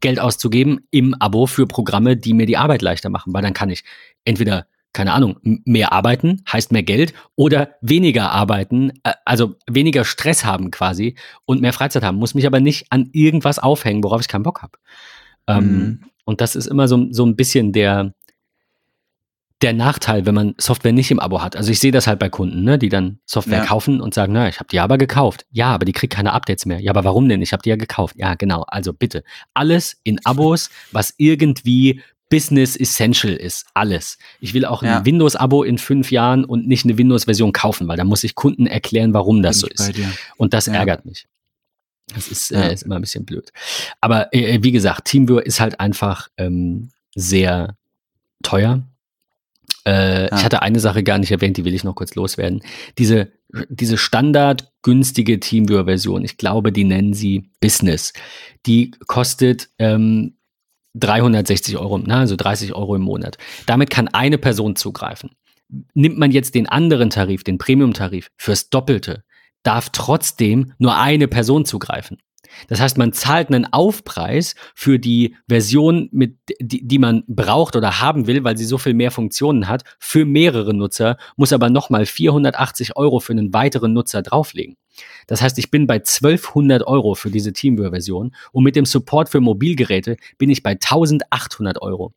Geld 0.00 0.18
auszugeben 0.18 0.80
im 0.90 1.14
Abo 1.14 1.46
für 1.46 1.66
Programme, 1.66 2.16
die 2.16 2.34
mir 2.34 2.46
die 2.46 2.56
Arbeit 2.56 2.82
leichter 2.82 3.10
machen, 3.10 3.32
weil 3.32 3.42
dann 3.42 3.54
kann 3.54 3.70
ich 3.70 3.84
entweder 4.24 4.66
keine 4.92 5.12
Ahnung, 5.12 5.38
mehr 5.42 5.92
arbeiten 5.92 6.42
heißt 6.50 6.72
mehr 6.72 6.82
Geld 6.82 7.12
oder 7.36 7.76
weniger 7.80 8.30
arbeiten, 8.30 8.92
äh, 9.04 9.12
also 9.24 9.54
weniger 9.70 10.04
Stress 10.04 10.44
haben 10.44 10.70
quasi 10.70 11.16
und 11.44 11.60
mehr 11.60 11.72
Freizeit 11.72 12.02
haben, 12.02 12.18
muss 12.18 12.34
mich 12.34 12.46
aber 12.46 12.60
nicht 12.60 12.86
an 12.90 13.08
irgendwas 13.12 13.58
aufhängen, 13.58 14.02
worauf 14.02 14.20
ich 14.20 14.28
keinen 14.28 14.42
Bock 14.42 14.62
habe. 14.62 14.78
Ähm, 15.46 15.64
mhm. 15.64 16.00
und 16.24 16.40
das 16.40 16.56
ist 16.56 16.66
immer 16.66 16.88
so, 16.88 17.06
so 17.10 17.24
ein 17.24 17.36
bisschen 17.36 17.72
der, 17.72 18.12
der 19.62 19.72
Nachteil, 19.72 20.24
wenn 20.26 20.34
man 20.34 20.54
Software 20.58 20.92
nicht 20.92 21.10
im 21.10 21.18
Abo 21.18 21.42
hat. 21.42 21.56
Also 21.56 21.72
ich 21.72 21.80
sehe 21.80 21.90
das 21.90 22.06
halt 22.06 22.18
bei 22.18 22.28
Kunden, 22.28 22.62
ne, 22.62 22.78
die 22.78 22.88
dann 22.88 23.18
Software 23.24 23.58
ja. 23.58 23.64
kaufen 23.64 24.00
und 24.00 24.14
sagen, 24.14 24.32
na, 24.32 24.48
ich 24.48 24.60
habe 24.60 24.68
die 24.68 24.78
aber 24.78 24.98
gekauft. 24.98 25.46
Ja, 25.50 25.68
aber 25.74 25.84
die 25.84 25.92
kriegt 25.92 26.12
keine 26.12 26.32
Updates 26.32 26.64
mehr. 26.64 26.80
Ja, 26.80 26.92
aber 26.92 27.04
warum 27.04 27.28
denn? 27.28 27.42
Ich 27.42 27.52
habe 27.52 27.62
die 27.62 27.70
ja 27.70 27.76
gekauft. 27.76 28.14
Ja, 28.18 28.34
genau. 28.34 28.62
Also 28.68 28.92
bitte 28.92 29.24
alles 29.54 30.00
in 30.04 30.24
Abos, 30.24 30.70
was 30.92 31.14
irgendwie 31.16 32.02
Business 32.28 32.76
Essential 32.76 33.32
ist. 33.32 33.66
Alles. 33.74 34.18
Ich 34.40 34.54
will 34.54 34.64
auch 34.64 34.82
ja. 34.82 34.98
ein 34.98 35.06
Windows-Abo 35.06 35.62
in 35.62 35.78
fünf 35.78 36.10
Jahren 36.10 36.44
und 36.44 36.66
nicht 36.66 36.84
eine 36.84 36.98
Windows-Version 36.98 37.52
kaufen, 37.52 37.88
weil 37.88 37.96
da 37.96 38.04
muss 38.04 38.24
ich 38.24 38.34
Kunden 38.34 38.66
erklären, 38.66 39.14
warum 39.14 39.42
das 39.42 39.62
Bin 39.62 39.72
so 39.76 39.84
ist. 39.84 39.98
Und 40.36 40.54
das 40.54 40.66
ja. 40.66 40.74
ärgert 40.74 41.06
mich. 41.06 41.26
Das 42.14 42.28
ist, 42.28 42.52
äh, 42.52 42.72
ist 42.72 42.84
immer 42.84 42.96
ein 42.96 43.02
bisschen 43.02 43.24
blöd. 43.24 43.52
Aber 44.00 44.32
äh, 44.34 44.62
wie 44.62 44.72
gesagt, 44.72 45.06
TeamViewer 45.06 45.44
ist 45.44 45.60
halt 45.60 45.78
einfach 45.78 46.28
ähm, 46.38 46.90
sehr 47.14 47.76
teuer. 48.42 48.82
Äh, 49.86 50.22
ja. 50.28 50.36
Ich 50.36 50.44
hatte 50.44 50.62
eine 50.62 50.80
Sache 50.80 51.02
gar 51.02 51.18
nicht 51.18 51.30
erwähnt, 51.30 51.56
die 51.56 51.64
will 51.64 51.74
ich 51.74 51.84
noch 51.84 51.94
kurz 51.94 52.14
loswerden. 52.14 52.62
Diese, 52.96 53.32
diese 53.68 53.98
standard 53.98 54.72
günstige 54.82 55.38
Teamviewer-Version, 55.38 56.24
ich 56.24 56.38
glaube, 56.38 56.72
die 56.72 56.84
nennen 56.84 57.12
sie 57.12 57.50
Business. 57.60 58.12
Die 58.64 58.92
kostet 59.06 59.68
ähm, 59.78 60.37
360 60.94 61.76
Euro, 61.76 61.98
na, 61.98 62.20
also 62.20 62.36
30 62.36 62.74
Euro 62.74 62.96
im 62.96 63.02
Monat. 63.02 63.38
Damit 63.66 63.90
kann 63.90 64.08
eine 64.08 64.38
Person 64.38 64.76
zugreifen. 64.76 65.30
Nimmt 65.94 66.18
man 66.18 66.30
jetzt 66.30 66.54
den 66.54 66.68
anderen 66.68 67.10
Tarif, 67.10 67.44
den 67.44 67.58
Premium-Tarif, 67.58 68.30
fürs 68.36 68.70
Doppelte, 68.70 69.24
darf 69.62 69.90
trotzdem 69.90 70.72
nur 70.78 70.96
eine 70.96 71.28
Person 71.28 71.64
zugreifen. 71.64 72.18
Das 72.68 72.80
heißt, 72.80 72.98
man 72.98 73.12
zahlt 73.12 73.48
einen 73.48 73.72
Aufpreis 73.72 74.54
für 74.74 74.98
die 74.98 75.36
Version, 75.48 76.08
mit, 76.12 76.36
die, 76.60 76.86
die 76.86 76.98
man 76.98 77.24
braucht 77.26 77.76
oder 77.76 78.00
haben 78.00 78.26
will, 78.26 78.44
weil 78.44 78.56
sie 78.56 78.64
so 78.64 78.78
viel 78.78 78.94
mehr 78.94 79.10
Funktionen 79.10 79.68
hat, 79.68 79.84
für 79.98 80.24
mehrere 80.24 80.74
Nutzer, 80.74 81.16
muss 81.36 81.52
aber 81.52 81.70
nochmal 81.70 82.06
480 82.06 82.96
Euro 82.96 83.20
für 83.20 83.32
einen 83.32 83.52
weiteren 83.52 83.92
Nutzer 83.92 84.22
drauflegen. 84.22 84.76
Das 85.26 85.42
heißt, 85.42 85.58
ich 85.58 85.70
bin 85.70 85.86
bei 85.86 85.96
1200 85.96 86.86
Euro 86.86 87.14
für 87.14 87.30
diese 87.30 87.52
Teamviewer-Version 87.52 88.34
und 88.52 88.64
mit 88.64 88.76
dem 88.76 88.86
Support 88.86 89.28
für 89.28 89.40
Mobilgeräte 89.40 90.16
bin 90.38 90.50
ich 90.50 90.62
bei 90.62 90.72
1800 90.72 91.80
Euro. 91.82 92.12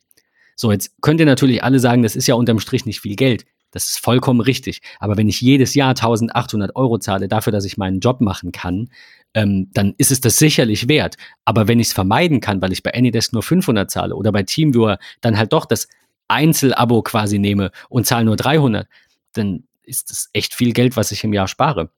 So, 0.56 0.72
jetzt 0.72 1.02
könnt 1.02 1.20
ihr 1.20 1.26
natürlich 1.26 1.64
alle 1.64 1.80
sagen, 1.80 2.04
das 2.04 2.16
ist 2.16 2.28
ja 2.28 2.36
unterm 2.36 2.60
Strich 2.60 2.86
nicht 2.86 3.02
viel 3.02 3.16
Geld. 3.16 3.46
Das 3.72 3.86
ist 3.86 4.00
vollkommen 4.00 4.42
richtig. 4.42 4.82
Aber 5.00 5.18
wenn 5.18 5.30
ich 5.30 5.42
jedes 5.42 5.74
Jahr 5.76 5.90
1800 5.90 6.76
Euro 6.76 7.00
zahle 7.00 7.28
dafür, 7.28 7.52
dass 7.52 7.66
ich 7.66 7.78
meinen 7.78 8.02
Job 8.02 8.20
machen 8.20 8.52
kann, 8.52 8.90
ähm, 9.34 9.70
dann 9.74 9.94
ist 9.98 10.12
es 10.12 10.22
das 10.22 10.38
sicherlich 10.38 10.88
wert. 10.88 11.16
Aber 11.46 11.68
wenn 11.68 11.80
ich 11.80 11.88
es 11.88 11.94
vermeiden 11.94 12.42
kann, 12.42 12.62
weil 12.62 12.72
ich 12.72 12.84
bei 12.84 12.94
Anydesk 12.94 13.34
nur 13.34 13.44
500 13.44 13.90
zahle 13.90 14.16
oder 14.16 14.32
bei 14.32 14.44
Teamviewer 14.44 15.00
dann 15.22 15.38
halt 15.38 15.54
doch 15.54 15.66
das 15.66 15.88
Einzelabo 16.28 17.02
quasi 17.02 17.40
nehme 17.40 17.72
und 17.90 18.06
zahle 18.06 18.26
nur 18.26 18.36
300, 18.36 18.88
dann 19.34 19.64
ist 19.84 20.12
das 20.12 20.30
echt 20.34 20.54
viel 20.54 20.74
Geld, 20.74 20.96
was 20.98 21.12
ich 21.12 21.24
im 21.24 21.34
Jahr 21.34 21.48
spare. 21.48 21.90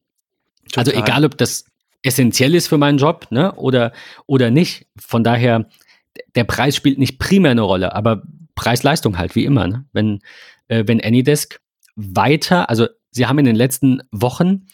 Also 0.76 0.92
Total. 0.92 0.94
Also 0.94 1.04
egal, 1.04 1.26
ob 1.26 1.38
das 1.38 1.66
essentiell 2.02 2.56
ist 2.56 2.68
für 2.68 2.78
meinen 2.78 2.98
Job 2.98 3.28
ne, 3.32 3.54
oder, 3.54 3.94
oder 4.26 4.52
nicht. 4.52 4.88
Von 4.98 5.24
daher, 5.24 5.68
der 6.36 6.44
Preis 6.44 6.76
spielt 6.76 7.00
nicht 7.00 7.20
primär 7.20 7.52
eine 7.52 7.62
Rolle, 7.62 7.96
aber 7.96 8.24
Preis-Leistung 8.56 9.18
halt, 9.18 9.36
wie 9.36 9.46
immer. 9.46 9.68
Ne? 9.68 9.86
Wenn, 9.94 10.20
äh, 10.68 10.84
wenn 10.86 11.02
Anydesk 11.02 11.60
weiter, 11.96 12.70
also 12.70 12.88
sie 13.12 13.26
haben 13.26 13.40
in 13.40 13.46
den 13.46 13.56
letzten 13.56 14.02
Wochen 14.12 14.68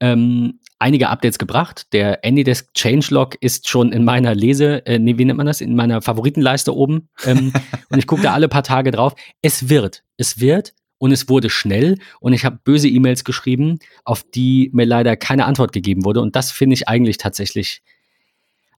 ähm, 0.00 0.60
einige 0.78 1.08
Updates 1.08 1.38
gebracht. 1.38 1.92
Der 1.92 2.24
Anydesk 2.24 2.72
Changelog 2.74 3.36
ist 3.40 3.68
schon 3.68 3.92
in 3.92 4.04
meiner 4.04 4.34
Lese, 4.34 4.84
äh, 4.86 4.98
nee, 4.98 5.18
wie 5.18 5.24
nennt 5.24 5.38
man 5.38 5.46
das, 5.46 5.60
in 5.60 5.74
meiner 5.74 6.02
Favoritenleiste 6.02 6.74
oben. 6.74 7.08
Ähm, 7.24 7.52
und 7.90 7.98
ich 7.98 8.06
gucke 8.06 8.22
da 8.22 8.32
alle 8.32 8.48
paar 8.48 8.62
Tage 8.62 8.90
drauf. 8.90 9.14
Es 9.42 9.68
wird, 9.68 10.04
es 10.16 10.40
wird 10.40 10.74
und 10.98 11.12
es 11.12 11.28
wurde 11.28 11.50
schnell 11.50 11.98
und 12.20 12.32
ich 12.32 12.44
habe 12.44 12.60
böse 12.62 12.88
E-Mails 12.88 13.24
geschrieben, 13.24 13.78
auf 14.04 14.22
die 14.22 14.70
mir 14.72 14.86
leider 14.86 15.16
keine 15.16 15.46
Antwort 15.46 15.72
gegeben 15.72 16.04
wurde. 16.04 16.20
Und 16.20 16.36
das 16.36 16.50
finde 16.50 16.74
ich 16.74 16.88
eigentlich 16.88 17.18
tatsächlich. 17.18 17.82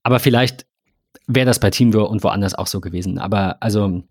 Aber 0.03 0.21
vielleicht 0.21 0.67
wäre 1.27 1.47
das 1.47 1.61
bei 1.61 1.71
Teamviewer 1.71 2.11
und 2.11 2.23
woanders 2.23 2.55
auch 2.55 2.67
so 2.67 2.81
gewesen. 2.81 3.19
Aber 3.19 3.63
also 3.63 4.03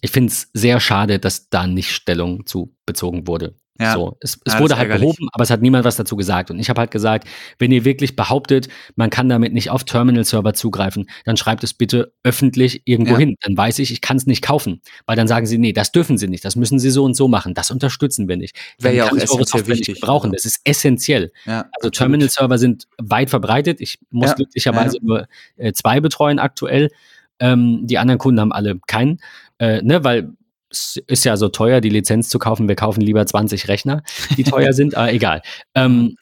ich 0.00 0.10
finde 0.10 0.32
es 0.32 0.50
sehr 0.54 0.80
schade, 0.80 1.18
dass 1.18 1.48
da 1.48 1.66
nicht 1.66 1.90
Stellung 1.90 2.46
zu 2.46 2.74
bezogen 2.86 3.26
wurde. 3.26 3.56
Ja. 3.80 3.94
So, 3.94 4.18
es, 4.20 4.38
es 4.44 4.52
ja, 4.52 4.60
wurde 4.60 4.76
halt 4.76 4.90
ärgerlich. 4.90 5.16
behoben, 5.16 5.28
aber 5.32 5.42
es 5.42 5.50
hat 5.50 5.62
niemand 5.62 5.86
was 5.86 5.96
dazu 5.96 6.14
gesagt. 6.14 6.50
Und 6.50 6.58
ich 6.58 6.68
habe 6.68 6.80
halt 6.80 6.90
gesagt, 6.90 7.26
wenn 7.58 7.72
ihr 7.72 7.86
wirklich 7.86 8.14
behauptet, 8.14 8.68
man 8.94 9.08
kann 9.08 9.30
damit 9.30 9.54
nicht 9.54 9.70
auf 9.70 9.84
Terminal-Server 9.84 10.52
zugreifen, 10.52 11.08
dann 11.24 11.38
schreibt 11.38 11.64
es 11.64 11.72
bitte 11.72 12.12
öffentlich 12.22 12.82
irgendwo 12.84 13.12
ja. 13.12 13.18
hin. 13.18 13.36
Dann 13.40 13.56
weiß 13.56 13.78
ich, 13.78 13.90
ich 13.90 14.02
kann 14.02 14.18
es 14.18 14.26
nicht 14.26 14.42
kaufen. 14.42 14.82
Weil 15.06 15.16
dann 15.16 15.28
sagen 15.28 15.46
sie, 15.46 15.56
nee, 15.56 15.72
das 15.72 15.92
dürfen 15.92 16.18
sie 16.18 16.28
nicht, 16.28 16.44
das 16.44 16.56
müssen 16.56 16.78
sie 16.78 16.90
so 16.90 17.04
und 17.04 17.14
so 17.14 17.26
machen, 17.26 17.54
das 17.54 17.70
unterstützen 17.70 18.28
wir 18.28 18.36
nicht. 18.36 18.54
Wäre 18.78 18.94
ja 18.94 19.04
auch 19.06 19.16
essentiell 19.16 19.66
wichtig. 19.66 20.00
brauchen. 20.00 20.32
Das 20.32 20.44
ist 20.44 20.60
essentiell. 20.64 21.32
also 21.46 21.88
Terminal-Server 21.90 22.58
sind 22.58 22.86
weit 22.98 23.30
verbreitet. 23.30 23.80
Ich 23.80 23.98
muss 24.10 24.34
glücklicherweise 24.34 24.98
nur 25.00 25.26
äh, 25.56 25.72
zwei 25.72 26.00
betreuen 26.00 26.38
aktuell. 26.38 26.90
Ähm, 27.38 27.86
die 27.86 27.96
anderen 27.96 28.18
Kunden 28.18 28.40
haben 28.40 28.52
alle 28.52 28.78
keinen. 28.86 29.20
Äh, 29.58 29.80
ne, 29.82 30.04
weil 30.04 30.32
ist 30.70 31.24
ja 31.24 31.36
so 31.36 31.48
teuer, 31.48 31.80
die 31.80 31.88
Lizenz 31.88 32.28
zu 32.28 32.38
kaufen. 32.38 32.68
Wir 32.68 32.76
kaufen 32.76 33.00
lieber 33.00 33.26
20 33.26 33.68
Rechner, 33.68 34.02
die 34.36 34.44
teuer 34.44 34.72
sind, 34.74 34.94
aber 34.94 35.12
egal. 35.12 35.42
Ähm, 35.74 36.16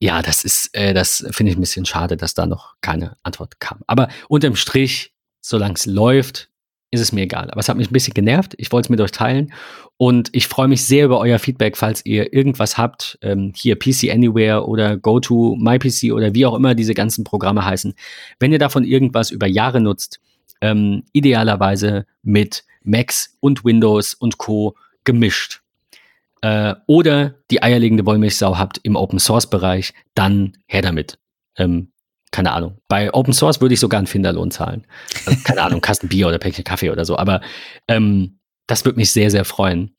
ja, 0.00 0.22
das 0.22 0.44
ist, 0.44 0.70
äh, 0.74 0.94
das 0.94 1.26
finde 1.30 1.50
ich 1.50 1.58
ein 1.58 1.60
bisschen 1.60 1.84
schade, 1.84 2.16
dass 2.16 2.34
da 2.34 2.46
noch 2.46 2.74
keine 2.80 3.16
Antwort 3.22 3.58
kam. 3.60 3.80
Aber 3.86 4.08
unterm 4.28 4.54
Strich, 4.54 5.12
solange 5.40 5.74
es 5.74 5.86
läuft, 5.86 6.50
ist 6.90 7.00
es 7.00 7.12
mir 7.12 7.22
egal. 7.22 7.50
Aber 7.50 7.60
es 7.60 7.68
hat 7.68 7.76
mich 7.76 7.90
ein 7.90 7.92
bisschen 7.92 8.14
genervt. 8.14 8.54
Ich 8.56 8.72
wollte 8.72 8.86
es 8.86 8.90
mit 8.90 9.00
euch 9.00 9.12
teilen. 9.12 9.52
Und 9.96 10.30
ich 10.32 10.46
freue 10.46 10.68
mich 10.68 10.84
sehr 10.84 11.04
über 11.04 11.18
euer 11.18 11.38
Feedback, 11.38 11.76
falls 11.76 12.06
ihr 12.06 12.32
irgendwas 12.32 12.78
habt. 12.78 13.18
Ähm, 13.20 13.52
hier 13.54 13.76
PC 13.76 14.10
Anywhere 14.10 14.66
oder 14.66 14.96
Go 14.96 15.20
to 15.20 15.56
MyPC 15.56 16.12
oder 16.12 16.34
wie 16.34 16.46
auch 16.46 16.54
immer 16.54 16.74
diese 16.74 16.94
ganzen 16.94 17.24
Programme 17.24 17.64
heißen. 17.64 17.94
Wenn 18.38 18.52
ihr 18.52 18.58
davon 18.58 18.84
irgendwas 18.84 19.30
über 19.30 19.46
Jahre 19.46 19.80
nutzt, 19.80 20.20
ähm, 20.60 21.04
idealerweise 21.12 22.06
mit 22.22 22.64
Macs 22.82 23.36
und 23.40 23.64
Windows 23.64 24.14
und 24.14 24.38
Co. 24.38 24.76
gemischt. 25.04 25.62
Äh, 26.40 26.74
oder 26.86 27.34
die 27.50 27.62
eierlegende 27.62 28.06
Wollmilchsau 28.06 28.58
habt 28.58 28.78
im 28.82 28.96
Open 28.96 29.18
Source 29.18 29.48
Bereich, 29.50 29.92
dann 30.14 30.56
her 30.66 30.82
damit. 30.82 31.18
Ähm, 31.56 31.92
keine 32.30 32.52
Ahnung. 32.52 32.78
Bei 32.88 33.12
Open 33.12 33.32
Source 33.32 33.60
würde 33.60 33.74
ich 33.74 33.80
sogar 33.80 33.98
einen 33.98 34.06
Finderlohn 34.06 34.50
zahlen. 34.50 34.86
Also, 35.26 35.42
keine 35.44 35.62
Ahnung, 35.62 35.80
Kasten 35.82 36.08
Bier 36.08 36.28
oder 36.28 36.38
Päckchen 36.38 36.64
Kaffee 36.64 36.90
oder 36.90 37.04
so. 37.04 37.16
Aber 37.16 37.40
ähm, 37.88 38.38
das 38.66 38.84
würde 38.84 38.98
mich 38.98 39.12
sehr, 39.12 39.30
sehr 39.30 39.44
freuen. 39.44 39.96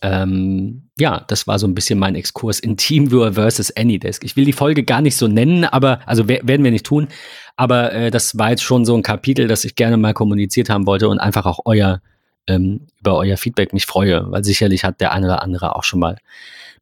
Ähm, 0.00 0.90
ja, 0.96 1.24
das 1.26 1.46
war 1.46 1.58
so 1.58 1.66
ein 1.66 1.74
bisschen 1.74 1.98
mein 1.98 2.14
Exkurs 2.14 2.60
in 2.60 2.76
TeamViewer 2.76 3.32
versus 3.32 3.74
AnyDesk. 3.76 4.22
Ich 4.24 4.36
will 4.36 4.44
die 4.44 4.52
Folge 4.52 4.84
gar 4.84 5.00
nicht 5.00 5.16
so 5.16 5.26
nennen, 5.26 5.64
aber, 5.64 6.00
also 6.06 6.28
werden 6.28 6.62
wir 6.62 6.70
nicht 6.70 6.86
tun. 6.86 7.08
Aber 7.56 7.92
äh, 7.92 8.10
das 8.10 8.38
war 8.38 8.50
jetzt 8.50 8.62
schon 8.62 8.84
so 8.84 8.96
ein 8.96 9.02
Kapitel, 9.02 9.48
das 9.48 9.64
ich 9.64 9.74
gerne 9.74 9.96
mal 9.96 10.14
kommuniziert 10.14 10.70
haben 10.70 10.86
wollte 10.86 11.08
und 11.08 11.18
einfach 11.18 11.46
auch 11.46 11.60
euer, 11.64 12.00
ähm, 12.46 12.86
über 13.00 13.16
euer 13.16 13.36
Feedback 13.36 13.72
mich 13.72 13.86
freue, 13.86 14.30
weil 14.30 14.44
sicherlich 14.44 14.84
hat 14.84 15.00
der 15.00 15.12
eine 15.12 15.26
oder 15.26 15.42
andere 15.42 15.74
auch 15.74 15.84
schon 15.84 15.98
mal 15.98 16.16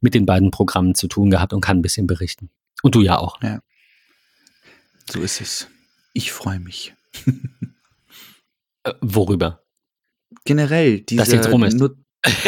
mit 0.02 0.12
den 0.12 0.26
beiden 0.26 0.50
Programmen 0.50 0.94
zu 0.94 1.08
tun 1.08 1.30
gehabt 1.30 1.54
und 1.54 1.62
kann 1.62 1.78
ein 1.78 1.82
bisschen 1.82 2.06
berichten. 2.06 2.50
Und 2.82 2.94
du 2.94 3.00
ja 3.00 3.18
auch. 3.18 3.40
Ja. 3.42 3.60
So 5.10 5.22
ist 5.22 5.40
es. 5.40 5.68
Ich 6.12 6.32
freue 6.32 6.60
mich. 6.60 6.94
äh, 8.84 8.92
worüber? 9.00 9.62
Generell, 10.44 11.00
diese 11.00 11.20
Dass 11.20 11.32
jetzt 11.32 11.50
rum 11.50 11.64
ist. 11.64 11.78
Nut 11.78 11.96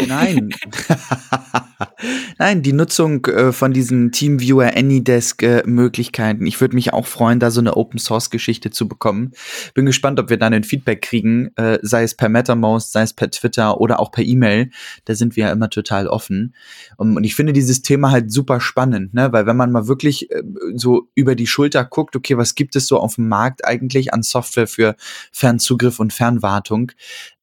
Nein. 0.06 0.50
Nein, 2.38 2.62
die 2.62 2.72
Nutzung 2.72 3.24
äh, 3.26 3.52
von 3.52 3.72
diesen 3.72 4.10
TeamViewer 4.10 4.76
AnyDesk 4.76 5.42
äh, 5.42 5.62
Möglichkeiten. 5.64 6.46
Ich 6.46 6.60
würde 6.60 6.74
mich 6.74 6.92
auch 6.92 7.06
freuen, 7.06 7.38
da 7.38 7.50
so 7.50 7.60
eine 7.60 7.76
Open 7.76 7.98
Source 7.98 8.30
Geschichte 8.30 8.70
zu 8.70 8.88
bekommen. 8.88 9.32
Bin 9.74 9.86
gespannt, 9.86 10.18
ob 10.18 10.30
wir 10.30 10.38
dann 10.38 10.52
ein 10.52 10.64
Feedback 10.64 11.02
kriegen, 11.02 11.50
äh, 11.56 11.78
sei 11.82 12.02
es 12.02 12.14
per 12.14 12.28
MetaMost, 12.28 12.92
sei 12.92 13.02
es 13.02 13.12
per 13.12 13.30
Twitter 13.30 13.80
oder 13.80 14.00
auch 14.00 14.10
per 14.10 14.24
E-Mail. 14.24 14.70
Da 15.04 15.14
sind 15.14 15.36
wir 15.36 15.46
ja 15.46 15.52
immer 15.52 15.70
total 15.70 16.08
offen. 16.08 16.54
Um, 16.96 17.16
und 17.16 17.24
ich 17.24 17.34
finde 17.34 17.52
dieses 17.52 17.82
Thema 17.82 18.10
halt 18.10 18.32
super 18.32 18.60
spannend, 18.60 19.14
ne? 19.14 19.32
weil 19.32 19.46
wenn 19.46 19.56
man 19.56 19.70
mal 19.70 19.86
wirklich 19.86 20.30
äh, 20.30 20.42
so 20.74 21.08
über 21.14 21.34
die 21.34 21.46
Schulter 21.46 21.84
guckt, 21.84 22.16
okay, 22.16 22.36
was 22.36 22.54
gibt 22.54 22.74
es 22.76 22.88
so 22.88 22.98
auf 22.98 23.14
dem 23.14 23.28
Markt 23.28 23.64
eigentlich 23.64 24.12
an 24.12 24.22
Software 24.22 24.66
für 24.66 24.96
Fernzugriff 25.30 26.00
und 26.00 26.12
Fernwartung, 26.12 26.92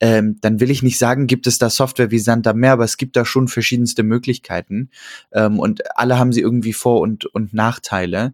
ähm, 0.02 0.38
dann 0.42 0.60
will 0.60 0.72
ich 0.72 0.84
nicht 0.84 0.98
sagen, 0.98 1.28
gibt 1.28 1.48
es 1.48 1.58
da 1.58 1.70
Software 1.70 2.12
wie 2.12 2.20
Sand 2.20 2.48
am 2.48 2.58
Meer, 2.58 2.74
aber 2.74 2.84
es 2.84 2.98
gibt 2.98 3.16
da 3.16 3.24
schon 3.24 3.48
verschiedenste 3.48 4.04
Möglichkeiten 4.04 4.25
ähm, 5.32 5.60
und 5.60 5.82
alle 5.98 6.18
haben 6.18 6.34
sie 6.34 6.42
irgendwie 6.42 6.74
Vor- 6.74 7.02
und, 7.02 7.26
und 7.26 7.54
Nachteile. 7.54 8.34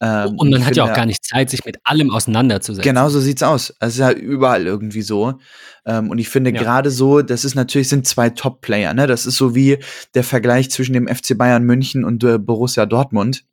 Ähm, 0.00 0.36
und 0.38 0.50
man 0.50 0.60
hat 0.60 0.66
finde, 0.66 0.78
ja 0.78 0.84
auch 0.84 0.94
gar 0.94 1.06
nicht 1.06 1.24
Zeit, 1.24 1.50
sich 1.50 1.64
mit 1.64 1.78
allem 1.84 2.10
auseinanderzusetzen. 2.10 2.88
Genau 2.88 3.08
so 3.08 3.20
sieht's 3.20 3.42
aus. 3.42 3.74
Es 3.80 3.94
ist 3.94 3.98
ja 3.98 4.12
überall 4.12 4.66
irgendwie 4.66 5.02
so. 5.02 5.38
Ähm, 5.86 6.10
und 6.10 6.18
ich 6.18 6.28
finde 6.28 6.52
ja. 6.52 6.60
gerade 6.60 6.90
so, 6.90 7.22
das 7.22 7.44
ist 7.44 7.54
natürlich, 7.54 7.88
sind 7.88 8.06
zwei 8.06 8.30
Top-Player, 8.30 8.94
ne? 8.94 9.06
Das 9.06 9.26
ist 9.26 9.36
so 9.36 9.54
wie 9.54 9.78
der 10.14 10.24
Vergleich 10.24 10.70
zwischen 10.70 10.92
dem 10.92 11.08
FC 11.08 11.36
Bayern 11.36 11.64
München 11.64 12.04
und 12.04 12.22
äh, 12.22 12.38
Borussia 12.38 12.86
Dortmund 12.86 13.44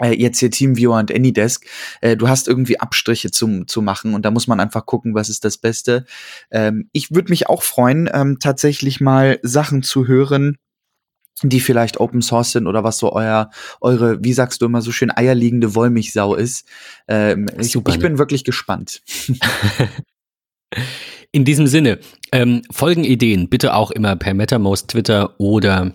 äh, 0.00 0.14
jetzt 0.14 0.38
hier 0.38 0.50
TeamViewer 0.50 0.98
und 0.98 1.14
AnyDesk, 1.14 1.66
äh, 2.00 2.16
du 2.16 2.28
hast 2.28 2.48
irgendwie 2.48 2.80
Abstriche 2.80 3.30
zum, 3.30 3.66
zu 3.66 3.82
machen 3.82 4.14
und 4.14 4.24
da 4.24 4.30
muss 4.30 4.46
man 4.46 4.60
einfach 4.60 4.86
gucken, 4.86 5.14
was 5.14 5.28
ist 5.28 5.44
das 5.44 5.58
Beste. 5.58 6.04
Ähm, 6.50 6.88
ich 6.92 7.14
würde 7.14 7.30
mich 7.30 7.48
auch 7.48 7.62
freuen, 7.62 8.10
ähm, 8.12 8.38
tatsächlich 8.40 9.00
mal 9.00 9.38
Sachen 9.42 9.82
zu 9.82 10.06
hören, 10.06 10.58
die 11.42 11.60
vielleicht 11.60 11.98
Open 11.98 12.22
Source 12.22 12.52
sind 12.52 12.66
oder 12.66 12.84
was 12.84 12.98
so 12.98 13.12
euer, 13.12 13.50
eure, 13.80 14.22
wie 14.22 14.32
sagst 14.32 14.62
du 14.62 14.66
immer 14.66 14.82
so 14.82 14.92
schön, 14.92 15.10
eierliegende 15.10 15.74
Wollmilchsau 15.74 16.34
ist. 16.34 16.66
Ähm, 17.08 17.46
ich, 17.58 17.74
ich, 17.74 17.98
bin 17.98 18.18
wirklich 18.18 18.44
gespannt. 18.44 19.02
In 21.32 21.44
diesem 21.44 21.66
Sinne, 21.66 21.98
ähm, 22.30 22.62
Folgenideen 22.70 23.48
bitte 23.48 23.74
auch 23.74 23.90
immer 23.90 24.16
per 24.16 24.34
MetaMost, 24.34 24.90
Twitter 24.90 25.40
oder 25.40 25.94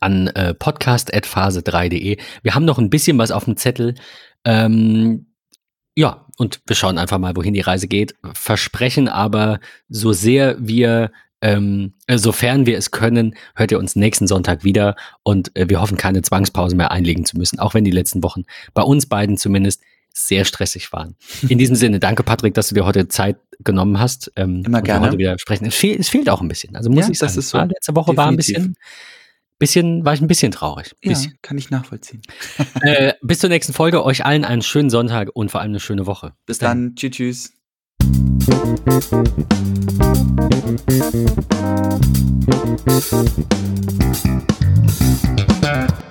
an 0.00 0.28
äh, 0.28 0.54
podcast.phase3.de. 0.54 2.16
Wir 2.42 2.54
haben 2.54 2.64
noch 2.64 2.78
ein 2.78 2.90
bisschen 2.90 3.18
was 3.18 3.30
auf 3.30 3.44
dem 3.44 3.56
Zettel. 3.56 3.94
Ähm, 4.44 5.26
ja, 5.94 6.26
und 6.38 6.60
wir 6.66 6.76
schauen 6.76 6.98
einfach 6.98 7.18
mal, 7.18 7.36
wohin 7.36 7.54
die 7.54 7.60
Reise 7.60 7.88
geht. 7.88 8.14
Versprechen 8.34 9.08
aber, 9.08 9.60
so 9.88 10.12
sehr 10.12 10.56
wir, 10.58 11.10
ähm, 11.40 11.94
äh, 12.06 12.18
sofern 12.18 12.66
wir 12.66 12.78
es 12.78 12.90
können, 12.90 13.34
hört 13.54 13.70
ihr 13.70 13.78
uns 13.78 13.96
nächsten 13.96 14.26
Sonntag 14.26 14.64
wieder 14.64 14.96
und 15.22 15.54
äh, 15.56 15.68
wir 15.68 15.80
hoffen, 15.80 15.96
keine 15.96 16.22
Zwangspause 16.22 16.76
mehr 16.76 16.90
einlegen 16.90 17.24
zu 17.24 17.36
müssen, 17.36 17.58
auch 17.58 17.74
wenn 17.74 17.84
die 17.84 17.90
letzten 17.90 18.22
Wochen 18.22 18.44
bei 18.74 18.82
uns 18.82 19.06
beiden 19.06 19.36
zumindest 19.36 19.82
sehr 20.12 20.44
stressig 20.44 20.92
waren. 20.92 21.14
In 21.48 21.58
diesem 21.58 21.76
Sinne, 21.76 22.00
danke 22.00 22.22
Patrick, 22.22 22.54
dass 22.54 22.68
du 22.68 22.74
dir 22.74 22.86
heute 22.86 23.08
Zeit 23.08 23.36
genommen 23.60 24.00
hast. 24.00 24.32
Ähm, 24.36 24.62
Immer 24.64 24.80
gerne. 24.80 25.06
Heute 25.06 25.18
wieder 25.18 25.38
sprechen. 25.38 25.66
Es, 25.66 25.74
fehl, 25.74 25.98
es 25.98 26.08
fehlt 26.08 26.30
auch 26.30 26.40
ein 26.40 26.48
bisschen. 26.48 26.74
Also 26.74 26.90
muss 26.90 27.06
ja, 27.06 27.10
ich 27.10 27.18
sagen, 27.18 27.40
so. 27.40 27.58
letzte 27.58 27.94
Woche 27.94 28.12
Definitiv. 28.12 28.16
war 28.16 28.28
ein 28.28 28.36
bisschen 28.36 28.76
bisschen, 29.58 30.04
war 30.04 30.14
ich 30.14 30.20
ein 30.20 30.26
bisschen 30.26 30.52
traurig. 30.52 30.94
Bisschen. 31.00 31.32
Ja, 31.32 31.38
kann 31.42 31.58
ich 31.58 31.70
nachvollziehen. 31.70 32.22
äh, 32.82 33.14
bis 33.22 33.38
zur 33.38 33.50
nächsten 33.50 33.72
Folge. 33.72 34.04
Euch 34.04 34.24
allen 34.24 34.44
einen 34.44 34.62
schönen 34.62 34.90
Sonntag 34.90 35.30
und 35.34 35.50
vor 35.50 35.60
allem 35.60 35.70
eine 35.70 35.80
schöne 35.80 36.06
Woche. 36.06 36.34
Bis, 36.46 36.58
bis 36.58 36.58
dann. 36.58 36.88
dann. 36.88 36.96
Tschüss, 36.96 37.10
tschüss. 37.10 37.55
Thank 45.66 46.05